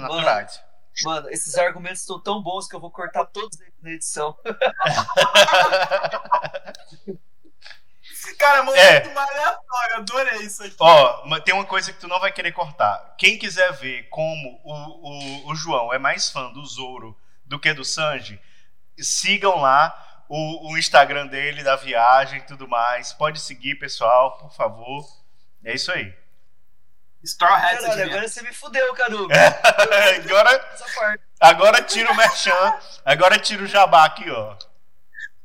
[1.04, 1.30] Mano.
[1.30, 4.36] esses argumentos estão tão bons que eu vou cortar todos eles na edição.
[8.38, 9.12] Cara, momento É.
[9.14, 9.96] mais aleatório.
[9.96, 10.76] adorei isso aqui.
[10.78, 13.14] Ó, tem uma coisa que tu não vai querer cortar.
[13.18, 17.72] Quem quiser ver como o, o, o João é mais fã do Zoro do que
[17.72, 18.40] do Sanji,
[18.98, 23.12] sigam lá o, o Instagram dele, da viagem e tudo mais.
[23.12, 25.04] Pode seguir, pessoal, por favor.
[25.64, 26.14] É isso aí.
[27.24, 29.28] Straw Hats Caralho, agora você me fudeu, Cadu.
[29.32, 31.24] agora, Essa parte.
[31.40, 32.74] agora tira o merchan,
[33.04, 34.56] agora tira o jabá aqui, ó.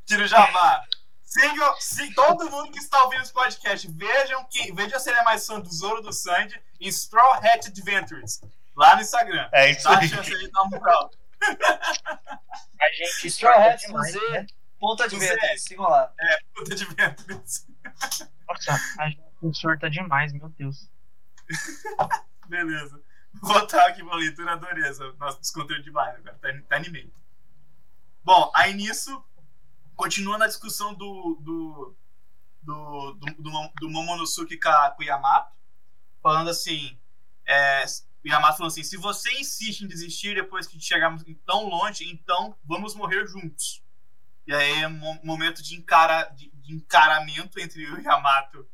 [0.06, 0.84] Tira o jabá.
[1.26, 5.24] Sigam, se todo mundo que está ouvindo esse podcast, vejam, que, vejam se ele é
[5.24, 8.40] mais fã do Zoro do Sandy em Straw Hat Adventures,
[8.76, 9.50] lá no Instagram.
[9.52, 10.10] É isso Dá a aí.
[10.10, 11.12] chance de dar uma moral.
[12.80, 14.30] A gente Straw demais, Z.
[14.30, 14.46] né?
[14.80, 15.06] Ponto Zé.
[15.06, 16.12] Adventures, sigam lá.
[16.54, 17.66] Puta Adventures.
[18.48, 20.88] Nossa, a gente surta demais, meu Deus.
[22.48, 23.02] Beleza.
[23.42, 25.12] Vou botar aqui pra leitura, adorei essa.
[25.14, 26.38] Nossa, desconteúdo demais, cara.
[26.38, 27.12] Tá, tá animei.
[28.24, 29.24] Bom, aí nisso,
[29.96, 31.40] continua na discussão do.
[31.42, 31.96] do.
[32.62, 33.14] do.
[33.14, 34.70] do, do, do Momonosuke com,
[35.00, 35.52] o Yamato,
[36.22, 36.98] falando assim.
[37.46, 37.86] É,
[38.24, 42.56] o Yamato falando assim: se você insiste em desistir depois que chegarmos tão longe, então
[42.64, 43.84] vamos morrer juntos.
[44.46, 48.68] E aí é um momento de, encara, de, de encaramento entre o Yamato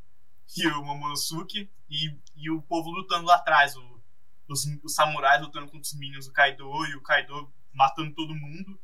[0.57, 3.75] e o Momonosuke e, e o povo lutando lá atrás.
[3.75, 4.01] O,
[4.47, 8.79] os, os samurais lutando contra os minions do Kaido e o Kaido matando todo mundo.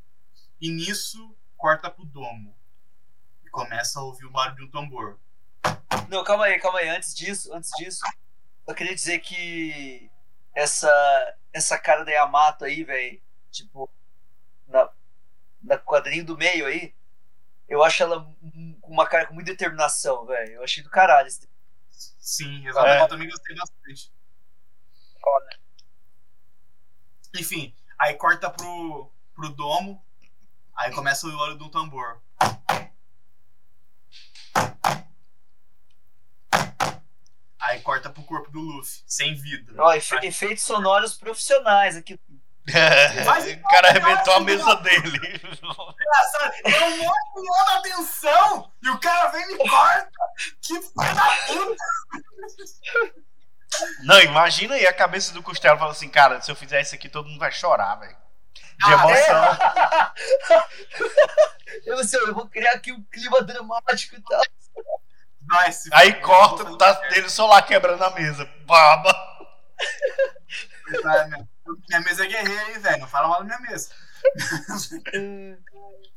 [0.61, 2.55] E nisso corta pro domo.
[3.45, 5.19] E começa a ouvir o barulho de um tambor.
[6.09, 6.89] Não, calma aí, calma aí.
[6.89, 8.01] Antes disso, antes disso,
[8.67, 10.09] eu queria dizer que
[10.53, 10.89] essa,
[11.51, 13.21] essa cara da Yamato aí, velho,
[13.51, 13.89] tipo,
[14.67, 14.89] na,
[15.61, 16.93] na quadrinho do meio aí,
[17.67, 18.21] eu acho ela
[18.81, 20.53] com uma cara com muita determinação, velho.
[20.53, 21.27] Eu achei do caralho.
[21.27, 21.49] esse-
[22.19, 22.99] Sim, exatamente.
[22.99, 23.03] É.
[23.03, 24.11] Eu também gostei bastante.
[25.21, 25.59] Foda.
[27.37, 30.03] Enfim, aí corta pro, pro domo.
[30.75, 32.21] Aí começa o de um tambor.
[37.59, 39.73] Aí corta pro corpo do Luffy, sem vida.
[39.77, 42.19] Ó, efe- efeitos sonoros profissionais aqui.
[43.63, 45.41] o cara arrebentou a mesa dele.
[45.43, 50.09] Engraçado, eu não chamando a atenção e o cara vem e me corta.
[50.61, 51.83] Que filho da puta.
[54.03, 57.07] Não, imagina aí a cabeça do Costelo fala assim, cara, se eu fizer isso aqui,
[57.09, 58.15] todo mundo vai chorar, velho.
[58.53, 59.57] De Ah, emoção.
[61.85, 64.41] Eu, assim, eu vou criar aqui um clima dramático e tal.
[65.41, 68.49] Vai se Aí corta, tá dele só lá quebrando a mesa.
[68.65, 69.13] Baba.
[70.87, 71.47] merda, né?
[71.89, 72.99] Minha mesa é guerreira, hein, velho?
[72.99, 73.89] Não fala mal da minha mesa.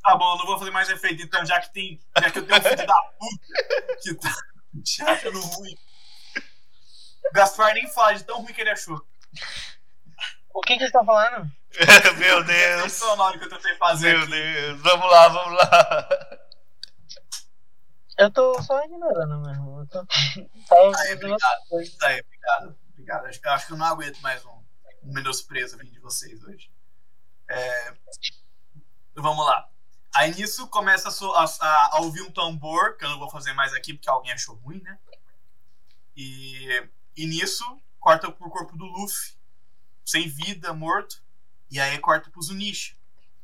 [0.00, 2.00] Tá bom, eu não vou fazer mais efeito, então, já que tem.
[2.18, 4.34] Já que eu tenho um filho da puta que tá
[4.82, 5.76] te achando ruim.
[7.34, 9.04] Gaspar nem fala de tão ruim que ele achou.
[10.54, 11.50] O que que você tá falando?
[12.16, 12.92] Meu Deus.
[12.92, 14.14] sonoro que eu tentei fazer.
[14.14, 14.30] Meu aqui.
[14.30, 14.80] Deus.
[14.80, 16.08] Vamos lá, vamos lá.
[18.18, 19.80] Eu tô só ignorando mesmo.
[19.80, 19.98] Eu tô...
[20.98, 21.40] Aí, obrigado.
[21.98, 22.78] Tá aí, obrigado.
[22.92, 23.24] Obrigado.
[23.26, 24.62] Eu acho que eu não aguento mais um,
[25.02, 26.70] um menosprezo vindo de vocês hoje.
[27.48, 27.94] É,
[29.14, 29.68] Vamos lá.
[30.14, 33.72] Aí nisso começa a, a- a- ouvir um tambor, que eu não vou fazer mais
[33.74, 34.98] aqui porque alguém achou ruim, né?
[36.16, 37.64] E, e nisso
[38.00, 39.34] corta pro corpo do Luffy,
[40.04, 41.22] sem vida, morto.
[41.70, 42.96] E aí corta pro Zunisha.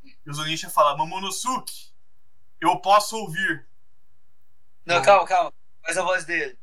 [0.05, 1.93] E o Zunisha fala: Momonosuke,
[2.61, 3.67] eu posso ouvir.
[4.87, 5.53] Não, calma, calma.
[5.83, 6.59] Faz a voz dele.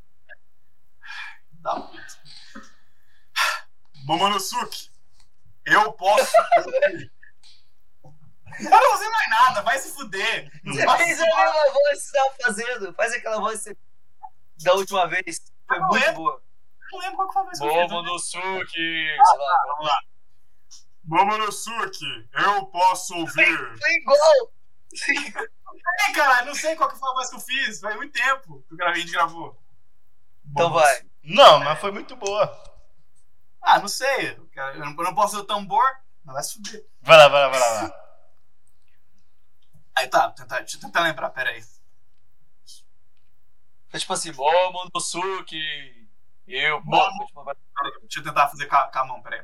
[1.52, 1.92] Dá um-
[4.06, 4.90] Momonosuke,
[5.66, 6.32] eu posso.
[8.60, 10.52] eu não fazer mais nada, vai se fuder.
[10.66, 12.94] Você fez a mesma voz que você tava fazendo.
[12.94, 13.78] Faz aquela voz que você-
[14.64, 15.42] da última vez.
[15.68, 16.12] Foi muito é?
[16.14, 16.42] boa.
[16.92, 17.92] Não lembro qual que foi a eu fiz.
[17.92, 18.74] Momonosuke.
[18.74, 19.64] Sei lá.
[19.68, 19.98] Vamos lá.
[21.04, 23.78] Momonosuke, eu posso ouvir.
[23.80, 24.52] Foi igual.
[25.08, 27.80] Ei, caralho, não sei qual que foi a voz que eu fiz.
[27.80, 29.58] Faz muito tempo que eu gravei, a gente gravou.
[30.46, 31.02] Então vai.
[31.24, 32.71] Não, mas foi muito boa.
[33.62, 34.32] Ah, não sei.
[34.38, 35.84] Eu quero- eu não, eu não posso ser o tambor,
[36.24, 36.86] mas vai se fuder.
[37.02, 37.74] Vai lá, vai lá, vai lá.
[37.82, 38.02] vai lá.
[39.98, 41.62] Aí tá, tentar, deixa eu tentar lembrar, peraí.
[43.90, 46.08] Foi tipo assim, Momonosuke.
[46.48, 46.98] Eu Bom.
[46.98, 47.26] posso.
[47.28, 47.44] tipo,
[48.02, 49.44] Deixa eu tentar fazer com a, com a mão, peraí.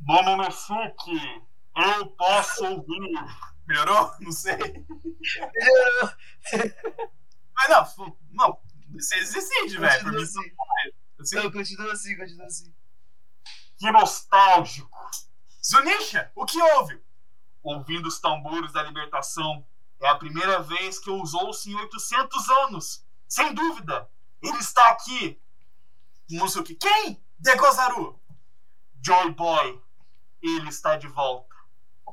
[0.00, 1.42] Momonosuke,
[1.76, 3.12] eu posso ouvir.
[3.66, 4.12] Melhorou?
[4.20, 4.56] Não sei.
[4.56, 6.10] Melhorou.
[7.54, 8.60] Mas não, não,
[8.92, 10.02] vocês decidem, velho.
[10.04, 10.40] Por mim, assim.
[11.20, 12.74] assim, Não, continua assim, continua assim.
[13.82, 15.10] Que nostálgico.
[15.60, 17.02] Zunisha, o que houve?
[17.64, 19.66] Ouvindo os tambores da libertação,
[20.00, 23.04] é a primeira vez que usou-se em 800 anos.
[23.28, 24.08] Sem dúvida,
[24.40, 25.42] ele está aqui.
[26.30, 27.20] Musuki, quem?
[27.36, 28.20] Degozaru.
[29.04, 29.82] Joy Boy,
[30.40, 31.52] ele está de volta.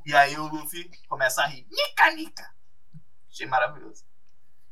[0.07, 1.67] E aí o Luffy começa a rir.
[1.69, 2.55] Nica, nica.
[3.29, 4.03] Achei maravilhoso.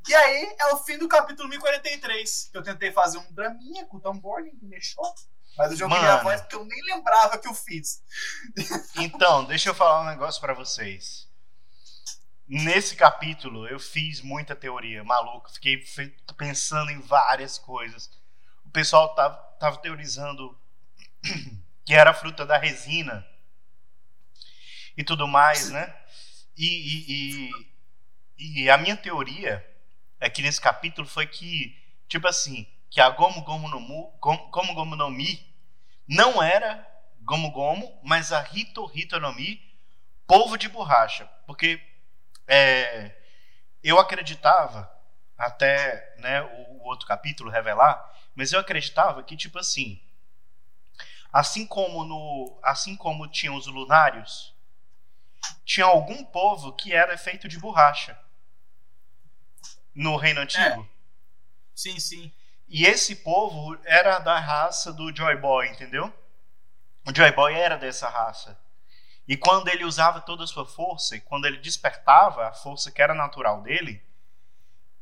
[0.07, 3.97] E aí é o fim do capítulo 1043, que eu tentei fazer um draminha com
[3.97, 5.13] o Tom Borne, que deixou.
[5.57, 6.23] Mas eu joguei a Mano.
[6.23, 8.01] voz porque eu nem lembrava que eu fiz.
[8.95, 11.27] Então, deixa eu falar um negócio pra vocês.
[12.47, 15.51] Nesse capítulo eu fiz muita teoria, maluco.
[15.51, 15.83] Fiquei
[16.37, 18.09] pensando em várias coisas.
[18.65, 20.57] O pessoal tava, tava teorizando
[21.83, 23.25] que era a fruta da resina
[24.95, 25.93] e tudo mais, né?
[26.55, 27.51] E, e,
[28.37, 29.65] e, e a minha teoria
[30.19, 31.75] aqui nesse capítulo foi que,
[32.07, 35.45] tipo assim, que a Gomu Gomu no, Mu, Gomu, Gomu Gomu no Mi
[36.07, 36.85] não era
[37.21, 39.61] Gomu Gomu, mas a Hito Hito no Mi,
[40.25, 41.25] polvo de borracha.
[41.45, 41.81] Porque
[42.47, 43.15] é,
[43.83, 44.89] eu acreditava,
[45.37, 50.01] até né, o, o outro capítulo revelar, mas eu acreditava que, tipo assim,
[51.31, 54.55] assim como, no, assim como tinham os lunários,
[55.65, 58.17] tinha algum povo que era feito de borracha
[59.93, 60.87] no reino antigo.
[61.75, 62.31] Sim, sim.
[62.67, 66.13] E esse povo era da raça do Joy Boy, entendeu?
[67.07, 68.59] O Joy Boy era dessa raça.
[69.27, 73.01] E quando ele usava toda a sua força, e quando ele despertava a força que
[73.01, 74.01] era natural dele,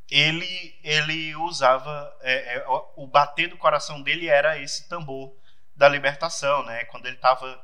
[0.09, 2.15] ele, ele usava.
[2.21, 2.65] é, é,
[2.95, 5.35] o- bater do coração dele era esse tambor
[5.75, 6.85] da libertação, né?
[6.85, 7.63] Quando ele estava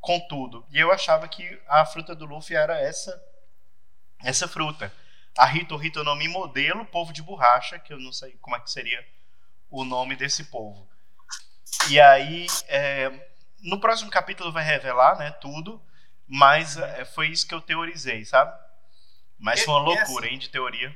[0.00, 0.66] com tudo.
[0.70, 3.20] E eu achava que a fruta do Luffy era essa,
[4.22, 4.92] essa fruta.
[5.36, 8.60] A Hito Hito no Mi modelo, povo de borracha, que eu não sei como é
[8.60, 9.04] que seria
[9.70, 10.88] o nome desse povo.
[11.88, 13.10] E aí, é,
[13.62, 15.82] no próximo capítulo vai revelar, né, tudo,
[16.26, 18.52] mas é, foi isso que eu teorizei, sabe?
[19.38, 20.94] Mas foi uma loucura, assim- hein, de teoria.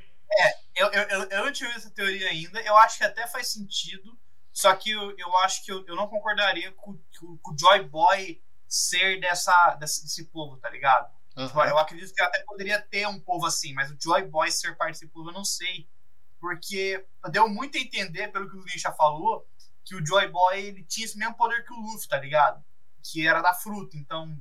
[0.75, 2.59] Eu, eu, eu, eu não tive essa teoria ainda.
[2.61, 4.17] Eu acho que até faz sentido.
[4.51, 7.83] Só que eu, eu acho que eu, eu não concordaria com, com, com o Joy
[7.87, 11.09] Boy ser dessa, desse, desse povo, tá ligado?
[11.35, 11.63] Uhum.
[11.65, 14.93] Eu acredito que até poderia ter um povo assim, mas o Joy Boy ser parte
[14.93, 15.87] desse povo eu não sei.
[16.45, 19.49] Porque deu muito a entender, pelo que o Nisha falou,
[19.83, 22.63] que o Joy Boy ele tinha esse mesmo poder que o Luffy, tá ligado?
[23.01, 23.97] Que era da fruta.
[23.97, 24.31] Então,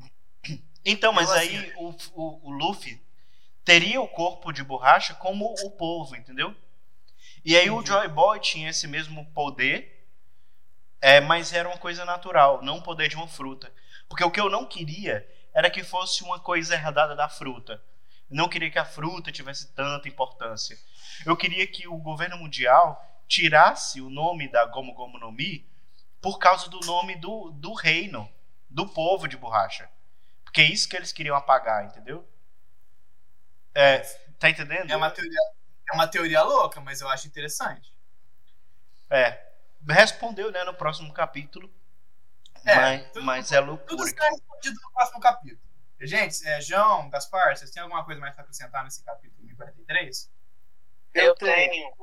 [0.85, 3.03] Então, mas Eu, aí o, o, o Luffy
[3.65, 6.55] teria o corpo de borracha como o povo, entendeu?
[7.43, 7.89] E aí o Entendi.
[7.89, 10.07] Joy Boy tinha esse mesmo poder,
[11.01, 13.73] é, mas era uma coisa natural, não o poder de uma fruta.
[14.11, 17.83] Porque o que eu não queria era que fosse uma coisa herdada da fruta.
[18.31, 20.79] Eu não queria que a fruta tivesse tanta importância.
[21.25, 25.67] Eu queria que o governo mundial tirasse o nome da Gomu Gomu no Mi
[26.21, 28.31] por causa do nome do, do reino,
[28.71, 29.89] do povo de borracha.
[30.45, 32.27] Porque é isso que eles queriam apagar, entendeu?
[33.75, 33.99] É,
[34.39, 34.91] tá entendendo?
[34.91, 35.41] é uma teoria,
[35.91, 37.93] é uma teoria louca, mas eu acho interessante.
[39.11, 39.53] É.
[39.89, 41.71] Respondeu, né, no próximo capítulo.
[42.65, 44.09] É, mas, tudo- mas é Tudo loucura.
[44.09, 45.61] será respondido no próximo capítulo.
[46.01, 50.31] Gente, é, João, Gaspar, vocês têm alguma coisa mais pra acrescentar nesse capítulo 1043?
[51.15, 51.95] Eu tenho.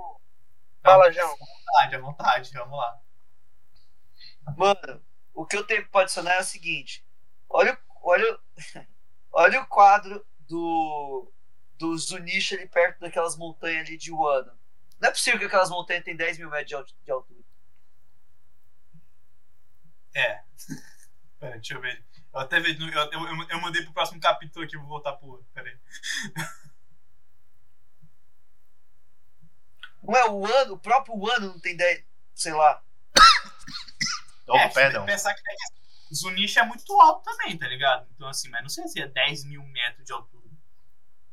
[0.83, 1.31] Fala, João.
[1.31, 2.99] À vontade, à vontade, vamos lá.
[4.57, 5.01] Mano,
[5.33, 7.05] o que eu tenho pra adicionar é o seguinte:
[7.49, 8.39] olha, o- olha,
[9.31, 11.31] olha o quadro do,
[11.77, 14.51] do Zunisha ali perto daquelas montanhas ali de Wano.
[14.99, 17.41] Não é possível que aquelas montanhas tenham 10 mil metros de altura.
[20.15, 20.41] É.
[21.39, 22.03] Pera, deixa eu ver.
[22.33, 25.29] Eu até vi, eu, eu, eu, eu mandei pro próximo capítulo aqui, vou voltar pro
[25.29, 25.45] outro.
[25.53, 25.77] Pera aí.
[30.03, 32.03] Não é o Wano, o próprio Wano não tem 10,
[32.33, 32.83] sei lá.
[34.47, 35.05] Oh, é, perdão.
[35.05, 38.07] pensar que é, Zunisha é muito alto também, tá ligado?
[38.15, 40.49] Então, assim, mas não sei se é 10 mil metros de altura.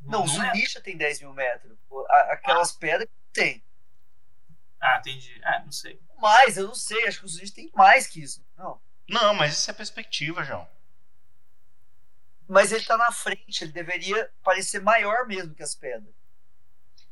[0.02, 0.28] Não, o é.
[0.28, 1.76] Zunisha tem 10 mil metros.
[2.30, 3.64] Aquelas pedras tem.
[4.80, 5.40] Ah, entendi.
[5.44, 6.00] Ah, não sei.
[6.18, 8.44] Mais, eu não sei, acho que o Zunisha tem mais que isso.
[8.56, 8.80] Não.
[9.08, 10.68] Não, mas isso é perspectiva, João.
[12.48, 16.14] Mas ele tá na frente, ele deveria parecer maior mesmo que as pedras.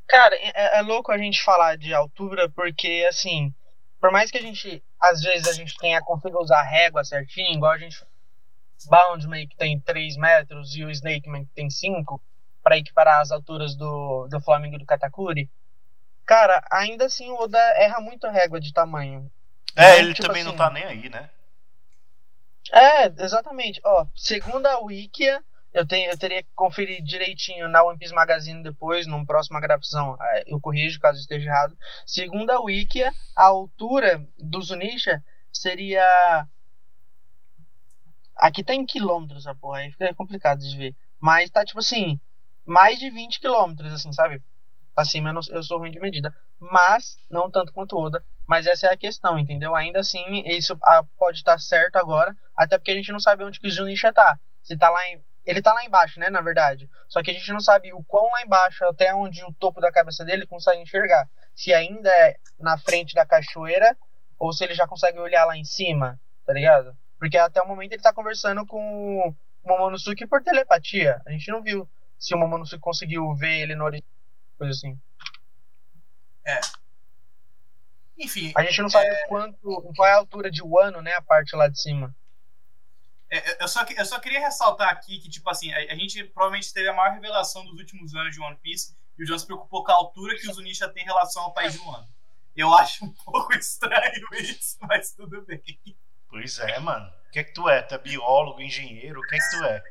[0.09, 3.53] Cara, é, é louco a gente falar de altura, porque assim,
[4.01, 7.73] por mais que a gente, às vezes, a gente tenha consiga usar régua certinho, igual
[7.73, 8.05] a gente.
[8.89, 12.23] Boundman que tem 3 metros e o Snakeman que tem 5,
[12.62, 15.51] para equiparar as alturas do, do Flamengo e do Katakuri.
[16.27, 19.31] Cara, ainda assim o Oda erra muito a régua de tamanho.
[19.74, 21.31] É, Então, ele tipo também não assim, tá nem aí, né?
[22.73, 23.81] É, exatamente.
[23.85, 25.43] Ó, segundo a Wikia,
[25.77, 30.16] eu, tenho, eu teria que conferir direitinho na One Piece Magazine depois, numa próxima gravação,
[30.20, 31.77] eh, eu corrijo caso esteja errado.
[32.07, 35.23] Segundo a Wikia, a altura do Zunisha
[35.53, 36.03] seria.
[38.36, 40.94] Aqui tá em quilômetros a porra, aí fica complicado de ver.
[41.20, 42.20] Mas tá tipo assim,
[42.65, 44.43] mais de 20 quilômetros, assim, sabe?
[44.97, 46.35] Acima eu, não- eu sou ruim de medida.
[46.61, 48.24] Mas, não tanto quanto Oda.
[48.47, 49.74] Mas essa é a questão, entendeu?
[49.77, 53.61] Ainda assim, isso ah, pode estar certo agora, até porque a gente não sabe onde
[53.61, 54.39] que o Zunisha tá.
[54.62, 56.90] Se tá lá em, ele tá lá embaixo, né, na verdade.
[57.09, 59.93] Só que a gente não sabe o quão lá embaixo, até onde o topo da
[59.93, 61.28] cabeça dele consegue enxergar.
[61.55, 63.97] Se ainda é na frente da cachoeira
[64.39, 66.97] ou se ele já consegue olhar lá em cima, tá ligado?
[67.18, 71.23] Porque até o momento ele tá conversando com o Momonosuke por telepatia.
[71.24, 74.10] A gente não viu se o Momonosuke conseguiu ver ele no horizonte,
[74.59, 74.98] coisa assim.
[78.18, 79.59] Enfim, A gente não sabe quanto,
[79.94, 82.14] qual é a altura de Wano, né, a parte lá de cima.
[83.31, 86.73] É, eu, só, eu só queria ressaltar aqui que, tipo assim, a, a gente provavelmente
[86.73, 89.82] teve a maior revelação dos últimos anos de One Piece e o John se preocupou
[89.82, 92.09] com a altura que os Unisha têm em relação ao país de Wano.
[92.55, 95.62] Eu acho um pouco estranho isso, mas tudo bem.
[96.28, 97.12] Pois é, mano.
[97.28, 97.82] O que é que tu é?
[97.82, 99.20] Tu é biólogo, engenheiro?
[99.20, 99.82] O que é que tu é?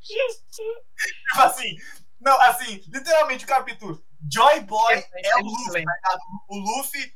[0.00, 1.76] Tipo assim,
[2.20, 4.02] não, assim, literalmente o capítulo.
[4.30, 6.20] Joy Boy é o Luffy, tá ligado?
[6.48, 7.14] O Luffy,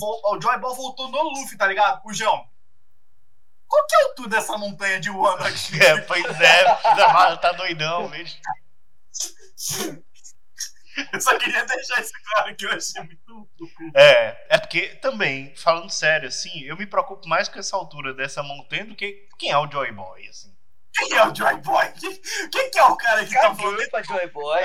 [0.00, 2.02] o Joy Boy voltou no Luffy, tá ligado?
[2.04, 2.48] O João.
[3.68, 5.78] Qual que é a altura dessa montanha de Wano aqui?
[5.82, 8.38] É, pois é, tá, tá doidão mesmo.
[11.12, 13.50] Eu só queria deixar isso claro que eu achei muito.
[13.94, 18.42] É, é porque também, falando sério, assim, eu me preocupo mais com essa altura dessa
[18.42, 20.56] montanha do que quem é o Joy Boy, assim.
[20.94, 21.92] Quem é o Joy Boy?
[22.50, 23.90] Quem, que é o cara que tá falando?
[23.90, 24.62] Pra Joy Boy.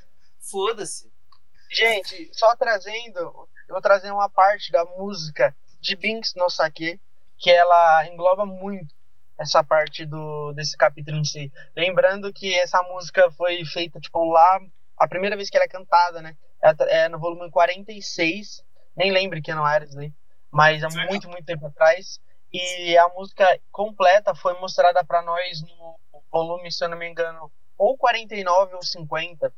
[0.50, 1.12] Foda-se.
[1.70, 6.98] Gente, só trazendo, eu vou trazer uma parte da música de Binks no Sake,
[7.44, 8.94] que ela engloba muito
[9.38, 11.52] essa parte do desse capítulo em si.
[11.76, 14.58] Lembrando que essa música foi feita tipo lá
[14.96, 16.34] a primeira vez que ela é cantada, né?
[16.62, 18.64] É, é no volume 46,
[18.96, 20.10] nem lembro que não era isso aí,
[20.50, 21.06] mas há Legal.
[21.06, 22.18] muito, muito tempo atrás.
[22.50, 27.52] E a música completa foi mostrada pra nós no volume, se eu não me engano,
[27.76, 29.52] ou 49 ou 50.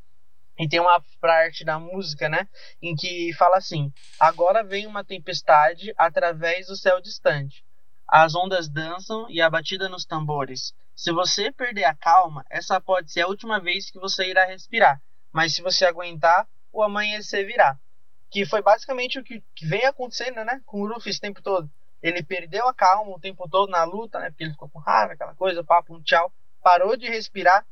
[0.59, 2.49] E tem uma parte da música, né?
[2.81, 7.63] Em que fala assim: Agora vem uma tempestade através do céu distante.
[8.07, 10.73] As ondas dançam e a batida nos tambores.
[10.95, 15.01] Se você perder a calma, essa pode ser a última vez que você irá respirar.
[15.31, 17.77] Mas se você aguentar, o amanhecer virá.
[18.31, 20.61] Que foi basicamente o que, que vem acontecendo, né?
[20.65, 21.69] Com o Luffy esse tempo todo.
[22.01, 24.29] Ele perdeu a calma o tempo todo na luta, né?
[24.29, 26.31] Porque ele ficou com raiva, aquela coisa, papo, um tchau.
[26.63, 27.65] Parou de respirar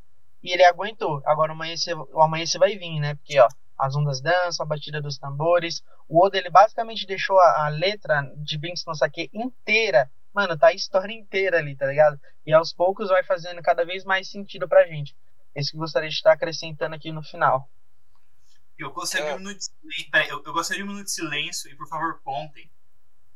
[0.43, 1.21] e ele aguentou.
[1.25, 3.15] Agora o amanhecer, o amanhecer vai vir, né?
[3.15, 3.47] Porque, ó,
[3.77, 5.83] as ondas dançam, a batida dos tambores.
[6.07, 10.09] O Oda, ele basicamente deixou a, a letra de Binks no Sake inteira.
[10.35, 12.19] Mano, tá a história inteira ali, tá ligado?
[12.45, 15.15] E aos poucos vai fazendo cada vez mais sentido pra gente.
[15.55, 17.69] Esse que eu gostaria de estar acrescentando aqui no final.
[18.77, 20.11] Eu gostaria de um minuto de silêncio.
[20.11, 22.69] Peraí, eu, eu gostaria de um minuto de silêncio e por favor contem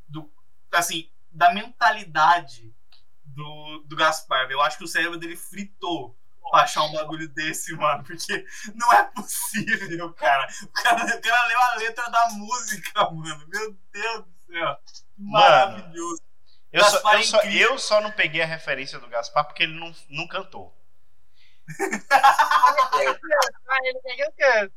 [0.09, 0.29] do,
[0.73, 2.75] assim, da mentalidade
[3.23, 4.51] do, do Gaspar.
[4.51, 6.17] Eu acho que o cérebro dele fritou
[6.51, 8.03] pra achar um bagulho desse, mano.
[8.03, 8.45] Porque
[8.75, 10.49] não é possível, cara.
[10.63, 13.47] O cara, o cara leu a letra da música, mano.
[13.47, 14.77] Meu Deus do céu.
[15.17, 16.28] Maravilhoso.
[16.71, 19.79] Eu só, é eu, só, eu só não peguei a referência do Gaspar porque ele
[19.79, 20.75] não, não cantou.
[22.11, 24.73] Ah, ele pegou o canto.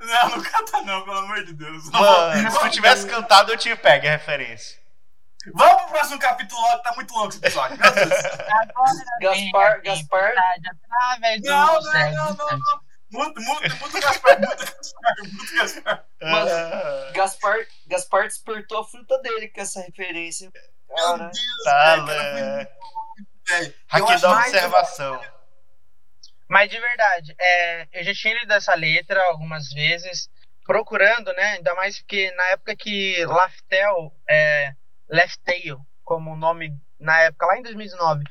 [0.00, 1.90] Não, não canta não, pelo amor de Deus.
[1.90, 4.78] Mano, se eu tivesse cantado, eu tinha pego a referência.
[5.54, 7.76] Vamos pro próximo capítulo logo, tá muito longo esse episódio.
[9.20, 10.32] Gaspar, Gaspar,
[11.40, 12.60] do Não, não, céu não, não, distante.
[12.60, 12.88] não.
[13.10, 15.02] Muta, muta, muta o Gaspar, muta o Gaspar,
[15.32, 16.04] muta o Gaspar.
[16.20, 17.56] Mano, Ah, Gaspar,
[17.86, 20.50] Gaspar despertou a fruta dele com essa referência.
[20.90, 22.68] Meu Deus, tá, velho, cara,
[23.48, 23.74] foi né?
[23.90, 25.20] Aqui acho da observação.
[26.48, 30.30] Mas de verdade, é, eu já tinha lido essa letra algumas vezes,
[30.64, 31.54] procurando, né?
[31.56, 34.72] Ainda mais porque na época que Laftel, é,
[35.08, 38.24] Left Tail, como o nome na época, lá em 2019,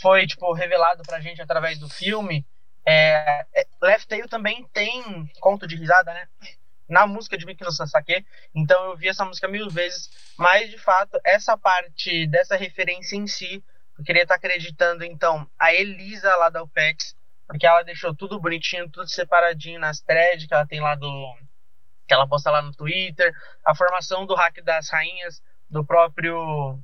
[0.00, 2.46] foi tipo revelado pra gente através do filme.
[2.86, 6.26] É, é, Left Tail também tem conto de risada, né?
[6.88, 8.26] Na música de Miki no.
[8.54, 10.10] Então eu vi essa música mil vezes.
[10.36, 13.64] Mas de fato, essa parte dessa referência em si,
[13.98, 17.16] eu queria estar acreditando então a Elisa lá da OPEX,
[17.46, 21.36] porque ela deixou tudo bonitinho, tudo separadinho nas threads que ela tem lá do.
[22.06, 23.32] que ela posta lá no Twitter,
[23.64, 26.78] a formação do hack das rainhas, do próprio.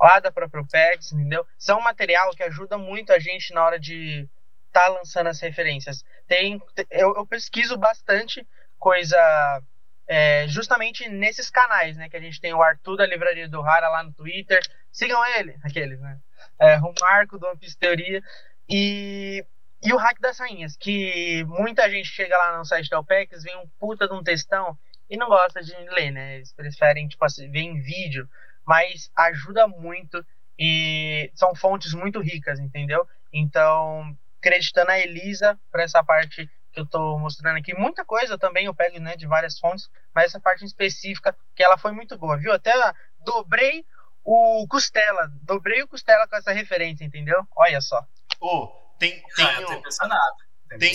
[0.00, 1.46] lá da própria OPEX, entendeu?
[1.58, 4.28] São material que ajuda muito a gente na hora de
[4.68, 6.04] estar lançando as referências.
[6.26, 6.60] Tem,
[6.90, 8.46] eu, eu pesquiso bastante
[8.84, 9.62] coisa
[10.06, 12.10] é, justamente nesses canais, né?
[12.10, 14.60] Que a gente tem o Arthur da Livraria do Rara lá no Twitter.
[14.92, 16.18] Sigam ele, aqueles, né?
[16.60, 18.22] É, o Marco do Piece Teoria.
[18.68, 19.42] E,
[19.82, 23.56] e o Hack das Rainhas, que muita gente chega lá no site da OPEX, vê
[23.56, 24.78] um puta de um textão
[25.08, 26.36] e não gosta de ler, né?
[26.36, 28.28] Eles preferem, tipo assim, ver em vídeo.
[28.66, 30.22] Mas ajuda muito
[30.58, 33.08] e são fontes muito ricas, entendeu?
[33.32, 38.66] Então, acreditando a Elisa para essa parte que eu tô mostrando aqui, muita coisa também
[38.66, 42.18] eu pego, né, de várias fontes, mas essa parte em específica, que ela foi muito
[42.18, 42.52] boa, viu?
[42.52, 42.72] Até
[43.20, 43.86] dobrei
[44.24, 45.30] o Costela.
[45.42, 47.46] Dobrei o Costela com essa referência, entendeu?
[47.56, 48.04] Olha só.
[48.40, 48.66] Ô,
[48.98, 50.32] tem, Ah, tem, eu tô um- tem impressionado.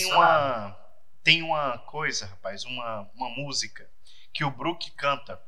[0.06, 0.80] uma.
[1.22, 3.86] Tem uma coisa, rapaz, uma, uma música
[4.32, 5.38] que o Brook canta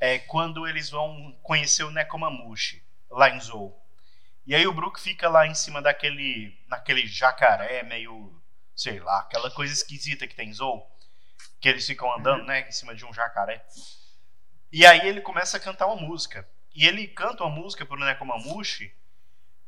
[0.00, 3.78] é quando eles vão conhecer o Nekomamushi lá em Zou.
[4.46, 8.34] E aí o Brook fica lá em cima daquele naquele jacaré meio,
[8.74, 10.90] sei lá, aquela coisa esquisita que tem em Zou,
[11.60, 13.64] que eles ficam andando, né, em cima de um jacaré.
[14.72, 16.48] E aí ele começa a cantar uma música.
[16.74, 18.92] E ele canta uma música pro Nekomamushi.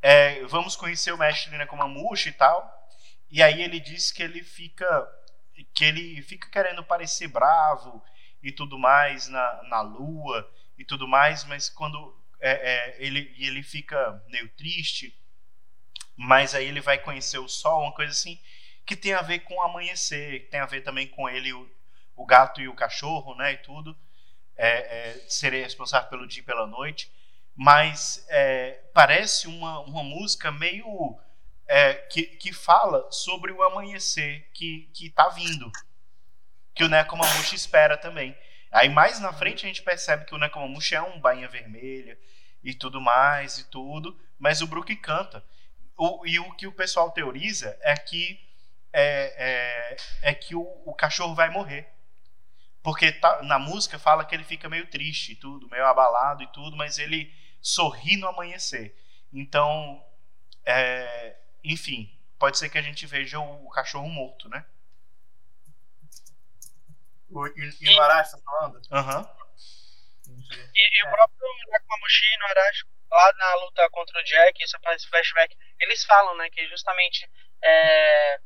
[0.03, 2.91] É, vamos conhecer o mestre Nekomamushi e tal.
[3.31, 4.87] E aí ele diz que ele fica
[5.75, 8.05] que ele fica querendo parecer bravo
[8.43, 13.47] e tudo mais na, na lua e tudo mais, mas quando é, é, ele e
[13.47, 15.19] ele fica meio triste,
[16.15, 18.39] mas aí ele vai conhecer o sol, uma coisa assim
[18.87, 21.69] que tem a ver com amanhecer, que tem a ver também com ele o,
[22.15, 23.97] o gato e o cachorro, né, e tudo,
[24.57, 27.13] é, é, serem responsável pelo dia e pela noite,
[27.55, 31.19] mas é, parece uma, uma música meio
[31.67, 35.71] é, que, que fala sobre o amanhecer que, que tá vindo.
[36.75, 38.37] Que o Nekomamushi espera também.
[38.71, 42.19] Aí mais na frente a gente percebe que o Nekomamushi é um bainha vermelha
[42.63, 45.43] e tudo mais e tudo, mas o Brook canta.
[45.97, 48.46] O, e o que o pessoal teoriza é que
[48.93, 51.89] é, é, é que o, o cachorro vai morrer.
[52.83, 56.47] Porque tá- na música fala que ele fica meio triste e tudo, meio abalado e
[56.49, 58.97] tudo, mas ele sorri no amanhecer.
[59.33, 60.05] Então,
[60.65, 64.65] é, enfim, pode ser que a gente veja o, o cachorro morto, né?
[67.31, 68.81] O e o Arashi tá falando?
[68.93, 69.29] Aham.
[70.29, 75.09] E, e o próprio Nakamushi no Arashi, lá na luta contra o Jack, isso aparece
[75.09, 77.29] flashback, eles falam, né, que justamente
[77.63, 78.41] é,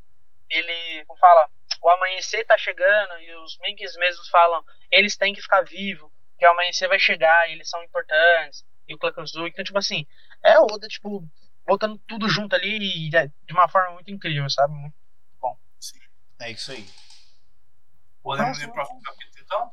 [0.51, 1.49] ele, como fala,
[1.83, 6.47] o amanhecer tá chegando e os Minks mesmos falam, eles têm que ficar vivos, que
[6.47, 10.07] o amanhecer vai chegar, e eles são importantes, e o Klakanzu, então, tipo assim,
[10.43, 11.27] é o Oda, tipo,
[11.67, 14.75] botando tudo junto ali e, é, de uma forma muito incrível, sabe?
[14.75, 14.95] Muito-
[16.41, 16.87] É isso aí.
[18.23, 19.73] Podemos Nossa, ir pro próximo capítulo, então?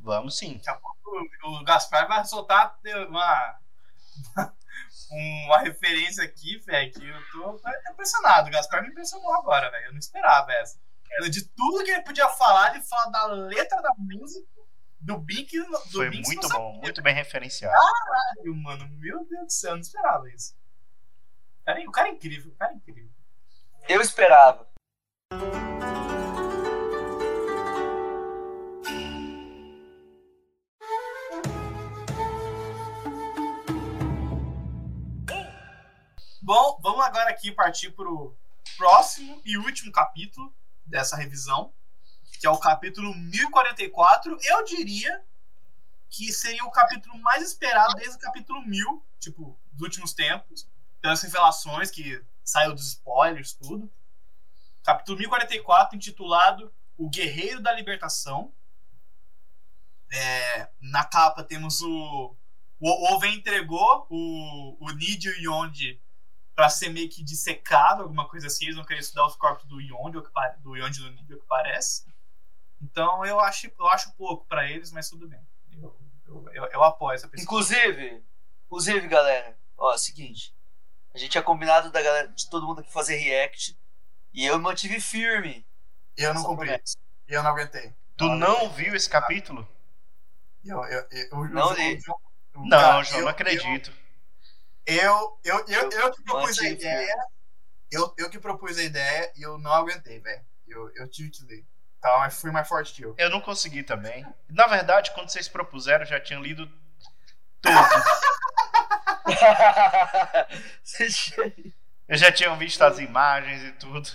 [0.00, 0.58] Vamos sim.
[0.58, 1.10] Daqui a pouco
[1.44, 2.78] o Gaspar vai soltar
[3.08, 3.58] uma,
[5.10, 7.60] uma referência aqui, velho, que eu tô
[7.92, 8.48] impressionado.
[8.48, 9.86] O Gaspar me impressionou agora, velho.
[9.86, 10.78] Eu não esperava essa.
[11.30, 14.46] De tudo que ele podia falar, ele fala da letra da música,
[15.00, 15.58] do Bink.
[15.58, 17.74] Do Foi Binks muito bom, muito bem referenciado.
[18.36, 18.88] sabia, mano.
[18.98, 20.54] Meu Deus do céu, eu não esperava isso.
[21.62, 23.10] O cara, o cara é incrível, o cara é incrível.
[23.88, 24.68] Eu esperava.
[36.46, 38.32] Bom, vamos agora aqui partir pro
[38.76, 40.54] próximo e último capítulo
[40.86, 41.72] dessa revisão,
[42.38, 44.38] que é o capítulo 1044.
[44.44, 45.24] Eu diria
[46.08, 50.68] que seria o capítulo mais esperado desde o capítulo 1000, tipo, dos últimos tempos,
[51.00, 53.90] pelas revelações que saiu dos spoilers, tudo.
[54.84, 58.52] Capítulo 1044, intitulado O Guerreiro da Libertação.
[60.12, 62.36] É, na capa temos o.
[62.78, 66.00] O Oven entregou o, o Nidio Yonde
[66.56, 68.64] pra ser meio que dissecado, alguma coisa assim.
[68.64, 69.78] Eles não queriam estudar os corpos do
[70.32, 72.06] pare- do Yonde do Nidio, que parece.
[72.82, 75.40] Então eu acho, eu acho pouco pra eles, mas tudo bem.
[75.72, 75.94] Eu,
[76.26, 77.44] eu, eu, eu apoio essa pesquisa.
[77.44, 78.24] Inclusive,
[78.64, 80.54] inclusive, galera, ó, é o seguinte.
[81.14, 83.78] A gente tinha combinado da galera, de todo mundo aqui fazer react.
[84.32, 85.64] E eu me mantive firme.
[86.16, 86.68] Eu não comprei.
[86.72, 86.96] promessa.
[87.28, 87.94] Eu não aguentei.
[88.16, 89.66] Tu não viu esse capítulo?
[90.64, 91.94] Eu, eu, eu, eu, Não eu- li.
[92.06, 92.14] eu-
[92.54, 93.92] eu- Não, João, eu- não acredito.
[94.86, 97.16] Eu, eu, eu, eu, que propus a ideia.
[97.90, 100.44] Eu, eu que propus a ideia e eu não aguentei, velho.
[100.66, 101.64] Eu, eu tive que ler.
[101.98, 103.14] Então eu fui mais forte que eu.
[103.18, 104.24] Eu não consegui também.
[104.48, 106.66] Na verdade, quando vocês propuseram, eu já tinha lido
[107.60, 107.74] tudo.
[112.08, 114.08] Eu já tinha visto as imagens e tudo.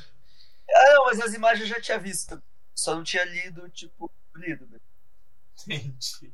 [0.70, 2.42] ah, não, mas as imagens eu já tinha visto.
[2.74, 4.66] Só não tinha lido, tipo, lido.
[4.68, 4.80] né?
[5.68, 6.34] Entendi.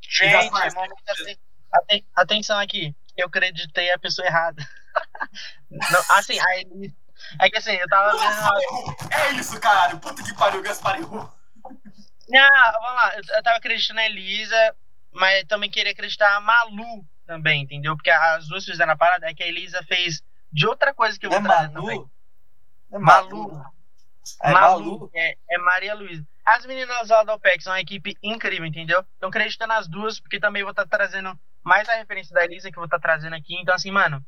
[0.00, 1.38] Gente, aten-
[1.72, 2.92] aten- atenção aqui.
[3.16, 4.66] Eu acreditei a pessoa errada.
[5.70, 6.92] Não, assim, aí.
[7.40, 8.96] É que assim, eu tava vendo.
[9.12, 9.98] É isso, caralho.
[9.98, 11.32] Puta que pariu, Gaspar errou.
[12.28, 13.12] Não, vamos lá.
[13.16, 14.76] Eu, tava acreditando na Elisa,
[15.12, 17.96] mas também queria acreditar a Malu também, entendeu?
[17.96, 20.22] Porque as duas fizeram a parada, é que a Elisa fez
[20.52, 21.98] de outra coisa que eu é vou trazer também.
[21.98, 22.10] Manu?
[22.90, 23.72] Não é Malu.
[24.42, 25.10] É Malu, Malu?
[25.14, 26.26] É, é Maria Luísa.
[26.44, 29.04] As meninas lá da OPEC são uma equipe incrível, entendeu?
[29.16, 32.76] Então acredito nas duas, porque também vou estar trazendo mais a referência da Elisa que
[32.76, 33.54] eu vou estar trazendo aqui.
[33.60, 34.24] Então, assim, mano.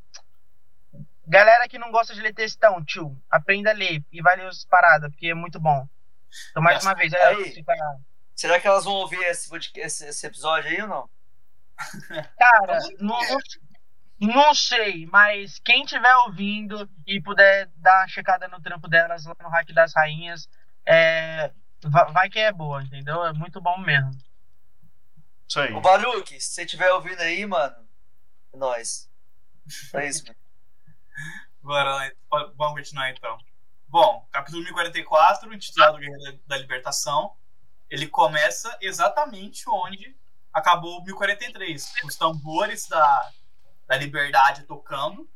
[1.27, 4.65] Galera que não gosta de ler textão, tio, aprenda a ler e vai ler as
[4.67, 5.89] paradas, porque é muito bom.
[6.51, 7.65] Então, mais uma vez, Aí.
[8.35, 11.11] Será que elas vão ouvir esse, esse, esse episódio aí ou não?
[12.39, 13.19] Cara, não,
[14.21, 19.35] não, sei, mas quem tiver ouvindo e puder dar uma checada no trampo delas lá
[19.41, 20.49] no Hack das Rainhas,
[20.87, 21.51] é,
[21.85, 23.25] va- vai que é boa, entendeu?
[23.25, 24.11] É muito bom mesmo.
[25.49, 25.73] Isso aí.
[25.73, 27.77] Ô, Baruque, se você estiver ouvindo aí, mano,
[28.53, 29.11] é nóis.
[29.95, 30.37] É isso, mano.
[31.63, 32.11] Bora lá,
[32.57, 33.39] vamos continuar então.
[33.89, 37.37] Bom, capítulo 1044, intitulado Guerra da, Libertação,
[37.89, 40.17] ele começa exatamente onde
[40.53, 43.31] acabou o 1043, com os tambores da,
[43.87, 45.29] da liberdade tocando.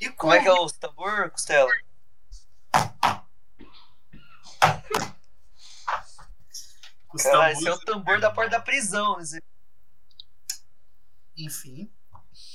[0.00, 1.70] E Como é que é o tambor, Costela?
[7.16, 9.20] Os Cara, tambores, esse é o tambor da porta da prisão.
[9.20, 9.42] esse-
[11.36, 11.90] enfim,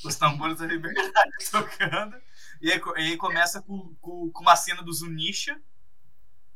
[0.04, 2.22] os tambores da liberdade tocando.
[2.62, 5.60] E aí, e aí começa com, com, com uma cena do Zunisha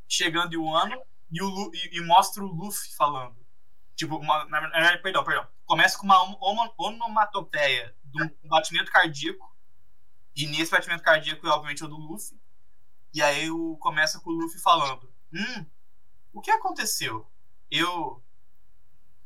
[0.08, 1.00] chegando em um ano
[1.32, 3.36] e, o e, e mostra o Luffy falando.
[3.96, 5.48] Tipo, uma, na verdade, perdão, perdão.
[5.66, 9.56] Começa com uma om- oma- onomatopeia de um batimento cardíaco.
[10.36, 12.40] E nesse batimento cardíaco, obviamente, é o do Luffy.
[13.14, 15.66] E aí o, começa com o Luffy falando: Hum,
[16.34, 17.30] o que aconteceu?
[17.72, 18.22] Eu.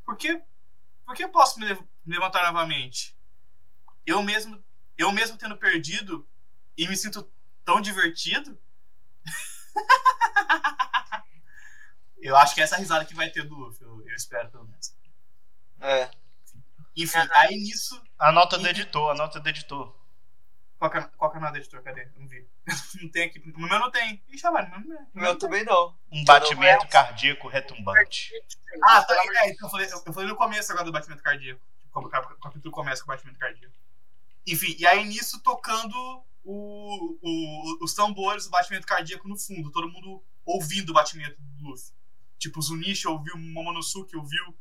[0.06, 0.42] Por que.
[1.06, 3.16] Por que eu posso me lev- me levantar novamente?
[4.06, 4.64] Eu mesmo,
[4.98, 6.28] eu mesmo tendo perdido
[6.78, 7.30] e me sinto
[7.66, 8.58] tão divertido.
[12.22, 14.66] eu acho que é essa risada que vai ter do Luffy, eu, eu espero pelo
[14.66, 14.94] menos.
[15.80, 16.10] É.
[16.96, 18.02] Enfim, aí nisso.
[18.18, 19.96] A nota do editor, a nota do editor.
[20.80, 21.84] Qual é, qual é nome do editor?
[21.84, 22.08] Cadê?
[22.16, 22.48] Não vi.
[23.02, 23.40] não tem aqui.
[23.52, 24.24] No meu não tem.
[24.30, 25.08] Ih, chamar, no meu não tem.
[25.14, 25.96] O meu também não.
[26.10, 28.32] Um batimento cardíaco retumbante.
[28.84, 29.14] Ah, tá.
[29.44, 31.62] É, então eu, falei, eu falei no começo agora do batimento cardíaco.
[31.92, 33.76] Como o cap- o capítulo começa com o batimento cardíaco.
[34.48, 39.72] Enfim, e aí nisso tocando o, o- os tambores, o batimento cardíaco no fundo.
[39.72, 41.92] Todo mundo ouvindo o batimento do Luffy.
[42.38, 44.58] Tipo, o Zunisha ouviu, o Momonosuke ouviu,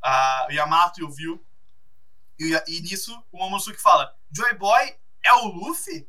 [0.00, 1.44] a o Yamato ouviu.
[2.38, 4.94] E, e nisso o Momonosuke fala: Joy Boy
[5.24, 6.08] é o Luffy?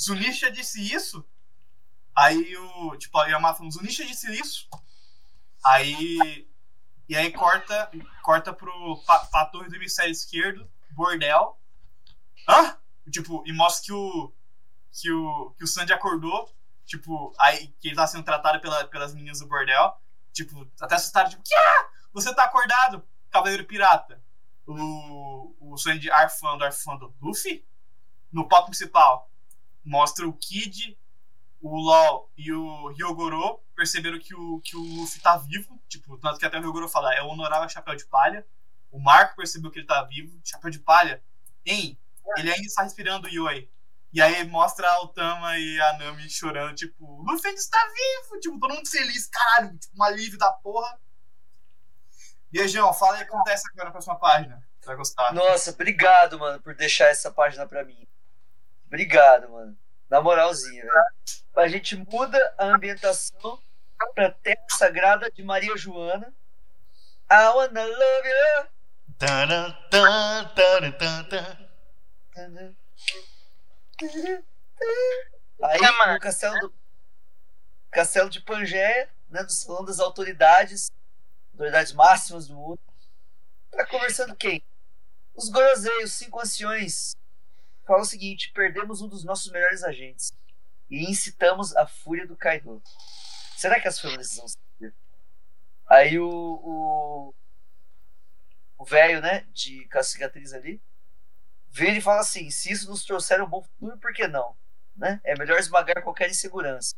[0.00, 1.24] Zunisha disse isso?
[2.14, 2.96] Aí o.
[2.96, 4.68] Tipo, o Yamato falando: Zunisha disse isso?
[5.64, 6.48] Aí.
[7.08, 7.90] E aí corta,
[8.22, 11.60] corta pro, pra, pra torre do hemisfério esquerdo, bordel.
[12.48, 12.76] Hã?
[13.10, 14.32] Tipo, e mostra que o.
[14.92, 16.50] Que o, que o Sandy acordou.
[16.84, 19.96] Tipo, aí que ele tá sendo tratado pela, pelas meninas do bordel.
[20.32, 21.54] Tipo, até assustaram, tipo, que
[22.12, 24.22] Você tá acordado, Cavaleiro Pirata.
[24.66, 27.14] O, o Sandy arfando, arfando.
[27.20, 27.64] Luffy?
[28.32, 29.30] No palco principal.
[29.84, 30.98] Mostra o Kid,
[31.60, 35.80] o LOL e o Ryogoro perceberam que o, que o Luffy tá vivo.
[35.88, 38.46] Tipo, tanto que até o Ryogoro fala, é o honorável chapéu de palha.
[38.90, 40.40] O Marco percebeu que ele tá vivo.
[40.44, 41.22] Chapéu de palha.
[41.64, 41.98] Hein?
[42.36, 43.68] Ele ainda está respirando o Yoi.
[44.12, 48.40] E aí mostra a Altama e a Nami chorando, tipo, o Luffy ainda está vivo!
[48.40, 51.00] Tipo, todo mundo feliz, caralho, tipo, um alívio da porra.
[52.52, 54.62] E João, fala aí o que acontece agora na próxima página.
[54.84, 55.32] Vai gostar.
[55.32, 58.06] Nossa, obrigado, mano, por deixar essa página pra mim.
[58.92, 59.74] Obrigado, mano.
[60.10, 60.94] Na moralzinha, velho.
[61.56, 63.58] A gente muda a ambientação
[64.14, 66.30] pra Terra Sagrada de Maria Joana.
[67.30, 68.66] I wanna love you.
[69.18, 72.76] Taran, tan, taran, tan, tan.
[75.62, 76.74] Aí, É, no castelo do
[77.90, 80.90] Castelo de Pangeia, né, do Salão das Autoridades,
[81.54, 82.80] autoridades máximas do mundo.
[83.70, 84.62] Tá conversando quem?
[85.34, 87.16] Os Gorosei, os cinco anciões.
[87.86, 90.32] Fala o seguinte: perdemos um dos nossos melhores agentes
[90.90, 92.82] e incitamos a fúria do Kaido.
[93.56, 94.94] Será que as famílias vão saber?
[95.88, 97.34] Aí o
[98.82, 100.82] o velho, né, de com a cicatriz ali,
[101.70, 104.56] vira e fala assim: se isso nos trouxer um bom futuro, por que não?
[104.96, 105.20] Né?
[105.22, 106.94] É melhor esmagar qualquer insegurança.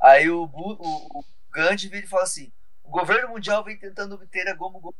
[0.00, 2.50] Aí o, o, o Gandhi vira e fala assim:
[2.82, 4.94] o governo mundial vem tentando obter a Gomu Gomu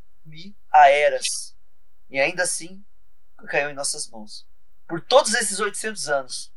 [0.71, 1.55] há eras.
[2.09, 2.83] E ainda assim,
[3.47, 4.45] caiu em nossas mãos.
[4.87, 6.53] Por todos esses 800 anos.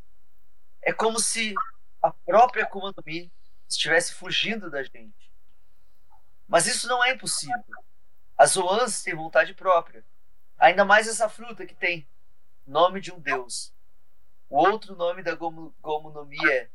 [0.81, 1.55] É como se
[2.03, 3.31] a própria Akuma no Mi
[3.69, 5.31] estivesse fugindo da gente.
[6.49, 7.63] Mas isso não é impossível.
[8.37, 10.05] As Zoans têm vontade própria.
[10.59, 12.07] Ainda mais essa fruta que tem
[12.67, 13.73] nome de um deus.
[14.49, 16.69] O outro nome da Gomu, Gomu no Mi é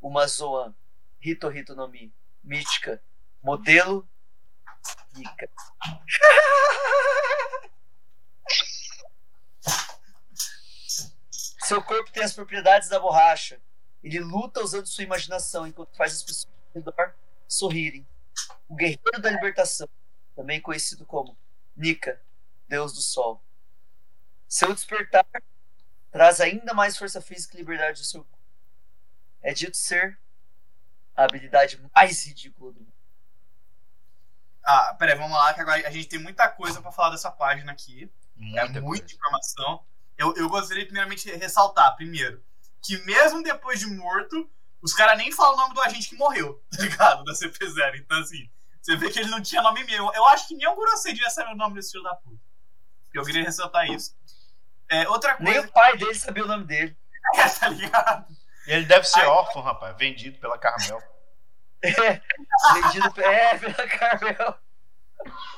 [0.00, 0.74] uma Zoan.
[1.20, 2.12] Hito Hito no Mi.
[2.42, 3.02] Mítica.
[3.42, 4.08] Modelo.
[5.14, 5.48] Mika.
[11.64, 13.60] Seu corpo tem as propriedades da borracha.
[14.02, 17.14] Ele luta usando sua imaginação enquanto faz as pessoas ao redor
[17.48, 18.06] sorrirem.
[18.68, 19.88] O guerreiro da libertação,
[20.36, 21.36] também conhecido como
[21.74, 22.20] Nika,
[22.68, 23.42] deus do sol.
[24.46, 25.24] Seu despertar
[26.12, 28.38] traz ainda mais força física e liberdade ao seu corpo.
[29.40, 30.18] É dito ser
[31.16, 32.92] a habilidade mais ridícula do mundo.
[34.62, 37.72] Ah, peraí, vamos lá, que agora a gente tem muita coisa pra falar dessa página
[37.72, 38.10] aqui.
[38.36, 39.14] Muita é muita coisa.
[39.14, 39.84] informação.
[40.16, 42.42] Eu, eu gostaria primeiramente de ressaltar, primeiro,
[42.82, 44.48] que mesmo depois de morto,
[44.82, 47.24] os caras nem falam o nome do agente que morreu, tá ligado?
[47.24, 47.96] Da CP0.
[47.96, 48.48] Então, assim,
[48.80, 50.12] você vê que ele não tinha nome mesmo.
[50.14, 52.42] Eu acho que nem o Gurosei devia saber o nome desse filho da puta.
[53.14, 54.14] Eu queria ressaltar isso.
[54.90, 56.96] É, outra Nem coisa, o pai dele sabia o nome dele.
[57.58, 58.26] tá ligado?
[58.66, 59.26] Ele deve ser Ai.
[59.26, 61.02] órfão, rapaz, vendido pela Carmel.
[61.86, 62.22] É,
[62.72, 64.58] vendido é, pela Carmel.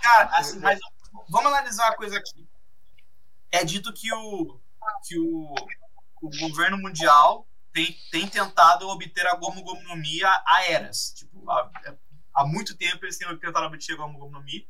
[0.02, 0.76] Cara, assim, mas
[1.28, 2.45] vamos analisar uma coisa aqui.
[3.50, 4.60] É dito que o,
[5.06, 5.54] que o,
[6.22, 11.12] o governo mundial tem, tem tentado obter a Gomu Gomu no Mi há, eras.
[11.16, 11.70] Tipo, há,
[12.34, 14.68] há muito tempo eles têm tentado obter a Gomu Gomu no Mi.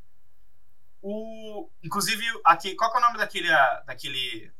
[1.01, 3.49] O, inclusive, aqui, qual é o nome daquele,
[3.87, 4.53] daquele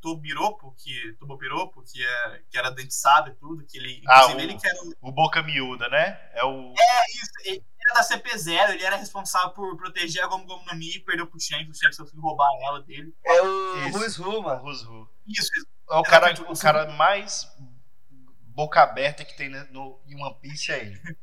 [0.00, 4.40] Tobiropo, que, Tobopiropo, que, é, que era dentizado e tudo, que ele, Ah, inclusive o-
[4.44, 6.18] ele que era o- O Boca Miúda, né?
[6.34, 6.72] É o.
[6.72, 10.96] isso, ele era da CP0, ele era responsável por proteger a Gomu Gomu no Mi
[10.96, 13.14] e perdeu pro Shanks, o Shanks conseguiu roubar ela dele.
[13.24, 13.90] É o.
[13.90, 14.54] Ruiz Ruma.
[14.56, 15.10] Rusru.
[15.26, 15.66] Isso, isso.
[15.90, 17.46] É o cara, o cara mais
[18.46, 21.00] boca aberta que tem né, no, em One Piece é ele.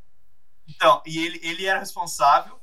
[0.67, 2.57] Então, e ele, ele era responsável.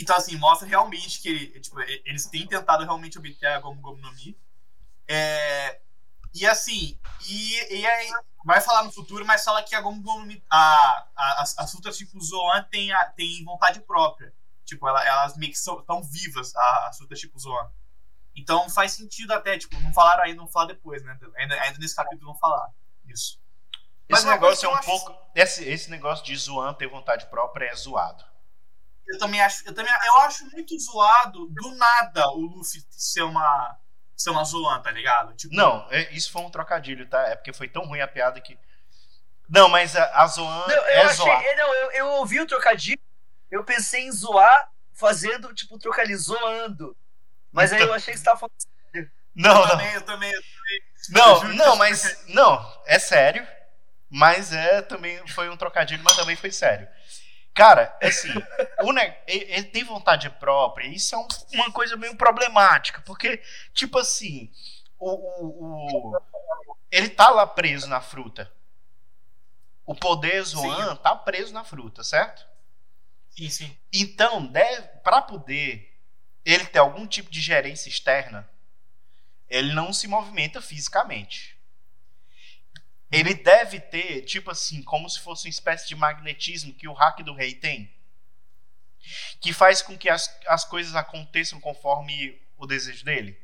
[0.00, 4.00] Então, assim, mostra realmente que ele, tipo, eles têm tentado realmente obter a Gomu Gomu
[4.00, 4.38] no Mi.
[5.12, 5.80] É,
[6.32, 6.96] e assim,
[7.28, 8.08] e, e aí,
[8.44, 12.20] vai falar no futuro, mas fala que a Mi, a, a, as, as frutas tipo
[12.22, 14.32] Zoan tem, a- tem vontade própria.
[14.64, 17.68] Tipo, ela- elas meio que estão vivas, a- as frutas tipo Zoan.
[18.36, 21.18] Então faz sentido até, tipo, não falaram aí, não falar depois, né?
[21.36, 22.70] Ainda, ainda nesse capítulo vão falar
[23.06, 23.40] isso.
[24.08, 25.14] Mas Esse negócio é um acho- pouco.
[25.34, 28.24] Esse, esse negócio de Zoan ter vontade própria é zoado.
[29.08, 33.76] Eu também acho, eu também eu acho muito zoado do nada o Luffy ser uma
[34.28, 35.32] uma Zoan, tá ligado?
[35.34, 37.20] Tipo, Não, é- isso foi um trocadilho, tá?
[37.28, 38.58] É porque foi tão ruim a piada que.
[39.48, 41.16] Não, mas a, a Zoan Não, eu é achei.
[41.16, 41.42] zoar.
[41.44, 43.00] é, Não, eu, eu ouvi o trocadilho,
[43.50, 46.96] eu pensei em zoar fazendo, tipo, trocadilho, zoando.
[47.52, 48.54] Mas aí eu achei que você tava falando.
[49.34, 49.68] Não, eu não.
[49.68, 50.40] também, eu também, eu
[51.10, 52.24] Não, que não, eu- mas.
[52.28, 53.46] Não, é sério.
[54.08, 55.24] Mas é também.
[55.28, 56.88] Foi um trocadilho, mas também foi sério.
[57.60, 58.30] Cara, assim,
[58.82, 63.36] o ne- ele, ele tem vontade própria, isso é um- uma coisa meio problemática, porque,
[63.74, 64.50] tipo assim,
[64.98, 66.22] o, o, o-
[66.90, 68.50] ele tá lá preso na fruta.
[69.84, 72.46] O poder Zoan tá preso na fruta, certo?
[73.28, 73.76] sim, sim.
[73.92, 75.94] Então, deve, para poder
[76.46, 78.48] ele ter algum tipo de gerência externa,
[79.50, 81.59] ele não se movimenta fisicamente.
[83.10, 87.22] Ele deve ter, tipo assim, como se fosse uma espécie de magnetismo que o hack
[87.22, 87.92] do rei tem.
[89.40, 93.40] Que faz com que as, as coisas aconteçam conforme o desejo dele.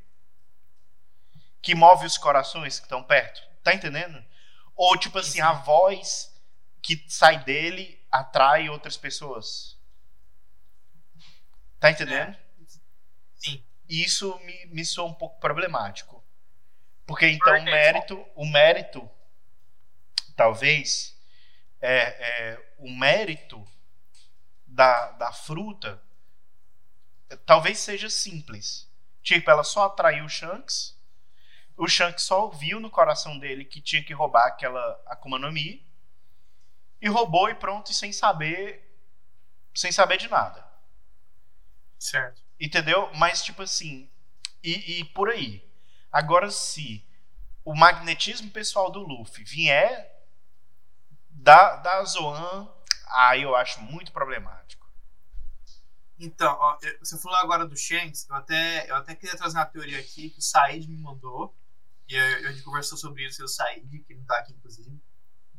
[1.60, 3.42] Que move os corações que estão perto.
[3.64, 4.24] Tá entendendo?
[4.76, 6.32] Ou, tipo assim, a voz
[6.80, 9.76] que sai dele atrai outras pessoas.
[11.80, 12.36] Tá entendendo?
[13.34, 13.64] Sim.
[13.88, 16.24] E isso me, me soa um pouco problemático.
[17.04, 19.10] Porque então o mérito, o mérito,
[20.36, 21.18] talvez,
[21.80, 23.66] é, é, o mérito
[24.66, 26.02] da, da fruta
[27.44, 28.88] talvez seja simples.
[29.22, 30.96] Tipo, ela só atraiu o Shanks.
[31.76, 35.84] O Shanks só viu no coração dele que tinha que roubar aquela Akuma no Mi.
[37.00, 38.88] E roubou e pronto, e sem saber.
[39.74, 40.64] Sem saber de nada.
[41.98, 42.42] Certo.
[42.58, 43.10] Entendeu?
[43.14, 44.08] Mas, tipo assim,
[44.62, 45.62] e, e por aí.
[46.10, 47.04] Agora, se
[47.64, 50.15] o magnetismo pessoal do Luffy vier
[51.36, 52.68] da, da Zoan,
[53.08, 54.86] aí eu acho muito problemático.
[56.18, 59.66] Então, ó, eu- você falou agora do Shanks, eu até, eu até queria trazer uma
[59.66, 61.54] teoria aqui que o Said me mandou.
[62.08, 64.98] E eu- a gente conversou sobre isso, e o Said, que não tá aqui, inclusive.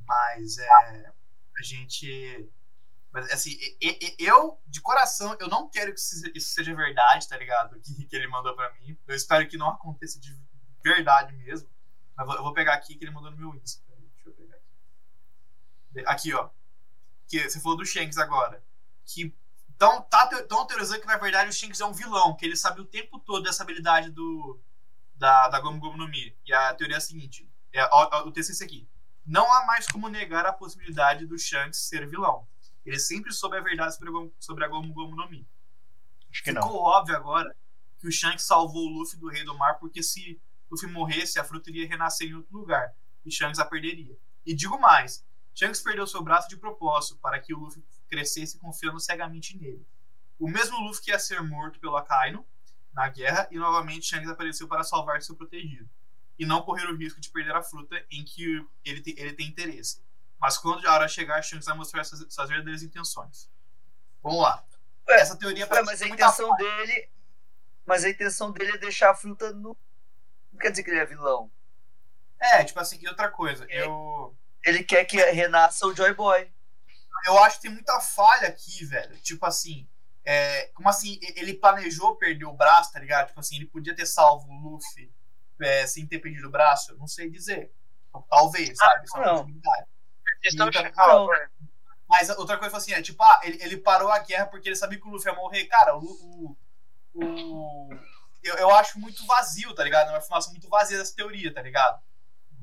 [0.06, 1.14] Mas é.
[1.60, 2.50] A gente.
[3.12, 3.58] Mas assim,
[4.20, 7.80] eu, de coração, eu não quero que isso seja verdade, tá ligado?
[7.82, 8.98] Que, que ele mandou pra mim.
[9.08, 10.38] Eu espero que não aconteça de
[10.84, 11.70] verdade mesmo.
[12.16, 13.84] Mas eu vou, eu vou pegar aqui que ele mandou no meu Insta.
[13.88, 14.58] Peraí, Deixa eu pegar
[16.06, 16.34] aqui.
[16.34, 16.50] Ó.
[17.28, 18.64] Que você falou do Shanks agora.
[19.06, 19.34] Que
[19.78, 22.82] então, tá, tão teorizando que na verdade o Shanks é um vilão, que ele sabe
[22.82, 24.60] o tempo todo dessa habilidade do
[25.14, 26.36] da, da Gomu Gomu no Mi.
[26.46, 28.90] E a teoria é a seguinte: é, ó, o texto é esse aqui.
[29.24, 32.48] Não há mais como negar a possibilidade do Shanks ser vilão.
[32.84, 35.48] Ele sempre soube a verdade sobre a Gomu, sobre a Gomu, Gomu no Mi.
[36.32, 36.80] Acho que Ficou não.
[36.80, 37.56] óbvio agora
[38.00, 40.42] que o Shanks salvou o Luffy do Rei do Mar, porque se
[40.72, 42.96] Luffy morresse, a fruta iria renascer em outro lugar.
[43.24, 44.18] E Shanks a perderia.
[44.44, 45.24] E digo mais:
[45.58, 49.84] Shanks perdeu seu braço de propósito para que o Luffy crescesse confiando cegamente nele.
[50.38, 52.46] O mesmo Luffy que ia ser morto pelo Akainu
[52.94, 55.90] na guerra, e novamente Shanks apareceu para salvar seu protegido.
[56.38, 59.48] E não correr o risco de perder a fruta em que ele tem, ele tem
[59.48, 60.00] interesse.
[60.40, 63.50] Mas quando a hora chegar, Shanks vai mostrar suas, suas verdadeiras intenções.
[64.22, 64.64] Vamos lá.
[65.10, 67.10] Ué, essa teoria Ué, parece mas a intenção dele.
[67.84, 69.76] Mas a intenção dele é deixar a fruta no.
[70.52, 71.52] Não quer dizer que ele é vilão.
[72.40, 73.84] É, tipo assim, e outra coisa, É.
[73.84, 74.38] eu.
[74.68, 76.52] Ele quer que renasça o Joy Boy.
[77.26, 79.18] Eu acho que tem muita falha aqui, velho.
[79.22, 79.88] Tipo assim.
[80.26, 81.18] é, como assim?
[81.22, 83.28] Ele planejou perder o braço, tá ligado?
[83.28, 85.12] Tipo assim, ele podia ter salvo o Luffy
[85.62, 86.92] é, sem ter perdido o braço?
[86.92, 87.72] Eu não sei dizer.
[88.30, 89.06] Talvez, sabe?
[89.06, 89.46] Isso é uma não.
[90.56, 90.66] Então.
[90.98, 91.06] Ah,
[92.10, 94.76] Mas outra coisa foi assim, é tipo, ah, ele, ele parou a guerra porque ele
[94.76, 95.66] sabia que o Luffy ia morrer.
[95.66, 96.04] Cara, o.
[96.04, 96.58] o,
[97.14, 97.90] o-
[98.44, 100.08] eu, eu acho muito vazio, tá ligado?
[100.08, 102.02] É uma informação muito vazia dessa teoria, tá ligado?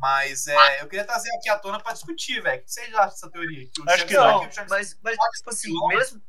[0.04, 2.60] Mas é, eu queria trazer aqui à tona pra discutir, velho.
[2.60, 3.66] O que vocês acham dessa teoria?
[3.72, 4.46] Que Acho que não.
[4.46, 6.22] que Mas, mas tipo assim, mesmo,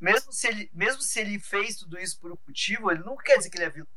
[0.00, 3.36] mesmo, se ele, mesmo se ele fez tudo isso por um motivo, ele não quer
[3.36, 3.88] dizer que ele é vilão.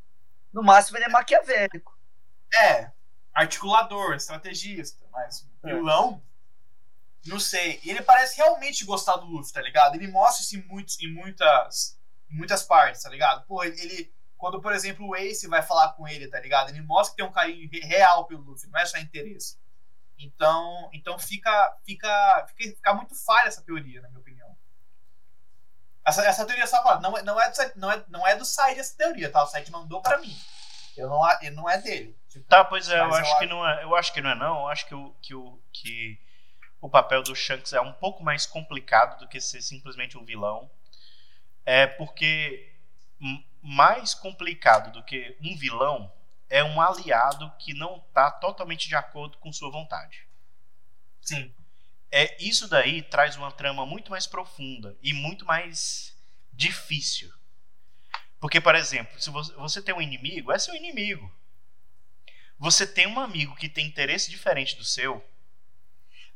[0.51, 1.95] No máximo, ele é maquiavélico.
[2.59, 2.91] É,
[3.35, 5.71] articulador, estrategista, mas É.
[5.75, 6.23] vilão,
[7.27, 7.79] não sei.
[7.83, 9.93] E ele parece realmente gostar do Luffy, tá ligado?
[9.93, 11.99] Ele mostra isso em, muitos, em, muitas,
[12.31, 13.45] em muitas partes, tá ligado?
[13.45, 16.69] Pô, ele- quando, por exemplo, o Ace vai falar com ele, tá ligado?
[16.69, 19.57] Ele mostra que tem um carinho re- real pelo Luffy, não é só interesse.
[20.17, 24.55] Então, então fica, fica, fica, fica muito falha essa teoria, na minha opinião.
[26.07, 28.45] Essa, essa teoria só fala, não, é- não, é do, não, é, não é do
[28.45, 29.43] site essa teoria, tá?
[29.43, 30.35] O site mandou pra mim.
[30.95, 32.17] Eu não, ele não é dele.
[32.29, 33.83] Tipo, Tá, pois é, eu Mas eu acho que acho- não é.
[33.83, 34.59] Eu acho que não é não.
[34.61, 36.19] Eu acho que o, que o, que
[36.79, 40.69] o papel do Shanks é um pouco mais complicado do que ser simplesmente um vilão.
[41.65, 42.71] É porque
[43.19, 46.13] m- mais complicado do que um vilão
[46.47, 50.27] é um aliado que não está totalmente de acordo com sua vontade.
[51.19, 51.51] Sim.
[52.11, 56.15] É, isso daí traz uma trama muito mais profunda e muito mais
[56.53, 57.33] difícil.
[58.39, 61.33] Porque, por exemplo, se você, você tem um inimigo, é seu inimigo.
[62.59, 65.27] Você tem um amigo que tem interesse diferente do seu,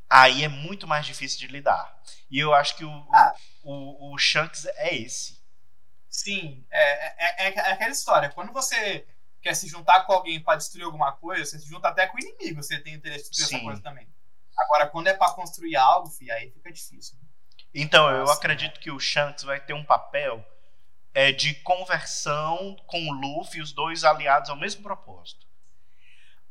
[0.08, 1.96] aí é muito mais difícil de lidar.
[2.28, 3.34] E eu acho que o, Ah.
[3.62, 5.39] o, o Shanks é esse.
[6.22, 8.30] Sim, é, é, é, é aquela história.
[8.30, 9.06] Quando você
[9.40, 12.20] quer se juntar com alguém pra destruir alguma coisa, você se junta até com o
[12.20, 13.64] inimigo, você tem interesse em destruir essa Sim.
[13.64, 14.06] coisa também.
[14.58, 17.16] Agora, quando é pra construir algo, fi, aí fica difícil.
[17.74, 18.34] Então, eu Nossa.
[18.34, 20.44] acredito que o Shanks vai ter um papel
[21.14, 25.46] é, de conversão com o Luffy, os dois aliados ao mesmo propósito.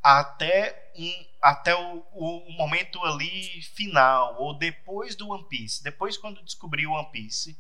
[0.02, 5.84] Até, um, até o, o- o momento ali final, ou depois do One Piece.
[5.84, 7.60] Depois, quando descobrir o One Piece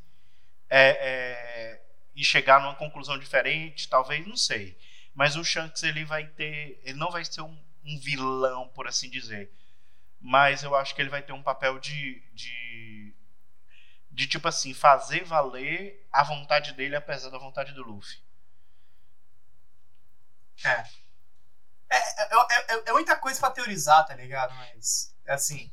[0.70, 1.82] é, é,
[2.20, 4.78] e chegar numa conclusão diferente, talvez, não sei.
[5.14, 6.80] Mas o Shanks ele vai ter.
[6.84, 9.52] Ele não vai ser um, um vilão, por assim dizer.
[10.20, 13.16] Mas eu acho que ele vai ter um papel de, de
[14.12, 18.18] de tipo assim, fazer valer a vontade dele apesar da vontade do Luffy.
[20.66, 20.84] É,
[21.90, 24.54] é, é, é- é muita coisa pra teorizar, tá ligado?
[24.56, 25.72] Mas, assim,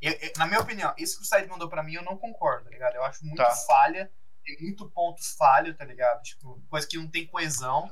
[0.00, 2.64] eu- eu- na minha opinião, isso que o site mandou pra mim, eu não concordo,
[2.64, 2.94] tá ligado?
[2.94, 3.50] Eu acho muito Tá.
[3.66, 4.10] falha,
[4.56, 6.22] tem muito ponto falho, tá ligado?
[6.22, 7.90] Tipo, coisa que não tem coesão.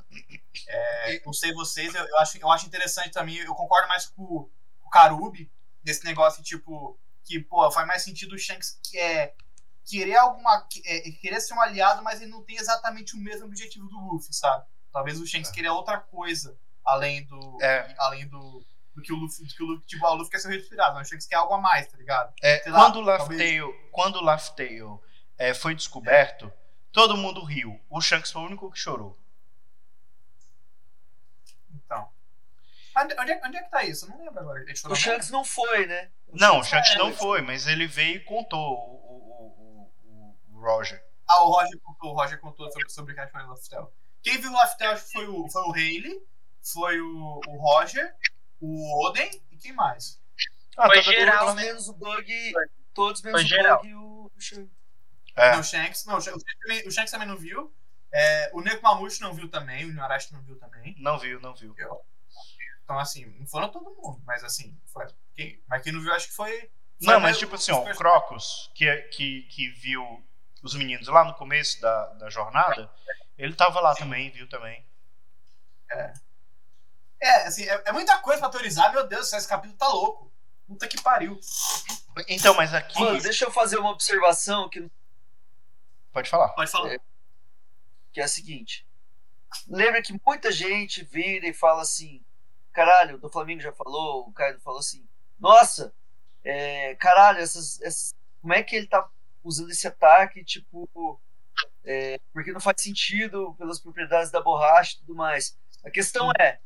[0.67, 4.23] É, não sei vocês, eu, eu acho, eu acho interessante também, eu concordo mais com,
[4.23, 5.51] o- com o Karubi,
[5.83, 9.33] nesse negócio, tipo, que, pô, faz mais sentido o Shanks que é,
[9.85, 10.67] querer alguma.
[10.85, 14.33] é, querer ser um aliado, mas ele não tem exatamente o mesmo objetivo do Luffy,
[14.33, 14.65] sabe?
[14.91, 15.53] Talvez o Shanks É.
[15.53, 17.57] queira outra coisa além do.
[17.61, 17.93] É.
[17.99, 18.65] Além do.
[18.95, 20.95] Do que o Luffy, do que o Luffy, tipo, ah, o Luffy quer ser respirado,
[20.95, 22.33] mas o Shanks quer algo a mais, tá ligado?
[22.41, 24.99] É, lá, quando o talvez- Laugh-Tale, quando o Laugh-Tale,
[25.37, 26.51] é, foi descoberto,
[26.91, 27.79] todo mundo riu.
[27.89, 29.17] O Shanks foi o único que chorou.
[31.73, 32.09] Então.
[32.97, 34.05] Onde, onde, é, onde é que tá isso?
[34.05, 34.61] Eu não lembro agora.
[34.61, 36.11] Ele chorou O Shanks não foi, né?
[36.27, 39.91] O Não, o Shanks- Shanks é, não foi, mas ele veio e contou o, o,
[40.03, 41.03] o, o Roger.
[41.27, 43.93] Ah, o Roger contou, o Roger contou sobre, sobre em Laftel.
[44.23, 44.55] Quem viu o
[45.05, 46.21] que foi o, foi o Haley,
[46.61, 48.15] foi o, o Roger,
[48.59, 50.19] o Oden e quem mais?
[50.77, 52.53] Ah, Foi geral, Todos menos o Bug.
[52.93, 53.77] Todos menos Foi o geral.
[53.77, 54.76] Bug e o o Shanks.
[55.37, 56.05] É, Não, o Shanks.
[56.05, 57.73] Não, o Shanks, também, o Shanks também não viu.
[58.11, 60.95] É, o Neko Mamushi não viu também, o Inuarashi não viu também.
[60.97, 61.75] não viu, não viu.
[62.83, 65.05] Então, assim, não foram todo mundo, mas assim, foi.
[65.35, 66.51] Quem, mas quem não viu, acho que foi.
[66.59, 66.69] foi
[67.01, 70.03] Não, mas tipo assim, ó, o Crocus, que, é- que, que viu
[70.63, 72.89] os meninos lá no começo da, da jornada,
[73.37, 73.99] ele tava lá Sim.
[73.99, 74.83] também, viu também.
[77.21, 80.31] É, assim, é, é muita coisa pra teorizar, meu Deus, esse capítulo tá louco.
[80.67, 81.39] Puta que pariu.
[82.27, 82.99] Então, mas aqui.
[82.99, 84.89] Mano, deixa eu fazer uma observação que,
[86.17, 86.49] Pode falar.
[86.49, 86.93] Pode falar.
[86.93, 86.99] É.
[88.11, 88.87] que é a seguinte.
[89.67, 92.23] Lembra que muita gente vira e fala assim:
[92.73, 95.07] caralho, o do Flamengo já falou, o Caio falou assim:
[95.39, 95.93] nossa,
[96.43, 99.07] é, caralho, essas, essas- como é que ele tá
[99.43, 100.43] usando esse ataque?
[100.43, 101.21] Tipo,
[101.85, 105.55] é, porque não faz sentido pelas propriedades da borracha e tudo mais.
[105.85, 106.59] A questão é: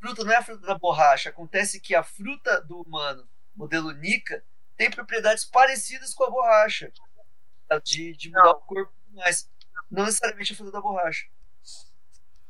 [0.00, 1.28] fruta não é a fruta da borracha.
[1.28, 4.42] Acontece que a fruta do humano, modelo Nika,
[4.78, 6.90] tem propriedades parecidas com a borracha.
[7.80, 9.50] De, de mudar o corpo mais.
[9.90, 11.26] Não necessariamente a fruta da borracha.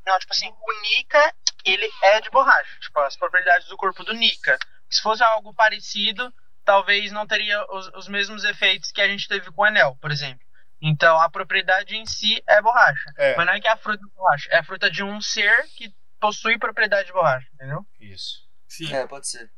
[0.06, 1.34] Não, tipo assim, o Nika,
[1.64, 2.78] ele é de borracha.
[2.80, 4.58] Tipo, as propriedades do corpo do Nika.
[4.90, 6.32] Se fosse algo parecido,
[6.64, 10.10] talvez não teria os, os mesmos efeitos que a gente teve com o anel, por
[10.10, 10.44] exemplo.
[10.80, 13.12] Então, a propriedade em si é borracha.
[13.16, 13.36] É.
[13.36, 14.50] Mas não é que é a fruta de borracha.
[14.50, 17.86] É a fruta de um ser que possui propriedade de borracha, entendeu?
[17.98, 18.46] Isso.
[18.68, 18.94] Sim.
[18.94, 19.50] É, pode ser.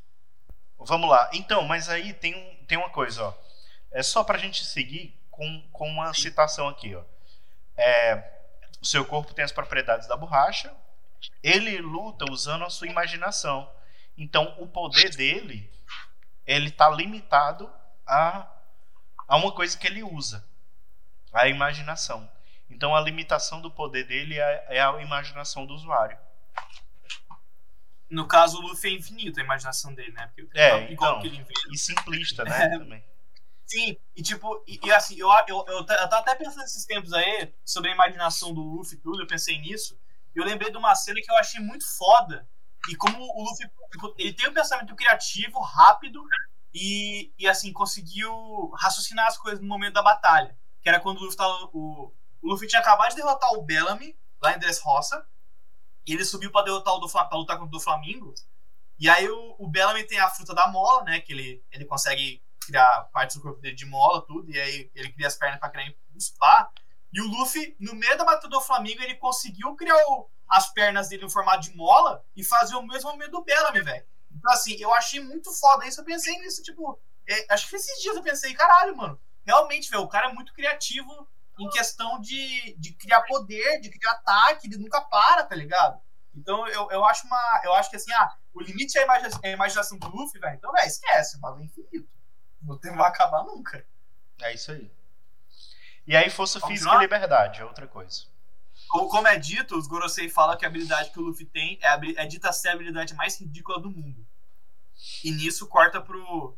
[0.79, 1.29] Vamos lá.
[1.33, 3.35] Então, mas aí tem, um, tem uma coisa, ó.
[3.91, 7.03] É só pra gente seguir com, com uma citação aqui, ó.
[7.77, 8.33] É,
[8.81, 10.75] o seu corpo tem as propriedades da borracha.
[11.43, 13.71] Ele luta usando a sua imaginação.
[14.17, 15.71] Então, o poder dele,
[16.47, 17.71] ele tá limitado
[18.07, 18.51] a,
[19.29, 20.45] a uma coisa que ele usa.
[21.33, 22.29] A imaginação.
[22.71, 26.19] Então, a limitação do poder dele é, é a imaginação do usuário.
[28.09, 30.31] No caso, o Luffy é infinito, a imaginação dele, né?
[30.35, 31.21] Porque É, igual então.
[31.21, 31.61] que ele inventa.
[31.73, 32.57] E simplista, né?
[32.73, 32.79] É.
[32.79, 33.05] Também.
[33.67, 37.13] Sim, e tipo, e, e assim, eu, eu, eu, eu tava até pensando nesses tempos
[37.13, 39.99] aí, sobre a imaginação do Luffy e tudo, eu pensei nisso,
[40.35, 42.49] e eu lembrei de uma cena que eu achei muito foda,
[42.89, 43.69] e como o Luffy,
[44.17, 46.23] ele tem um pensamento criativo, rápido,
[46.73, 51.25] e, e assim, conseguiu raciocinar as coisas no momento da batalha, que era quando o
[51.25, 55.27] Luffy, tava, o, o Luffy tinha acabado de derrotar o Bellamy, lá em Dressrosa,
[56.07, 58.35] e ele subiu pra derrotar o do, pra lutar contra o do
[58.99, 62.41] e aí o, o Bellamy tem a fruta da mola, né, que ele, ele consegue
[62.67, 65.71] criar partes do corpo dele de mola, tudo, e aí ele cria as pernas pra
[65.71, 66.71] criar impulsar.
[67.13, 71.09] E o Luffy, no meio da batalha do Flamengo, ele conseguiu criar o- as pernas
[71.09, 74.07] dele no formato de mola e fazer o mesmo movimento do Bellamy, velho.
[74.31, 76.01] Então, assim, eu achei muito foda isso.
[76.01, 79.21] Eu pensei nisso, tipo, é, acho que esses dias eu pensei, caralho, mano.
[79.45, 81.27] Realmente, velho, o cara é muito criativo
[81.59, 85.99] em questão de, de criar poder, de criar ataque, ele nunca para, tá ligado?
[86.35, 87.61] Então eu, eu acho uma.
[87.65, 90.39] Eu acho que assim, ah, o limite é a, imagina- é a imaginação do Luffy,
[90.39, 90.55] velho.
[90.57, 92.09] Então, velho, esquece, o bagulho é infinito.
[92.67, 93.85] Não tem- vai acabar nunca.
[94.43, 94.91] É isso aí.
[96.07, 96.99] E aí, força Vamos física lá?
[96.99, 98.25] e liberdade, é outra coisa.
[98.89, 101.89] Como, como é dito, os Gorosei falam que a habilidade que o Luffy tem é,
[101.89, 104.25] a é dita ser a habilidade mais ridícula do mundo.
[105.25, 106.57] E nisso corta pro,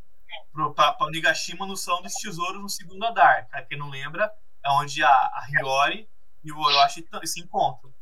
[0.52, 3.47] pro, pra, pra Nigashima no Salão dos Tesouros no segundo andar.
[3.48, 4.32] Pra quem não lembra,
[4.64, 6.09] é onde a, a Hiyori
[6.44, 7.93] e o Orochi se encontram.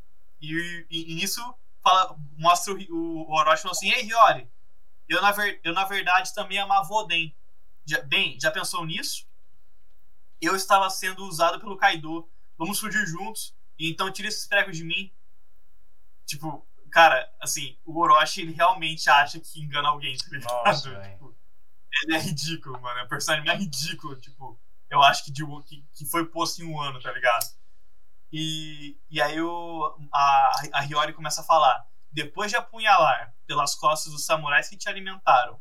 [0.41, 4.51] E, e- e nisso fala, mostra o, o Orochi falando assim: Ei, Hiyori,
[5.09, 7.33] eu na, ver- eu na verdade também amava o Oden.
[7.87, 9.27] Já, bem, já pensou nisso?
[10.41, 12.29] Eu estava sendo usado pelo Kaido.
[12.59, 13.55] Vamos fugir juntos.
[13.79, 15.13] E então tira esses pregos de mim.
[16.27, 20.65] Tipo, cara, assim, o Orochi ele realmente acha que engana alguém, tá ligado?
[20.65, 20.91] Nossa.
[21.17, 21.37] Tipo,
[22.05, 23.01] ele é ridículo, mano.
[23.01, 24.61] É o personagem mais ridículo, tipo,
[24.91, 27.47] eu acho que, de, que, que foi posto em um ano, tá ligado?
[28.33, 34.13] E, e aí o, a, a Hiyori começa a falar: depois de apunhalar pelas costas
[34.13, 35.61] os samurais que te alimentaram,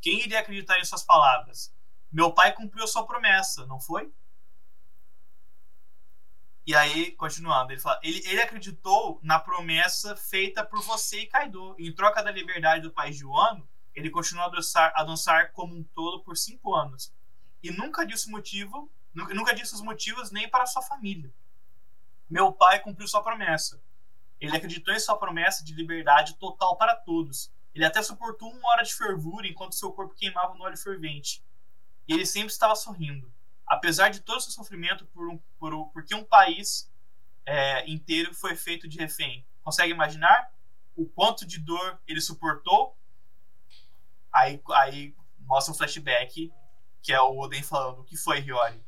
[0.00, 1.74] quem iria acreditar em suas palavras?
[2.10, 4.12] Meu pai cumpriu sua promessa, não foi?
[6.66, 11.74] E aí, continuando, ele fala: ele, ele acreditou na promessa feita por você e Kaido.
[11.78, 15.74] Em troca da liberdade do país de Wano, ele continuou a dançar, a dançar como
[15.74, 17.12] um tolo por cinco anos.
[17.62, 21.32] E nunca disse motivo, nu- nunca disse os motivos nem para sua família.
[22.28, 23.82] Meu pai cumpriu sua promessa.
[24.38, 27.50] Ele acreditou em sua promessa de liberdade total para todos.
[27.78, 31.42] Ele até suportou uma hora de fervura enquanto seu corpo queimava no óleo fervente.
[32.08, 33.32] E ele sempre estava sorrindo
[33.68, 36.90] apesar de todo o seu sofrimento por um, por um- porque um país
[37.44, 39.46] é, inteiro foi feito de refém.
[39.62, 40.50] Consegue imaginar
[40.96, 42.96] o quanto de dor ele suportou?
[44.32, 46.52] Aí, aí mostra um flashback
[47.02, 48.82] que é o Oden falando o que foi Hiyori.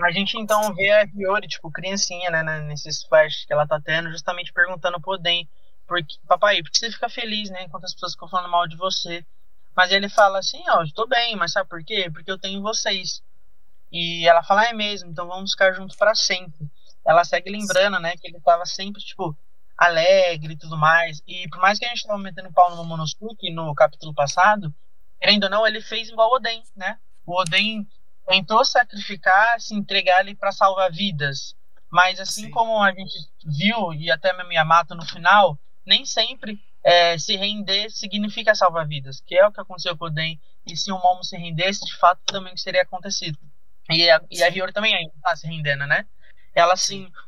[0.00, 4.10] A gente então vê a Hiyori, tipo, criancinha, né, nesses flashes que ela tá tendo,
[4.10, 5.48] justamente perguntando pro Oden,
[5.86, 8.76] porque, papai, por que você fica feliz, né, enquanto as pessoas ficam falando mal de
[8.76, 9.24] você?
[9.76, 12.10] Mas ele fala assim, ó, eu tô bem, mas sabe por quê?
[12.12, 13.22] Porque eu tenho vocês.
[13.92, 16.68] E ela fala, é mesmo, então vamos ficar juntos para sempre.
[17.04, 19.36] Ela segue lembrando, né, que ele tava sempre, tipo,
[19.76, 21.22] alegre e tudo mais.
[21.26, 24.72] E por mais que a gente tava metendo pau no Momonosuke no capítulo passado,
[25.20, 26.98] querendo ou não, ele fez igual o Oden, né?
[27.26, 27.86] O Oden
[28.26, 31.54] tentou sacrificar, se entregar ali para salvar vidas.
[31.90, 32.50] Mas assim Sim.
[32.50, 33.12] como a gente
[33.44, 39.20] viu, e até mesmo Yamato no final, nem sempre é, se render significa salvar vidas,
[39.26, 40.40] que é o que aconteceu com o Den.
[40.66, 43.38] E se o Momo se rendesse, de fato também teria acontecido.
[43.90, 46.06] E a, e a Hiyori também ainda tá se rendendo, né?
[46.54, 46.74] Ela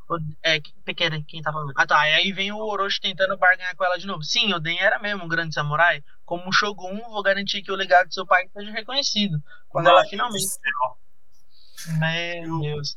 [0.08, 1.72] o, é, que- pequena, quem tá falando?
[1.76, 4.22] Ah tá, e aí vem o Orochi tentando barganhar com ela de novo.
[4.22, 6.02] Sim, o Den era mesmo um grande samurai.
[6.24, 9.42] Como Shogun, vou garantir que o legado do seu pai seja reconhecido.
[9.68, 10.44] Quando ela finalmente.
[12.42, 12.96] Meu Deus.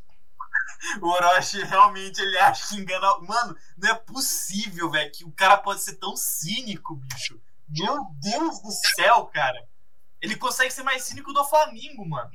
[1.01, 3.19] O Orochi realmente ele acha que engana.
[3.19, 7.39] Mano, não é possível, velho, que o cara pode ser tão cínico, bicho.
[7.67, 9.67] Meu Deus do céu, cara.
[10.21, 12.31] Ele consegue ser mais cínico do Flamengo, mano.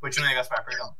[0.00, 0.96] Continue aí, Gaspar, perdão.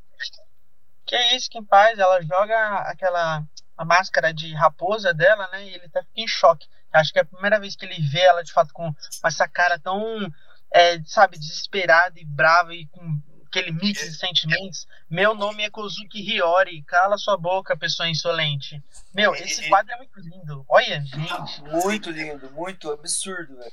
[1.04, 1.98] Que é isso que faz?
[1.98, 3.44] Ela joga aquela
[3.76, 5.64] a máscara de raposa dela, né?
[5.64, 6.68] E ele até fica em choque.
[6.92, 9.78] Acho que é a primeira vez que ele vê ela de fato com essa cara
[9.78, 10.32] tão,
[10.70, 13.20] é, sabe, desesperada e brava e com
[13.52, 14.88] aquele mix de sentimentos.
[15.10, 16.82] Meu nome é Kozuki Hiyori.
[16.84, 18.82] Cala sua boca, pessoa insolente.
[19.14, 20.64] Meu, esse quadro é muito lindo.
[20.66, 21.62] Olha, gente.
[21.62, 23.72] Muito lindo, muito absurdo, velho.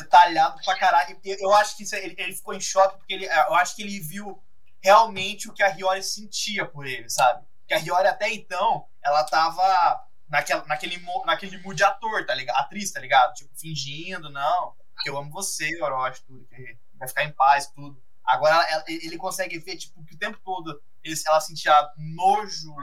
[0.00, 1.20] detalhado pra caralho.
[1.22, 4.00] Eu, acho que isso, ele, ele ficou em choque porque ele, eu acho que ele
[4.00, 4.42] viu
[4.82, 7.44] realmente o que a Hiyori sentia por ele, sabe?
[7.68, 12.56] Que a Hiyori até então, ela tava naquela, naquele, naquele mood ator, tá ligado?
[12.56, 13.34] Atriz, tá ligado?
[13.34, 18.02] Tipo, fingindo, não, que eu amo você, Orochi, tudo, que vai ficar em paz, tudo.
[18.26, 22.74] Agora ela- ela- ele consegue ver, tipo, que o tempo todo ele- ela sentia nojo,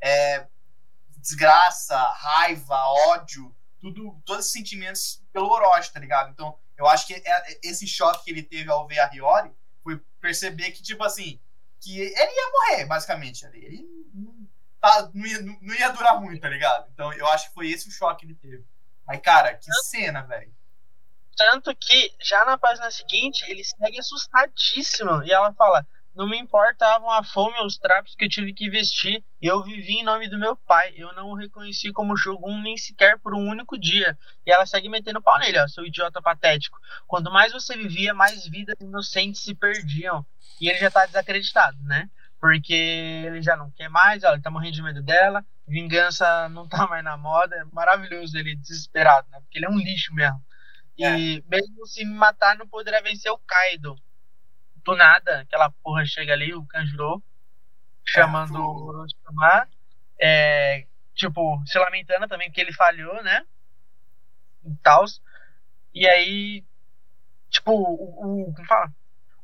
[0.00, 0.46] é,
[1.18, 2.76] desgraça, raiva,
[3.08, 6.30] ódio, tudo, todos esses sentimentos pelo Orochi, tá ligado?
[6.30, 9.52] Então, eu acho que é- esse choque que ele teve ao ver a Hiyori
[9.82, 11.40] foi perceber que, tipo assim,
[11.80, 13.44] que ele ia morrer, basicamente.
[13.46, 13.64] ali.
[13.64, 14.48] Ele não,
[14.80, 16.88] tá- não ia, não ia durar muito, tá ligado?
[16.92, 18.64] Então, eu acho que foi esse o choque que ele teve.
[19.06, 20.54] Mas, cara, que cena, velho.
[21.36, 25.22] Tanto que já na página seguinte ele segue assustadíssimo.
[25.24, 28.68] E ela fala: Não me importavam a fome ou os trapos que eu tive que
[28.68, 29.24] vestir.
[29.40, 30.92] Eu vivi em nome do meu pai.
[30.96, 34.16] Eu não o reconheci como Shogun nem sequer por um único dia.
[34.46, 36.78] E ela segue metendo pau nele, ó, seu idiota patético.
[37.06, 40.24] Quanto mais você vivia, mais vidas inocentes se perdiam.
[40.60, 42.08] E ele já tá desacreditado, né?
[42.38, 45.44] Porque ele já não quer mais, ó, ele tá morrendo de medo dela.
[45.66, 47.56] Vingança não tá mais na moda.
[47.56, 49.40] É maravilhoso ele desesperado, né?
[49.40, 50.42] Porque ele é um lixo mesmo.
[50.98, 53.94] E mesmo se me matar, não poderá vencer o Kaido.
[54.84, 57.22] Do nada, aquela porra chega ali, o Kanjuro,
[58.06, 59.70] chamando o- o Orochimaru,
[60.20, 63.42] é, tipo, se lamentando também que ele falhou, né?
[64.64, 65.04] E tal.
[65.94, 66.64] E aí,
[67.50, 68.92] tipo, o, o como fala?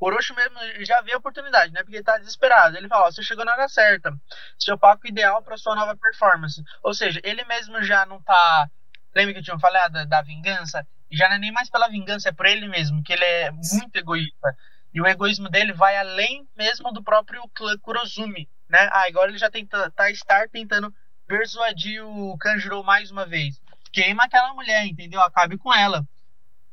[0.01, 1.83] O Orochi mesmo já vê a oportunidade, né?
[1.83, 2.77] Porque ele tá desesperado.
[2.77, 4.13] Ele fala, ó, você chegou na hora certa.
[4.59, 6.63] Seu paco ideal para sua nova performance.
[6.83, 8.71] Ou seja, ele mesmo já não tá.
[9.15, 10.87] Lembra que eu tinha falado da, da vingança?
[11.11, 13.97] Já não é nem mais pela vingança, é por ele mesmo, que ele é muito
[13.97, 14.57] egoísta.
[14.93, 18.89] E o egoísmo dele vai além mesmo do próprio clã Kurozumi, né?
[18.93, 20.93] Ah, agora ele já tenta, tá estar tentando
[21.27, 23.61] persuadir o Kanjuro mais uma vez.
[23.93, 25.21] Queima aquela mulher, entendeu?
[25.21, 26.07] Acabe com ela.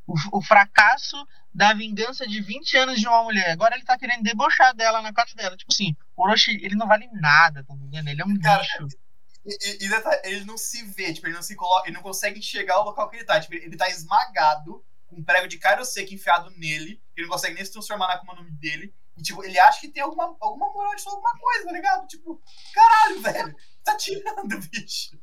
[0.08, 1.18] O, o fracasso
[1.54, 3.52] da vingança de 20 anos de uma mulher.
[3.52, 5.58] Agora ele tá querendo debochar dela na cara dela.
[5.58, 8.10] Tipo assim, o Orochi, ele não vale nada, tá entendendo?
[8.10, 8.98] Ele é um Cara, lixo.
[9.46, 12.02] E, e- e detalhe, ele não se vê, tipo, ele não se coloca, ele não
[12.04, 13.40] consegue enxergar o local que ele tá.
[13.40, 17.64] Tipo, ele tá esmagado com um prego de Kairoseki enfiado nele, ele não consegue nem
[17.64, 18.94] se transformar na Akuma no Mi dele.
[19.16, 22.08] E, tipo, ele acha que tem alguma, alguma moral de falar alguma coisa, tá ligado?
[22.08, 22.42] Tipo,
[22.74, 25.18] caralho, velho, tá tirando, bicho.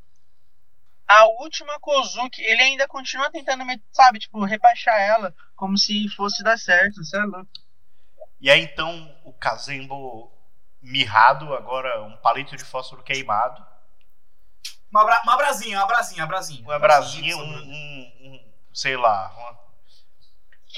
[1.07, 6.57] A última Kozuki, ele ainda continua tentando, sabe, tipo, rebaixar ela, como se fosse dar
[6.57, 7.45] certo, sei lá.
[8.39, 10.31] E aí então o Kazembo
[10.81, 13.72] mirrado, agora um palito de fósforo queimado.
[14.93, 16.61] Uma, bra uma brasinha, uma brasinha, uma brasinha.
[16.61, 19.59] Uma brasinha, um, um- um- sei lá, uma...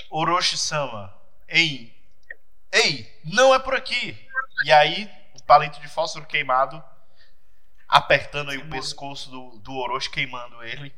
[0.10, 1.14] Orochi-sama.
[1.48, 1.94] Ei,
[2.72, 4.18] ei, não é por aqui.
[4.66, 6.84] E aí o palito de fósforo queimado
[7.88, 10.94] apertando aí o pescoço do, do Orochi, queimando ele.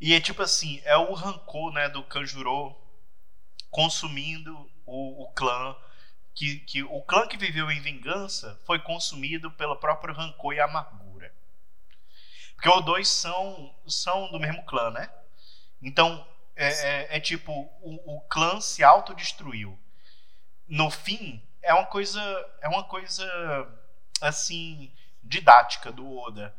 [0.00, 2.74] E é tipo assim, é o rancor, né, do Kanjuro
[3.70, 4.52] consumindo
[4.86, 5.76] o, o clã
[6.34, 10.99] que, que o clã que viveu em vingança foi consumido pelo próprio rancor e amargura.
[12.60, 15.10] Porque os dois são, são do mesmo clã, né?
[15.80, 16.68] Então, é,
[17.14, 17.50] é- é tipo,
[17.80, 19.78] o, o clã se autodestruiu.
[20.68, 22.20] No fim, é uma coisa,
[22.60, 23.26] é uma coisa
[24.20, 24.92] assim,
[25.24, 26.54] didática do Oda.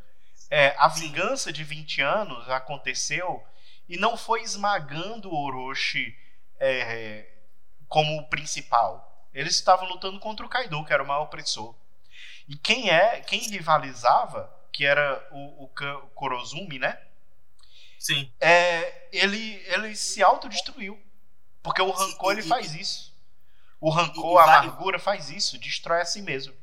[0.50, 3.46] É, a vingança de 20 anos aconteceu
[3.88, 6.18] e não foi esmagando o Orochi
[6.58, 7.32] é,
[7.86, 9.28] como o principal.
[9.32, 11.76] Eles estavam lutando contra o Kaido, que era o maior opressor.
[12.48, 15.68] E quem é, quem rivalizava, que era o, o
[16.14, 16.98] Kurozumi, né?
[17.98, 18.32] Sim.
[18.40, 21.00] é, ele, ele se autodestruiu.
[21.62, 23.12] Porque o rancor E- ele e- faz isso.
[23.80, 26.54] O rancor, e a vale- amargura faz isso, destrói a si mesmo.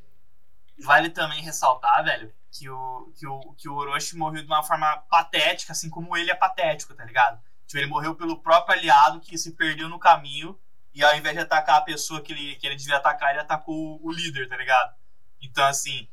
[0.83, 4.97] Vale também ressaltar, velho, que o, que o, que o Orochi morreu de uma forma
[5.09, 7.41] patética, assim como ele é patético, tá ligado?
[7.67, 10.57] Tipo, ele morreu pelo próprio aliado que se perdeu no caminho
[10.93, 13.99] e ao invés de atacar a pessoa que ele, que ele devia atacar, ele atacou
[14.01, 14.95] o líder, tá ligado?
[15.41, 16.07] Então, assim,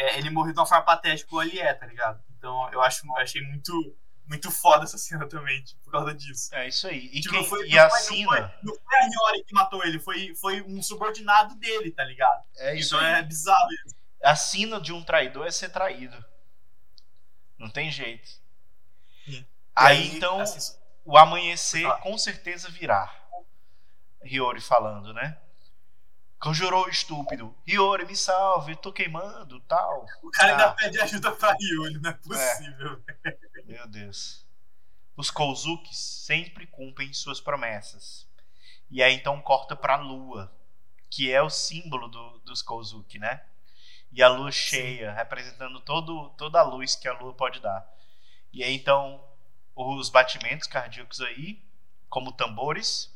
[0.00, 2.22] é, ele morreu de uma forma patética ele é, tá ligado?
[2.38, 3.72] Então, eu, acho, eu achei muito,
[4.26, 6.54] muito foda essa cena também, tipo, por causa disso.
[6.54, 7.10] É isso aí.
[7.12, 9.84] E, Tipo, quem, foi, e a foi- não foi- não foi a Hiyori que matou
[9.84, 12.44] ele, foi, foi um subordinado dele, tá ligado?
[12.58, 13.14] É isso Então aí.
[13.14, 13.94] é bizarro isso.
[14.22, 16.22] A sina de um traidor é ser traído.
[17.58, 18.28] Não tem jeito.
[19.24, 19.46] Sim.
[19.74, 23.14] Aí, E então, assim, o amanhecer com certeza virá.
[24.24, 25.38] Hiyori falando, né?
[26.40, 27.54] Conjurou o estúpido.
[27.66, 30.06] Hiyori, me salve, tô queimando, tal.
[30.22, 30.72] O cara ainda Ah.
[30.74, 33.02] pede ajuda pra Yuri, não é possível.
[33.66, 34.46] Meu Deus.
[35.16, 38.26] Os Kouzukis sempre cumprem suas promessas.
[38.90, 40.50] E aí então corta pra lua,
[41.10, 43.42] que é o símbolo do- dos Kouzuki, né?
[44.10, 47.86] E a lua cheia, representando todo, toda a luz que a lua pode dar.
[48.52, 49.22] E aí então
[49.76, 51.62] os batimentos cardíacos aí,
[52.08, 53.14] como tambores,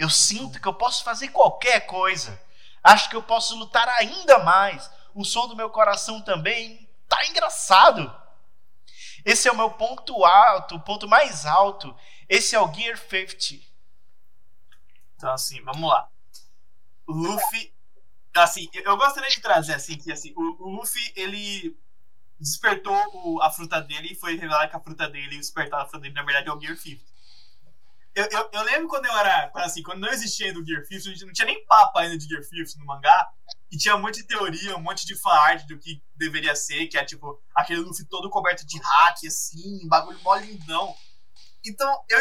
[0.00, 2.40] eu sinto que eu posso fazer qualquer coisa.
[2.82, 4.90] Acho que eu posso lutar ainda mais.
[5.14, 8.14] O som do meu coração também tá engraçado.
[9.24, 11.94] Esse é o meu ponto alto, o ponto mais alto.
[12.28, 13.64] Esse é o Gear 50.
[15.16, 16.08] Então, assim, vamos lá.
[17.08, 17.72] Luffy.
[18.36, 21.76] Assim, eu- gostaria de trazer assim que assim, o, o Luffy ele
[22.40, 26.02] despertou o- a fruta dele e foi revelado que a fruta dele, despertar da fruta
[26.04, 27.09] dele, na verdade, é o Gear 50.
[28.14, 29.50] Eu, eu, eu lembro quando eu era.
[29.56, 32.18] Assim, quando não existia ainda o Gear 50, a gente não tinha nem papo ainda
[32.18, 33.30] de Gear 50 no mangá.
[33.70, 36.98] E tinha um monte de teoria, um monte de fanart do que deveria ser, que
[36.98, 40.94] é tipo aquele Luffy todo coberto de hack, assim, bagulho mó lindão.
[41.64, 42.18] Então, eu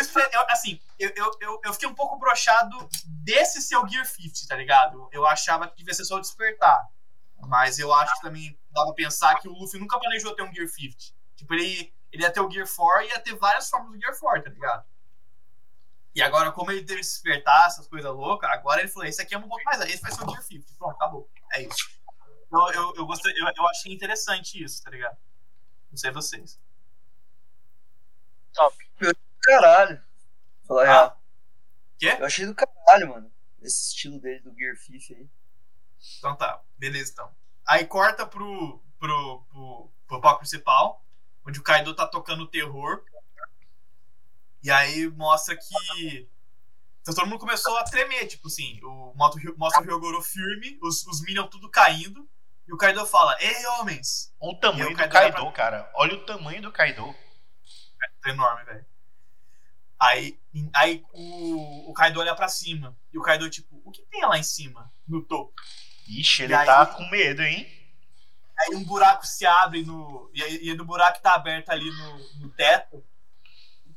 [0.49, 5.09] assim, eu, eu, eu, fiquei um pouco brochado desse ser o Gear 50, tá ligado?
[5.11, 6.87] Eu achava que devia ser só o despertar.
[7.47, 10.53] Mas eu acho que também dá pra pensar que o Luffy nunca planejou ter um
[10.53, 10.97] Gear 50.
[11.37, 14.17] Tipo, ele, ele ia ter o Gear 4 e ia ter várias formas do Gear
[14.19, 14.85] 4, tá ligado?
[16.19, 19.33] E agora, como ele teve que despertar essas coisas loucas, agora ele falou: esse aqui
[19.33, 19.79] é um pouco mais.
[19.83, 20.73] Esse vai ser o Gear 50.
[20.77, 21.29] Pronto, acabou.
[21.53, 21.89] É isso.
[22.45, 25.17] Então, eu, eu, gostei, eu, eu achei interessante isso, tá ligado?
[25.89, 26.59] Não sei vocês.
[28.53, 28.75] Top.
[29.43, 30.03] Caralho.
[30.67, 30.85] Falar Ah.
[30.85, 31.23] real.
[31.97, 32.17] Quê?
[32.19, 33.31] Eu achei do caralho, mano.
[33.61, 35.29] Esse estilo dele do Gear 50 aí.
[36.17, 37.33] Então tá, beleza então.
[37.65, 41.01] Aí corta pro, pro, pro, pro palco principal,
[41.47, 43.05] onde o Kaido tá tocando terror.
[44.63, 46.27] E aí mostra que.
[47.01, 50.21] Então todo mundo começou a tremer, tipo assim, o, mostra o Ry- mostra o Ryogoro
[50.21, 52.29] firme, os, os Minions tudo caindo,
[52.67, 54.33] e o Kaido fala, ei homens!
[54.39, 55.91] Olha o tamanho o do Kaido Kaido, vai cara.
[55.95, 57.15] Olha o tamanho do Kaido.
[58.21, 58.85] Tá enorme, velho.
[59.99, 60.39] Aí,
[60.75, 64.37] aí o, o Kaido olha pra cima, e o Kaido tipo, o que tem lá
[64.37, 65.53] em cima, no topo?
[66.07, 67.67] Ixi, ele E aí- tá com medo, hein?
[68.59, 70.29] Aí um buraco se abre no.
[70.33, 73.01] E aí e no buraco tá aberto ali no, no teto.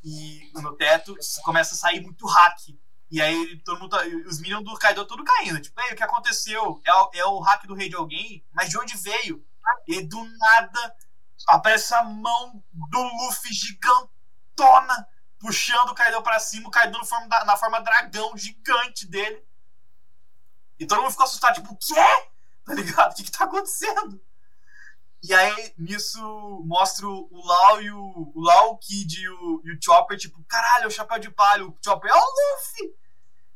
[0.04, 1.14] E no teto
[1.44, 2.58] começa a sair muito hack.
[3.10, 3.90] E aí todo mundo.
[3.90, 5.60] tá- Os minions do Kaido tudo caindo.
[5.60, 6.80] Tipo, "Ei, o que aconteceu?
[6.84, 8.44] É o, é o hack do rei de alguém?
[8.52, 9.44] Mas de onde veio?
[9.86, 10.96] E do nada
[11.48, 15.06] aparece a mão do Luffy gigantona
[15.38, 19.44] puxando o Kaido pra cima, o Kaido na forma, na forma dragão gigante dele.
[20.78, 21.94] E todo mundo ficou assustado, tipo, o quê?
[22.64, 23.12] Tá ligado?
[23.12, 24.20] O que, que tá acontecendo?
[25.22, 26.20] E aí, nisso,
[26.66, 30.42] mostra o Lau e o, o Lau, o Kid e o, e o Chopper, tipo,
[30.48, 32.96] caralho, é o chapéu de palha, o Chopper é o Luffy!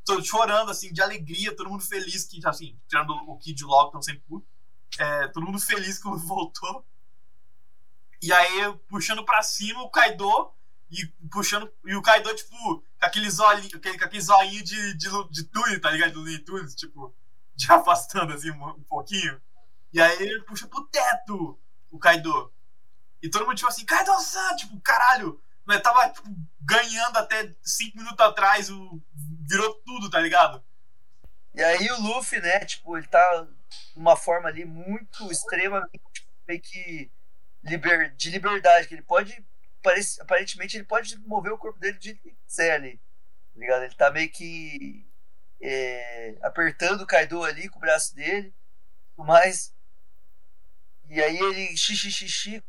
[0.05, 3.69] Tô chorando, assim, de alegria, todo mundo feliz que, assim, tirando o Kid e o
[3.69, 4.49] Lau, que estão sempre putos,
[4.97, 6.87] é, todo mundo feliz que o Luffy voltou.
[8.23, 10.53] E aí, puxando pra cima o Kaido,
[10.89, 15.09] e puxando, e o Kaido, tipo, com aquele zoinho, aquele, com aquele zoinho de, de,
[15.31, 16.25] de Tune, tá ligado?
[16.25, 17.13] De Tunes, tipo,
[17.57, 19.41] de afastando, assim, um, um pouquinho.
[19.97, 21.59] E aí ele puxa pro teto
[21.91, 22.53] o Kaido.
[23.23, 25.41] E todo mundo, tipo assim, Kaido-san, tipo, caralho.
[25.65, 26.29] Mas tava, tipo,
[26.61, 29.01] ganhando até 5 minutos atrás, o...
[29.49, 30.63] virou tudo, tá ligado?
[31.55, 33.49] E aí o Luffy, né, tipo, ele tá
[33.97, 37.11] numa forma ali muito extremamente tipo, meio que
[37.65, 39.43] liber, de liberdade, que ele pode,
[40.21, 42.99] aparentemente ele pode mover o corpo dele ele quiser ali,
[43.55, 43.85] tá ligado?
[43.85, 45.07] Ele tá meio que
[45.59, 48.53] é, apertando o Kaido ali com o braço dele,
[49.17, 49.75] mais.
[51.09, 52.63] E aí ele xixi xixi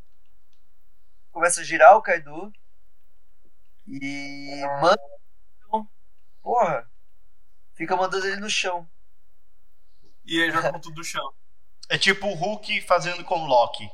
[1.31, 2.51] começa a girar o Kaido
[3.87, 5.01] e manda,
[6.41, 6.89] porra,
[7.75, 8.87] fica mandando ele no chão.
[10.25, 11.33] E aí joga com tudo do chão.
[11.89, 13.89] É tipo o Hulk fazendo com o Loki.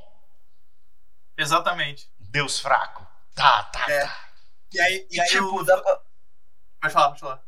[1.38, 2.10] Exatamente.
[2.20, 3.06] Deus fraco.
[3.36, 4.06] Tá, tá, É.
[4.06, 4.30] tá.
[4.74, 5.64] E aí, e aí tipo, o...
[5.64, 6.02] dá pra,
[6.82, 7.44] Pode falar, pode falar.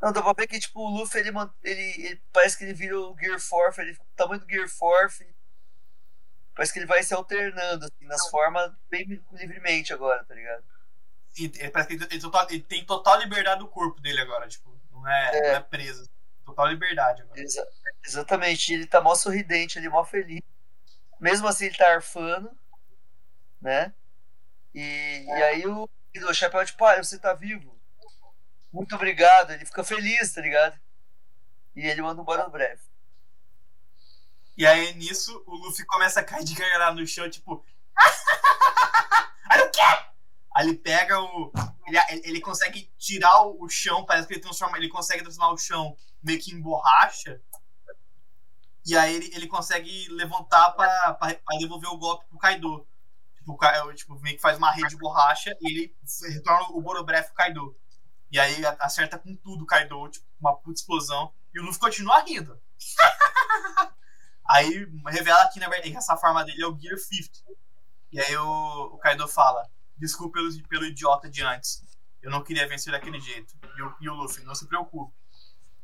[0.00, 1.30] Não, dá pra ver que tipo, o Luffy ele,
[1.62, 4.68] ele, ele- parece que ele vira o Gear 4, ele fica o tamanho do Gear
[4.78, 5.26] 4.
[6.58, 10.64] Parece que ele vai se alternando assim, nas formas bem livremente agora, tá ligado?
[11.38, 14.48] E, ele, parece que ele, ele total- ele tem total liberdade do corpo dele agora,
[14.48, 15.40] tipo, não é, É.
[15.52, 16.10] Não é preso.
[16.44, 17.40] Total liberdade agora.
[17.40, 17.64] Exa-
[18.04, 20.42] exatamente, ele tá mó sorridente, ele mó feliz.
[21.20, 22.50] Mesmo assim ele tá arfando,
[23.62, 23.94] né?
[24.74, 25.88] E, e aí o,
[26.28, 27.78] o chapéu de palha, você tá vivo.
[28.72, 30.76] Muito obrigado, ele fica feliz, tá ligado?
[31.76, 32.82] E ele manda embora no breve.
[34.58, 37.64] E aí, nisso, o Luffy começa a cair de gargalhada no chão, tipo.
[39.48, 39.80] aí o quê?
[40.56, 41.52] Aí ele pega o.
[41.86, 44.76] Ele, ele consegue tirar o, o chão, parece que ele transforma.
[44.76, 47.40] Ele consegue transformar o chão meio que em borracha.
[48.84, 52.84] E aí ele, ele consegue levantar pra, pra, pra devolver o golpe pro Kaido.
[53.36, 55.96] Tipo, o Ka- tipo, meio que faz uma rede de borracha e ele
[56.32, 57.76] retorna o Borobref pro Kaido.
[58.28, 61.32] E aí acerta com tudo o Kaido, tipo, uma puta explosão.
[61.54, 62.60] E o Luffy continua rindo.
[64.48, 67.58] aí revela que, na verdade, que essa forma dele é o Gear 50.
[68.10, 71.84] E aí o, o Kaido fala: Desculpa pelo, pelo idiota de antes.
[72.22, 73.54] Eu não queria vencer daquele jeito.
[73.76, 75.14] E o, e o Luffy, não se preocupe.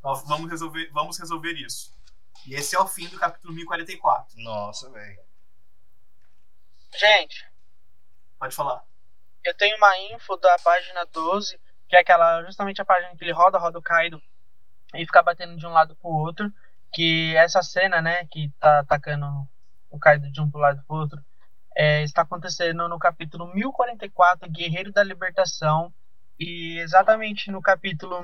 [0.03, 1.95] Nós vamos resolver, vamos resolver isso.
[2.47, 4.35] E esse é o fim do capítulo 1044.
[4.43, 5.21] Nossa, velho.
[6.97, 7.45] Gente,
[8.39, 8.85] Pode falar.
[9.43, 11.59] eu tenho uma info da página 12,
[11.89, 14.23] que é aquela justamente a página que ele roda, roda o Kaido
[14.95, 16.53] e fica batendo de um lado pro outro.
[16.95, 19.27] Que essa cena, né, que tá atacando
[19.91, 21.21] o Kaido de um pro lado pro outro,
[21.77, 25.93] é, está acontecendo no capítulo 1044, Guerreiro da Libertação.
[26.39, 28.17] E exatamente no capítulo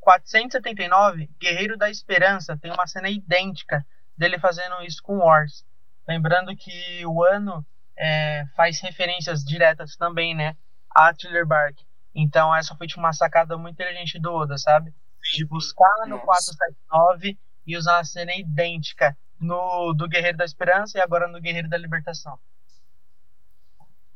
[0.00, 3.84] 479, Guerreiro da Esperança, tem uma cena idêntica
[4.16, 5.64] dele fazendo isso com Wars.
[6.06, 7.64] Lembrando que o ano
[7.96, 10.56] é, faz referências diretas também, né,
[10.90, 11.78] a Thriller Bark.
[12.14, 14.94] Então essa foi tipo, uma sacada muito inteligente do Oda, sabe?
[15.34, 16.26] De buscar no Nossa.
[16.26, 21.68] 479 e usar uma cena idêntica no do Guerreiro da Esperança e agora no Guerreiro
[21.68, 22.38] da Libertação.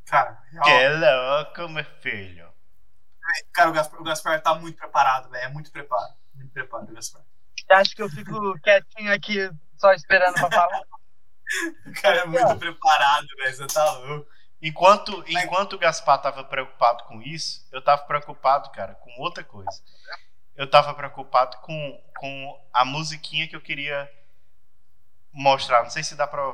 [0.05, 2.49] Cara, real, Que louco, meu filho.
[3.53, 5.43] cara o, Gaspar, o Gaspar tá muito preparado, velho.
[5.43, 6.13] É muito preparo.
[6.33, 7.21] Muito preparo, o Gaspar.
[7.55, 10.81] Você acha que eu fico quietinho aqui só esperando pra falar?
[11.85, 13.55] O cara é muito preparado, velho.
[13.55, 14.27] Você tá louco.
[14.61, 19.71] Enquanto, enquanto o Gaspar tava preocupado com isso, eu tava preocupado, cara, com outra coisa.
[20.59, 24.11] Eu tava preocupado com, com a musiquinha que eu queria
[25.31, 25.83] mostrar.
[25.83, 26.53] Não sei se dá pra.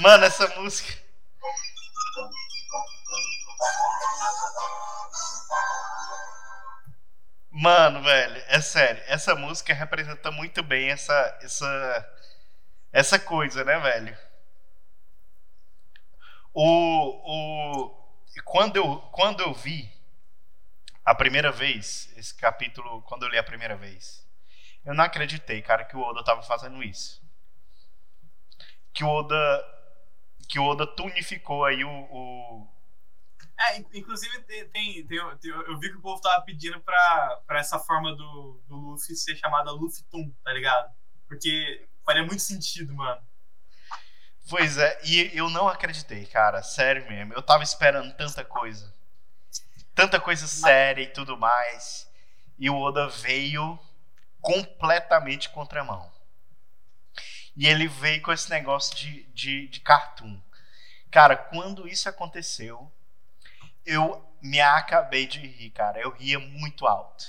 [0.00, 1.07] Mano, essa música.
[7.60, 9.02] Mano, velho, é sério.
[9.08, 12.18] Essa música representa muito bem essa essa
[12.92, 14.16] essa coisa, né, velho?
[16.54, 17.94] O, o
[18.44, 19.90] quando eu quando eu vi
[21.04, 24.24] a primeira vez esse capítulo, quando eu li a primeira vez,
[24.84, 27.20] eu não acreditei, cara, que o Oda tava fazendo isso.
[28.92, 29.64] Que o Oda
[30.48, 32.68] que o Oda tunificou aí o, o
[33.60, 37.40] É, in- inclusive tem, tem, tem- tem- eu vi que o povo tava pedindo pra,
[37.46, 40.92] pra essa forma do, do Luffy ser chamada Luffy Toon, tá ligado?
[41.26, 43.20] Porque faria muito sentido, mano.
[44.48, 47.34] Pois é, e eu não acreditei, cara, sério mesmo.
[47.34, 48.94] Eu tava esperando tanta coisa.
[49.94, 52.08] Tanta coisa séria e tudo mais.
[52.58, 53.78] E o Oda veio
[54.40, 56.10] completamente contramão.
[57.56, 60.40] E ele veio com esse negócio de, de, de cartoon.
[61.10, 62.90] Cara, quando isso aconteceu,
[63.84, 66.00] eu me acabei de rir, cara.
[66.00, 67.24] Eu ria muito alto.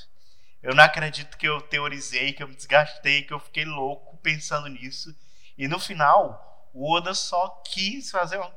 [0.61, 4.67] Eu não acredito que eu teorizei, que eu me desgastei, que eu fiquei louco pensando
[4.67, 5.15] nisso.
[5.57, 8.53] E no final, o Oda só quis fazer uma,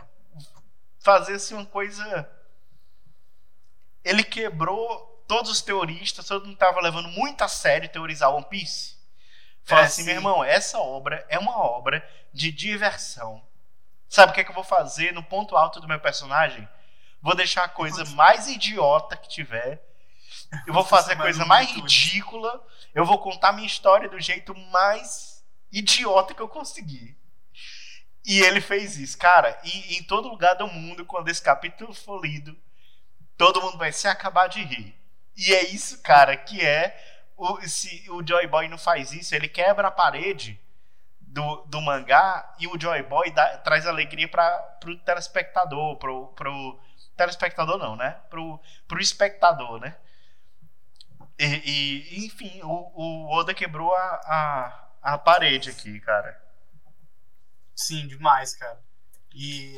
[1.00, 2.28] fazer assim uma coisa.
[4.04, 8.96] Ele quebrou todos os teoristas, todo mundo estava levando muito a sério teorizar One Piece.
[9.64, 10.04] Fala É, assim, sim.
[10.04, 13.42] meu irmão, essa obra é uma obra de diversão.
[14.08, 16.68] Sabe o que é que eu vou fazer no ponto alto do meu personagem?
[17.22, 19.80] Vou deixar a coisa mais idiota que tiver.
[20.66, 22.62] Eu vou fazer a coisa mais ridícula.
[22.94, 27.16] Eu vou contar minha história do jeito mais idiota que eu conseguir.
[28.24, 29.58] E ele fez isso, cara.
[29.64, 32.56] E em todo lugar do mundo, quando esse capítulo for lido,
[33.36, 34.94] todo mundo vai se acabar de rir.
[35.36, 36.96] E é isso, cara, que é.
[37.36, 40.60] O, se o Joy Boy não faz isso, ele quebra a parede
[41.20, 46.78] do, do mangá e o Joy Boy dá- traz alegria para pro telespectador, pro, pro
[47.16, 48.10] telespectador não, né?
[48.28, 49.96] Pro, pro espectador, né?
[51.38, 54.20] E, e, enfim, o, o Oda quebrou a,
[55.02, 56.40] a, a parede aqui, cara.
[57.74, 58.80] Sim, demais, cara.
[59.34, 59.76] E.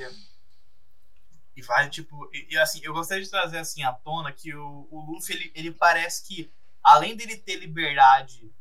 [1.57, 2.29] E vale, tipo.
[2.33, 5.53] E, e, assim, eu gostaria de trazer assim à tona que o, o Luffy, ele,
[5.55, 6.53] ele parece que,
[6.83, 8.53] além dele ter liberdade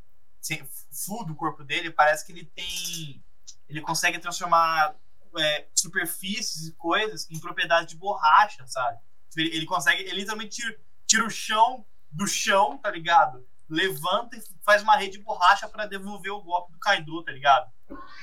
[0.92, 3.24] full do corpo dele, parece que ele tem.
[3.68, 4.96] Ele consegue transformar
[5.38, 9.00] é, superfícies e coisas em propriedade de borracha, sabe?
[9.36, 10.02] Ele, ele consegue.
[10.04, 13.46] Ele literalmente tira, tira o chão do chão, tá ligado?
[13.70, 17.72] Levanta e faz uma rede de borracha pra devolver o golpe do Kaido, tá ligado?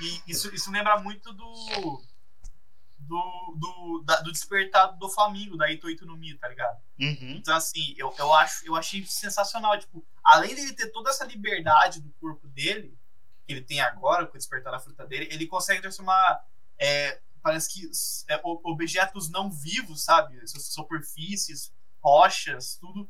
[0.00, 2.02] E isso, isso lembra muito do,
[2.98, 6.78] do, do, da- do despertar do Flamengo, da Ito Ito no Mi, tá ligado?
[7.00, 7.34] Uhum.
[7.38, 9.76] Então, assim, eu, eu, acho, eu achei sensacional.
[9.78, 12.96] Tipo, além dele ter toda essa liberdade do corpo dele,
[13.46, 16.44] que ele tem agora, com o despertar da fruta dele, ele consegue transformar.
[16.80, 17.90] É, parece que
[18.32, 20.40] é, objetos não vivos, sabe?
[20.48, 23.08] Su- Superfícies, rochas, tudo.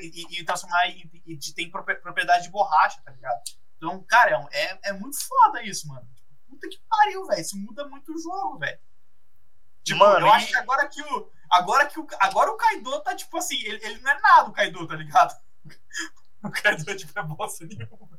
[0.00, 3.38] E, e transformar em, e tem propriedade de borracha, tá ligado?
[3.76, 6.08] Então, cara, é, é, é muito foda isso, mano.
[6.48, 7.40] Puta que pariu, velho.
[7.40, 8.78] Isso muda muito o jogo, velho.
[9.84, 11.30] Tipo, Mano, eu e- acho que agora que o.
[11.50, 12.06] Agora que o.
[12.18, 15.34] Agora o Kaido tá, tipo assim, ele, ele não é nada o Kaido, tá ligado?
[16.42, 18.18] O Kaido, tipo, é bosta nenhuma.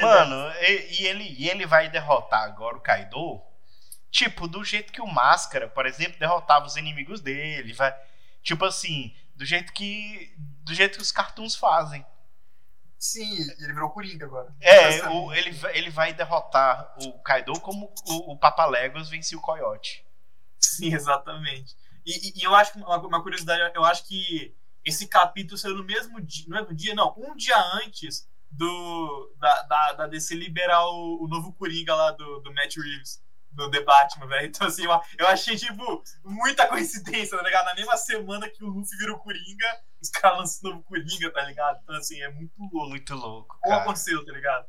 [0.00, 3.42] Mano, e, e ele, e ele vai derrotar agora o Kaido,
[4.14, 7.72] tipo, do jeito que o Máscara, por exemplo, derrotava os inimigos dele.
[7.72, 7.92] Vai,
[8.42, 10.32] tipo assim, do jeito que.
[10.38, 12.06] Do jeito que os cartoons fazem.
[12.96, 14.54] Sim, ele virou Coringa agora.
[14.60, 19.42] É, o- ele, vai- ele vai derrotar o Kaido como o, o Papaléguas vencia o
[19.42, 20.06] Coyote.
[20.58, 21.76] Sim, exatamente.
[22.06, 24.54] E, e- e eu acho que uma, uma curiosidade, eu acho que
[24.84, 29.62] esse capítulo saiu no mesmo dia, no mesmo dia, não, um dia antes do da,
[29.62, 33.20] da, da DC liberar o, o novo Coringa lá do, do Matt Reeves,
[33.54, 34.46] do The Batman, velho.
[34.46, 37.66] Então, assim, eu, achei, tipo, muita coincidência, tá ligado?
[37.66, 41.30] Na mesma semana que o Luffy vira o Coringa, os caras lançam o novo Coringa,
[41.32, 41.80] tá ligado?
[41.82, 42.88] Então, assim, é muito louco.
[42.88, 43.82] Muito louco, Como cara.
[43.82, 44.66] aconteceu, tá ligado?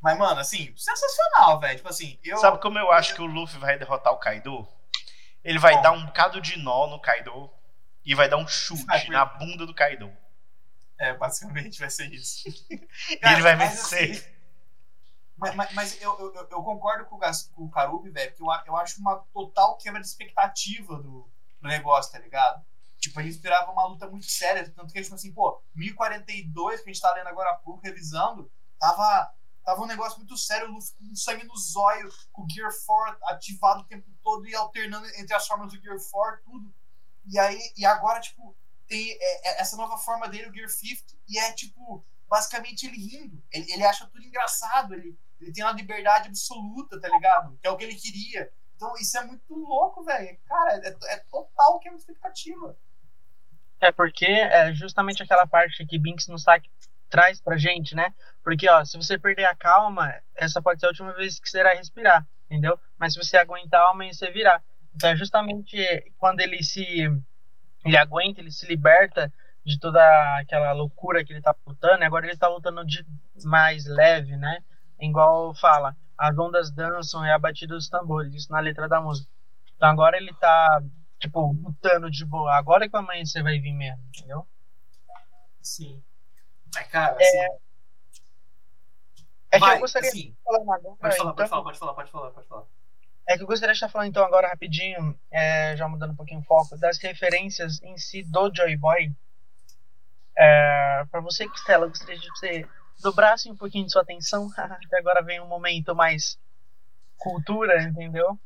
[0.00, 1.76] Mas, mano, assim, sensacional, velho.
[1.76, 2.36] Tipo assim, eu.
[2.36, 4.68] Sabe como eu acho que o Luffy vai derrotar o Kaido?
[5.42, 5.82] Ele vai Como?
[5.82, 7.50] dar um bocado de nó no Kaido
[8.04, 10.12] e vai dar um chute na bunda do Kaido.
[10.98, 12.48] É, basicamente vai ser isso.
[12.70, 12.78] E
[13.26, 14.10] ele vai vencer.
[14.10, 14.33] assim,
[15.44, 18.64] mas mas- mas eu, eu, eu- concordo com o, Gas- Karubi, velho, porque eu, a-
[18.66, 21.28] eu acho uma total quebra de expectativa do,
[21.60, 22.64] do negócio, tá ligado?
[22.98, 26.90] Tipo, a gente esperava uma luta muito séria, tanto que, tipo assim, pô, 1042, que
[26.90, 29.32] a gente tá lendo agora há pouco, revisando, tava,
[29.64, 33.18] tava um negócio muito sério, o Luffy com sangue no zóio, com o Gear 4
[33.26, 36.74] ativado o tempo todo e alternando entre as formas do Gear 4, tudo.
[37.26, 38.56] E aí, e agora, tipo,
[38.86, 42.96] tem é, é, essa nova forma dele, o Gear 50, e é, tipo, basicamente ele
[42.96, 43.42] rindo.
[43.50, 47.58] Ele, ele acha tudo engraçado, ele, ele tem uma liberdade absoluta, tá ligado?
[47.60, 48.50] Que é o que ele queria.
[48.76, 50.38] Então, isso é muito louco, velho.
[50.46, 52.76] Cara, é, é total que é uma expectativa.
[53.80, 56.70] É porque é justamente aquela parte que Binks no saque
[57.08, 58.12] traz pra gente, né?
[58.42, 61.60] Porque, ó, se você perder a calma, essa pode ser a última vez que você
[61.60, 62.78] irá respirar, entendeu?
[62.98, 64.62] Mas se você aguentar, amanhã você virar.
[64.94, 65.76] Então é justamente
[66.18, 66.84] quando ele se.
[67.84, 69.32] Ele aguenta, ele se liberta
[69.64, 70.00] de toda
[70.38, 73.04] aquela loucura que ele tá lutando, agora ele tá lutando de
[73.44, 74.62] mais leve, né?
[75.00, 79.28] Igual fala, as ondas dançam e a batida dos tambores, isso na letra da música.
[79.76, 80.82] Então agora ele tá,
[81.18, 82.54] tipo, lutando de boa.
[82.56, 84.46] Agora que amanhã você vai vir mesmo, entendeu?
[85.60, 86.02] Sim.
[86.74, 87.38] Mas, cara, assim.
[89.50, 90.80] É que vai, eu gostaria assim, de falar agora.
[90.80, 92.64] pode falar, então, pode falar, pode falar, pode falar, pode falar.
[93.26, 96.40] É que eu gostaria de estar falando então agora rapidinho, é, já mudando um pouquinho
[96.40, 99.12] o foco, das referências em si do Joy Boy.
[100.36, 102.68] É, para você, Stella, eu gostaria de você
[103.00, 104.48] dobrasse um pouquinho de sua atenção,
[104.88, 106.38] que agora vem um momento mais
[107.18, 108.38] cultura, entendeu?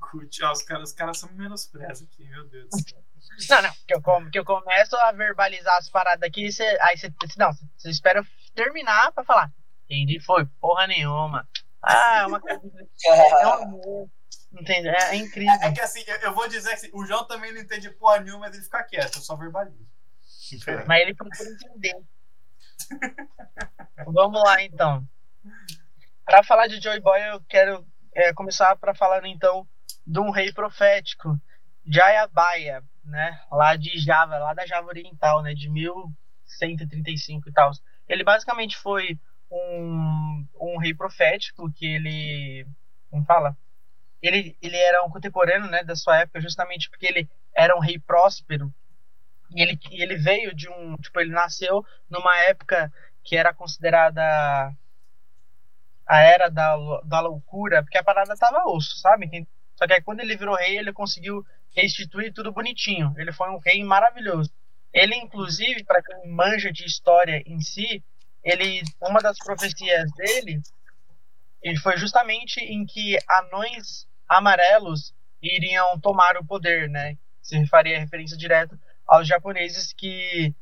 [0.00, 3.02] Curte, os caras, os caras são menosprezam aqui, meu Deus do céu.
[3.50, 6.96] Não, não, que eu, com- que eu começo a verbalizar as paradas aqui, você, aí
[6.96, 9.52] você, não, você espera eu terminar pra falar.
[9.84, 11.46] Entendi, foi porra nenhuma.
[11.82, 12.60] Ah, é uma coisa.
[13.06, 14.10] É um amor.
[14.52, 14.88] Entende?
[14.88, 15.52] É, é incrível.
[15.60, 18.20] É que assim, eu, eu vou dizer que assim, o João também não entende porra
[18.20, 19.86] nenhuma, mas ele fica quieto, eu só verbalizo.
[20.86, 21.96] Mas ele procura entender.
[24.06, 25.06] Vamos lá, então.
[26.24, 29.66] Para falar de Joy Boy, eu quero é, começar para falar então
[30.06, 31.38] de um rei profético,
[31.86, 33.40] Jayabaya, né?
[33.50, 35.54] Lá de Java, lá da Java Oriental, né?
[35.54, 37.70] De 1135 e tal.
[38.08, 39.18] Ele basicamente foi
[39.50, 42.66] um, um rei profético que ele,
[43.10, 43.56] como fala,
[44.22, 47.98] ele, ele era um contemporâneo, né, da sua época, justamente porque ele era um rei
[47.98, 48.72] próspero
[49.50, 50.96] e ele, ele veio de um.
[50.96, 52.92] Tipo, ele nasceu numa época
[53.24, 54.22] que era considerada
[56.06, 59.46] a era da, da loucura, porque a parada tava osso, sabe?
[59.76, 61.44] Só que aí quando ele virou rei, ele conseguiu
[61.76, 63.14] restituir tudo bonitinho.
[63.16, 64.50] Ele foi um rei maravilhoso.
[64.92, 68.02] Ele, inclusive, para quem manja de história em si,
[68.42, 70.62] ele uma das profecias dele
[71.62, 77.16] ele foi justamente em que anões amarelos iriam tomar o poder, né?
[77.42, 78.78] Se faria referência direta
[79.08, 80.54] aos japoneses que,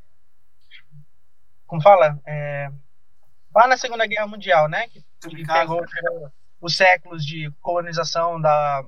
[1.67, 2.71] como fala, é,
[3.55, 4.89] lá na Segunda Guerra Mundial, né?
[4.89, 8.85] Que, que pegou pegou os séculos de colonização da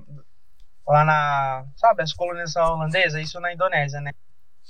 [0.87, 4.11] lá na, sabe, essa colonização holandesa, isso na Indonésia, né?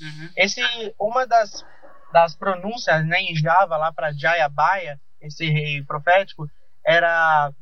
[0.02, 0.30] Uhum.
[0.36, 0.62] Esse
[1.00, 1.64] uma das
[2.12, 6.50] das pronúncias, né, em Java lá para Jayabaya, esse rei profético,
[6.84, 7.54] era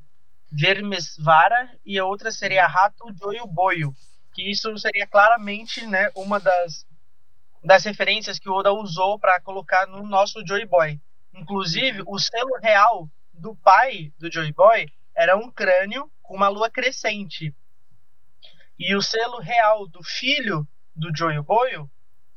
[0.49, 3.93] Vermesvara e a outra seria Rato Joio Boio,
[4.33, 6.85] que isso seria claramente, né, uma das
[7.63, 10.99] das referências que o Oda usou para colocar no nosso Joy Boy.
[11.33, 16.69] Inclusive, o selo real do pai do Joy Boy era um crânio com uma lua
[16.69, 17.55] crescente.
[18.77, 21.87] E o selo real do filho do Joy Boy,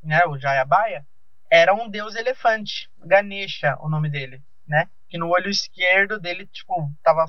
[0.03, 1.07] né, o Jayabaya,
[1.51, 4.89] era um deus elefante, Ganesha, o nome dele, né?
[5.09, 7.27] Que no olho esquerdo dele, tipo, tava,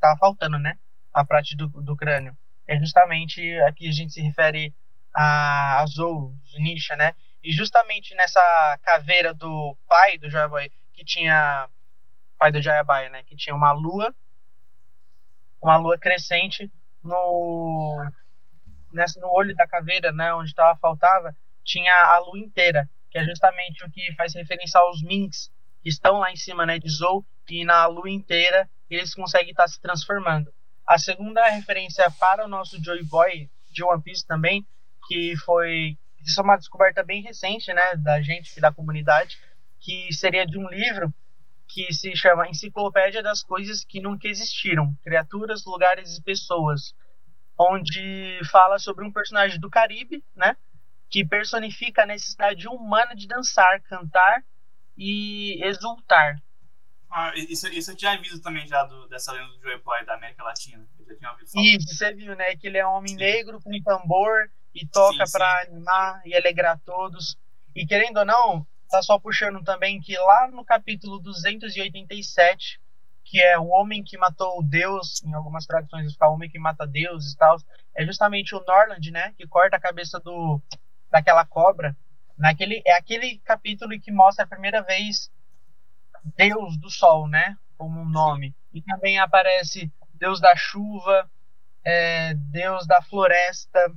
[0.00, 0.76] tava faltando, né?
[1.12, 2.36] A parte do, do crânio.
[2.66, 4.74] É justamente aqui a gente se refere
[5.14, 7.14] a, a Zou, Nisha, né?
[7.42, 11.68] E justamente nessa caveira do pai do Joyabai, que tinha.
[12.38, 13.22] Pai do Joyabai, né?
[13.22, 14.14] Que tinha uma lua.
[15.62, 16.70] Uma lua crescente
[17.02, 18.10] no.
[18.92, 20.32] Nessa, no olho da caveira, né?
[20.34, 22.88] Onde tava, faltava, tinha a lua inteira.
[23.10, 25.50] Que é justamente o que faz referência aos Minks,
[25.82, 26.78] que estão lá em cima, né?
[26.78, 27.24] De Zou.
[27.48, 30.52] E na lua inteira eles conseguem estar se transformando.
[30.86, 34.66] A segunda referência para o nosso Joy Boy de One Piece também,
[35.06, 39.38] que foi isso é uma descoberta bem recente, né, da gente da comunidade,
[39.78, 41.12] que seria de um livro
[41.68, 46.94] que se chama Enciclopédia das Coisas que Nunca Existiram, Criaturas, Lugares e Pessoas,
[47.58, 50.56] onde fala sobre um personagem do Caribe, né,
[51.10, 54.42] que personifica a necessidade humana de dançar, cantar
[54.96, 56.42] e exultar.
[57.10, 60.14] Ah, isso, isso eu tinha visto também já do, dessa lenda do Joey Boy da
[60.14, 60.84] América Latina.
[60.98, 61.64] Eu já tinha ouvido falar.
[61.64, 62.56] Isso, você viu, né?
[62.56, 66.80] Que ele é um homem negro com um tambor e toca para animar e alegrar
[66.84, 67.38] todos.
[67.74, 72.80] E querendo ou não, tá só puxando também que lá no capítulo 287,
[73.24, 76.86] que é o homem que matou Deus, em algumas traduções fala o homem que mata
[76.86, 77.56] Deus e tal,
[77.94, 80.60] é justamente o Norland, né, que corta a cabeça do
[81.10, 81.96] daquela cobra.
[82.36, 85.30] Naquele é aquele capítulo que mostra a primeira vez
[86.36, 88.54] Deus do Sol, né, como um nome.
[88.72, 91.30] E também aparece Deus da chuva,
[91.84, 93.92] é, Deus da floresta,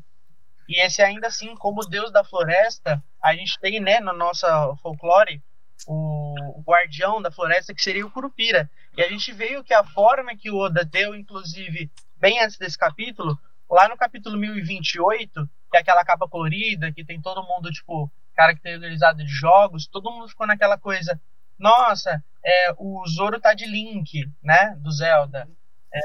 [0.67, 4.45] e esse ainda assim, como deus da floresta, a gente tem, né, no nosso
[4.81, 5.41] folclore,
[5.87, 8.69] o, o guardião da floresta, que seria o Curupira.
[8.97, 12.77] E a gente veio que a forma que o Oda deu, inclusive, bem antes desse
[12.77, 13.39] capítulo,
[13.69, 19.23] lá no capítulo 1028, que é aquela capa colorida, que tem todo mundo, tipo, caracterizado
[19.23, 21.19] de jogos, todo mundo ficou naquela coisa,
[21.57, 25.47] nossa, é, o Zoro tá de Link, né, do Zelda.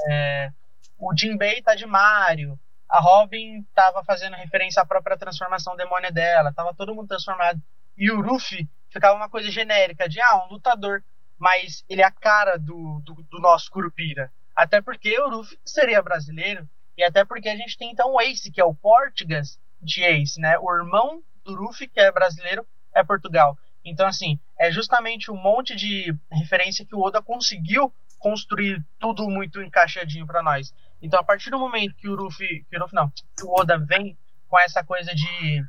[0.09, 0.51] É,
[0.99, 2.59] o Jinbei tá de Mario
[2.93, 7.59] a Robin estava fazendo referência à própria transformação demônia dela, estava todo mundo transformado.
[7.97, 11.03] E o Ruffy ficava uma coisa genérica de, ah, um lutador,
[11.39, 14.31] mas ele é a cara do, do, do nosso Curupira.
[14.55, 18.53] Até porque o Ruffy seria brasileiro, e até porque a gente tem então o Ace,
[18.53, 20.59] que é o Portugas de Ace, né?
[20.59, 23.57] O irmão do Ruffy, que é brasileiro, é Portugal.
[23.83, 27.91] Então, assim, é justamente um monte de referência que o Oda conseguiu
[28.23, 30.73] construir tudo muito encaixadinho para nós.
[31.03, 34.17] Então, a partir do momento que o Luffy, que o não, que o Oda vem
[34.49, 35.65] com essa coisa de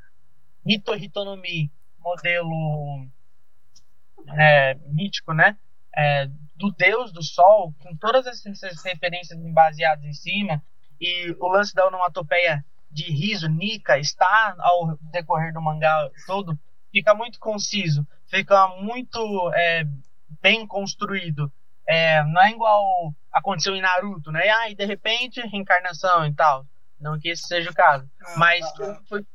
[0.66, 3.08] Hito Hitonomi, modelo
[4.38, 5.58] é, mítico, né?
[5.96, 10.64] É, do Deus do Sol, com todas essas referências baseadas em cima,
[11.02, 16.58] e o lance da onomatopeia de riso, Nika, está ao decorrer do mangá todo,
[16.92, 19.86] fica muito conciso, fica muito é,
[20.42, 21.52] bem construído.
[21.88, 24.46] É, não é igual aconteceu em Naruto, né?
[24.46, 26.66] E aí, de repente, reencarnação e tal.
[27.00, 28.10] Não que esse seja o caso.
[28.22, 29.26] Ah, Mas ah, foi,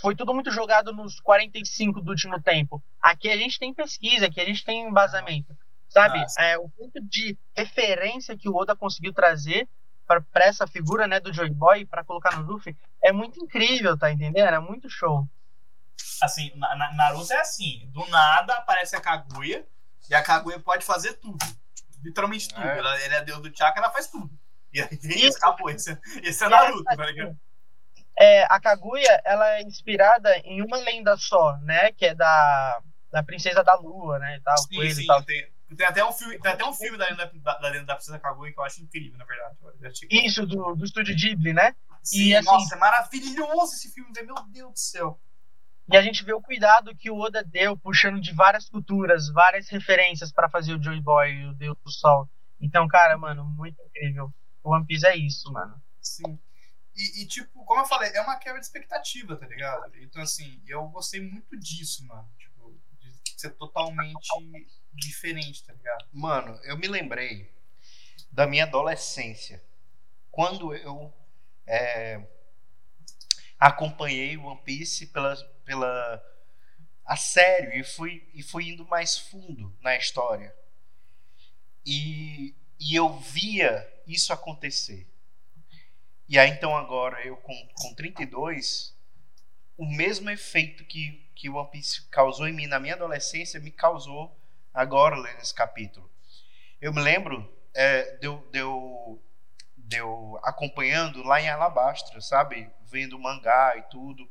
[0.00, 2.82] foi tudo muito jogado nos 45 do último tempo.
[3.00, 5.54] Aqui a gente tem pesquisa, aqui a gente tem embasamento.
[5.88, 6.24] Sabe?
[6.38, 9.68] Ah, é, o ponto de referência que o Oda conseguiu trazer
[10.06, 14.10] para essa figura né, do Joy Boy para colocar no Luffy é muito incrível, tá
[14.10, 14.46] entendendo?
[14.46, 15.26] É muito show.
[16.22, 19.66] Assim, na, na- Naruto é assim: do nada aparece a Kaguya
[20.08, 21.44] e a Kaguya pode fazer tudo.
[22.06, 22.66] Literalmente tudo.
[22.66, 22.78] É.
[22.78, 24.30] Ela, ele é deus do chakra, ela faz tudo.
[24.72, 25.38] E aí Isso.
[25.38, 25.68] acabou.
[25.70, 27.36] Esse, é- esse é E Naruto, essa- tá ligado?
[28.18, 31.92] É, a Kaguya, ela é inspirada em uma lenda só, né?
[31.92, 34.36] Que é da, da Princesa da Lua, né?
[34.36, 35.06] E tal, Sim, e sim.
[35.06, 35.22] tal.
[35.24, 37.94] Tem, tem até um filme, tem até um filme da lenda da, da, lenda da
[37.96, 39.56] Princesa Kaguya que eu acho incrível, na verdade.
[40.10, 41.74] Isso, do, do estúdio Ghibli, né?
[42.02, 44.10] Sim, e assim- nossa, é maravilhoso esse filme.
[44.24, 45.20] Meu Deus do céu.
[45.88, 49.68] E a gente vê o cuidado que o Oda deu, puxando de várias culturas, várias
[49.68, 52.28] referências para fazer o Joy Boy, o Deus do Sol.
[52.60, 54.34] Então, cara, mano, muito incrível.
[54.64, 55.80] O One Piece é isso, mano.
[56.00, 56.38] Sim.
[56.96, 59.94] E, e, tipo, como eu falei, é uma quebra de expectativa, tá ligado?
[59.96, 62.28] Então, assim, eu gostei muito disso, mano.
[62.36, 64.28] Tipo, de ser totalmente
[64.92, 66.06] diferente, tá ligado?
[66.12, 67.54] Mano, eu me lembrei
[68.32, 69.62] da minha adolescência.
[70.30, 71.12] Quando eu
[71.66, 72.26] é,
[73.58, 75.34] acompanhei o One Piece pela,
[75.66, 76.24] pela,
[77.04, 80.56] a sério e fui, e fui indo mais fundo na história.
[81.84, 85.06] E e eu via isso acontecer.
[86.28, 88.94] E aí então agora eu com, com 32,
[89.76, 94.36] o mesmo efeito que, que One Piece causou em mim na minha adolescência me causou
[94.74, 96.10] agora lendo esse capítulo.
[96.80, 99.22] Eu me lembro é, de, eu, de, eu,
[99.76, 102.70] de eu acompanhando lá em Alabastra, sabe?
[102.84, 104.28] Vendo mangá e tudo.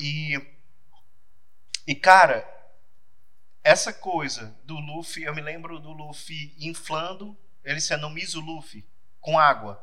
[0.00, 0.40] E,
[1.86, 2.48] e cara,
[3.62, 8.84] essa coisa do Luffy, eu me lembro do Luffy inflando, ele sendo um Mizu Luffy,
[9.20, 9.80] com água.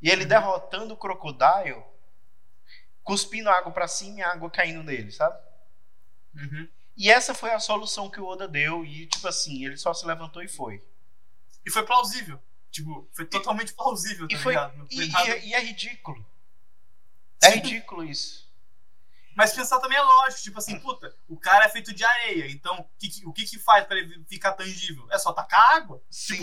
[0.00, 1.82] E ele derrotando o Crocodile,
[3.02, 5.38] cuspindo água para cima e água caindo nele, sabe?
[6.34, 6.68] Uhum.
[6.96, 10.06] E essa foi a solução que o Oda deu, e tipo assim, ele só se
[10.06, 10.82] levantou e foi.
[11.66, 12.40] E foi plausível.
[12.70, 14.86] Tipo, foi totalmente plausível, tá E, ligado?
[14.90, 16.24] E, foi e nada- é- e é ridículo.
[17.42, 18.43] É ridículo isso.
[19.34, 22.78] Mas pensar também é lógico, tipo assim, puta, o cara é feito de areia, então
[22.80, 25.06] o que, que- o que, que faz pra ele ficar tangível?
[25.10, 26.02] É só tacar água?
[26.10, 26.36] Sim.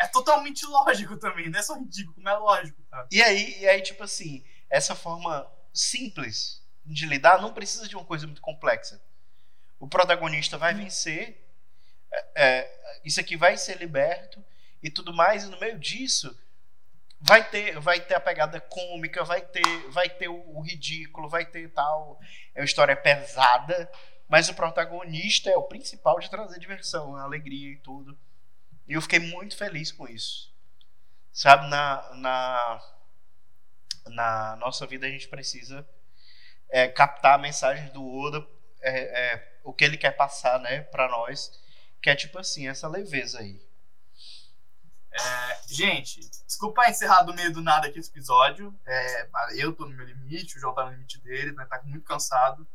[0.00, 2.82] É totalmente lógico também, não é só ridículo, como é lógico?
[3.10, 8.04] E aí, e aí, tipo assim, essa forma simples de lidar não precisa de uma
[8.04, 9.00] coisa muito complexa.
[9.78, 11.46] O protagonista vai vencer,
[12.10, 14.44] é, é, isso aqui vai ser liberto
[14.82, 16.36] e tudo mais, e no meio disso
[17.22, 21.46] vai ter, vai ter a pegada cômica, vai ter, vai ter o, o ridículo, vai
[21.46, 22.18] ter tal.
[22.54, 23.90] É uma história pesada,
[24.28, 28.18] mas o protagonista é o principal de trazer diversão, alegria e tudo.
[28.88, 30.52] E eu fiquei muito feliz com isso.
[31.32, 32.82] Sabe, na, na,
[34.06, 35.86] na nossa vida a gente precisa
[36.68, 38.44] é, captar a mensagem do Oda,
[38.82, 39.00] é,
[39.34, 41.62] é, o que ele quer passar, né, para nós,
[42.02, 43.60] que é tipo assim, essa leveza aí.
[45.66, 48.74] Gente, desculpa encerrar do meio do nada aqui esse episódio.
[48.86, 51.64] É, eu tô no meu limite, o João tá no limite dele, né?
[51.66, 52.66] Tá muito cansado.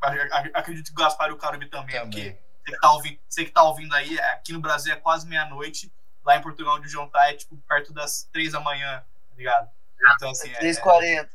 [0.00, 2.10] Ac- Acredito que o Gaspar e o Carubi também, Também.
[2.10, 5.26] porque você que, tá ouvindo, você que tá ouvindo aí, aqui no Brasil é quase
[5.26, 5.92] meia-noite.
[6.24, 9.34] Lá em Portugal, onde o João tá, é tipo perto das três da manhã, tá
[9.36, 9.70] ligado?
[10.16, 11.28] Então, assim, é, 3,40.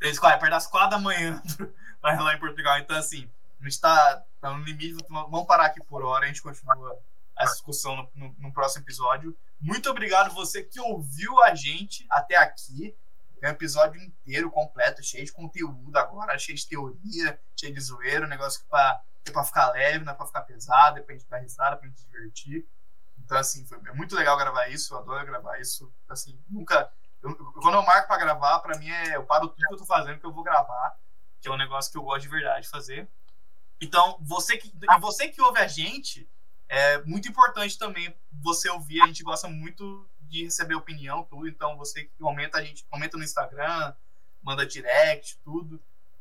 [0.00, 1.40] Três, quatro, é perto das quatro da manhã
[2.02, 2.76] lá lá em Portugal.
[2.78, 4.96] Então, assim, a gente tá, tá no limite.
[5.08, 6.24] Vamos parar aqui por hora.
[6.24, 6.98] A gente continua
[7.38, 9.36] essa discussão no, no- no próximo episódio.
[9.62, 12.94] Muito obrigado você que ouviu a gente até aqui.
[13.40, 18.26] Tem um episódio inteiro, completo, cheio de conteúdo agora, cheio de teoria, cheio de zoeira,
[18.26, 21.28] um negócio que pra, é ficar leve, não é pra ficar pesado, é pra gente
[21.28, 22.66] dar risada, pra gente divertir.
[23.24, 25.92] Então, assim, foi é muito legal gravar isso, eu adoro gravar isso.
[26.08, 26.92] Assim, nunca.
[27.22, 29.14] eu- quando eu marco pra gravar, pra mim é.
[29.16, 30.96] Eu paro tudo que eu tô fazendo que eu vou gravar,
[31.40, 33.08] que é um negócio que eu gosto de verdade fazer.
[33.80, 36.28] Então, você que, você que ouve a gente,
[36.72, 39.02] é muito importante também você ouvir.
[39.02, 41.46] A gente gosta muito de receber opinião, tudo.
[41.46, 43.92] Então, você comenta, a gente comenta no Instagram,
[44.42, 45.78] manda direct, tudo.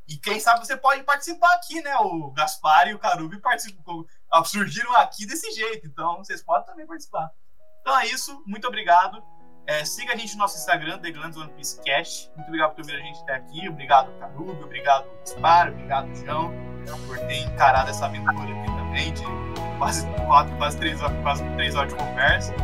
[0.09, 1.95] E quem sabe você pode participar aqui, né?
[1.99, 4.03] O Gaspar e o Carubi participam,
[4.43, 5.88] surgiram aqui desse jeito.
[5.88, 7.31] Então, vocês podem também participar.
[7.80, 8.43] Então é isso.
[8.45, 9.23] Muito obrigado.
[9.65, 11.80] É, siga a gente no nosso Instagram, The One Piece.
[12.35, 13.69] Muito obrigado por ter a gente até aqui.
[13.69, 14.61] Obrigado, Carubi.
[14.61, 15.69] Obrigado, Gaspar.
[15.69, 16.51] Obrigado, João,
[17.07, 19.22] por ter encarado essa aventura aqui também, de
[19.78, 22.55] quase quatro, quase três horas, quase três horas de conversa.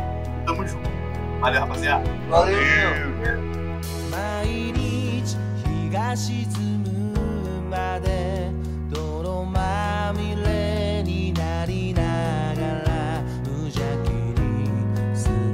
[0.45, 0.89] Tamo junto.
[1.39, 2.03] Valeu, rapaziada.
[2.29, 3.53] Valeu!
[4.11, 5.35] 毎日
[5.65, 6.47] 日が沈
[6.83, 8.51] むまで
[8.91, 14.69] 泥まみれになりながら無邪気に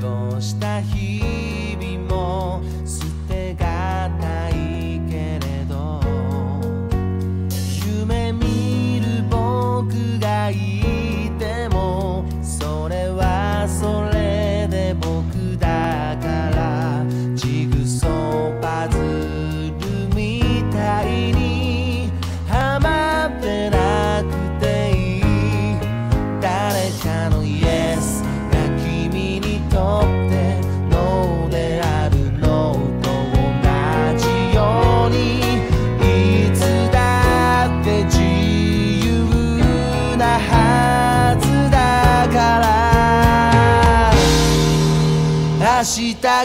[0.02, 4.53] 過ごした日々も捨てがたい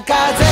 [0.01, 0.48] 風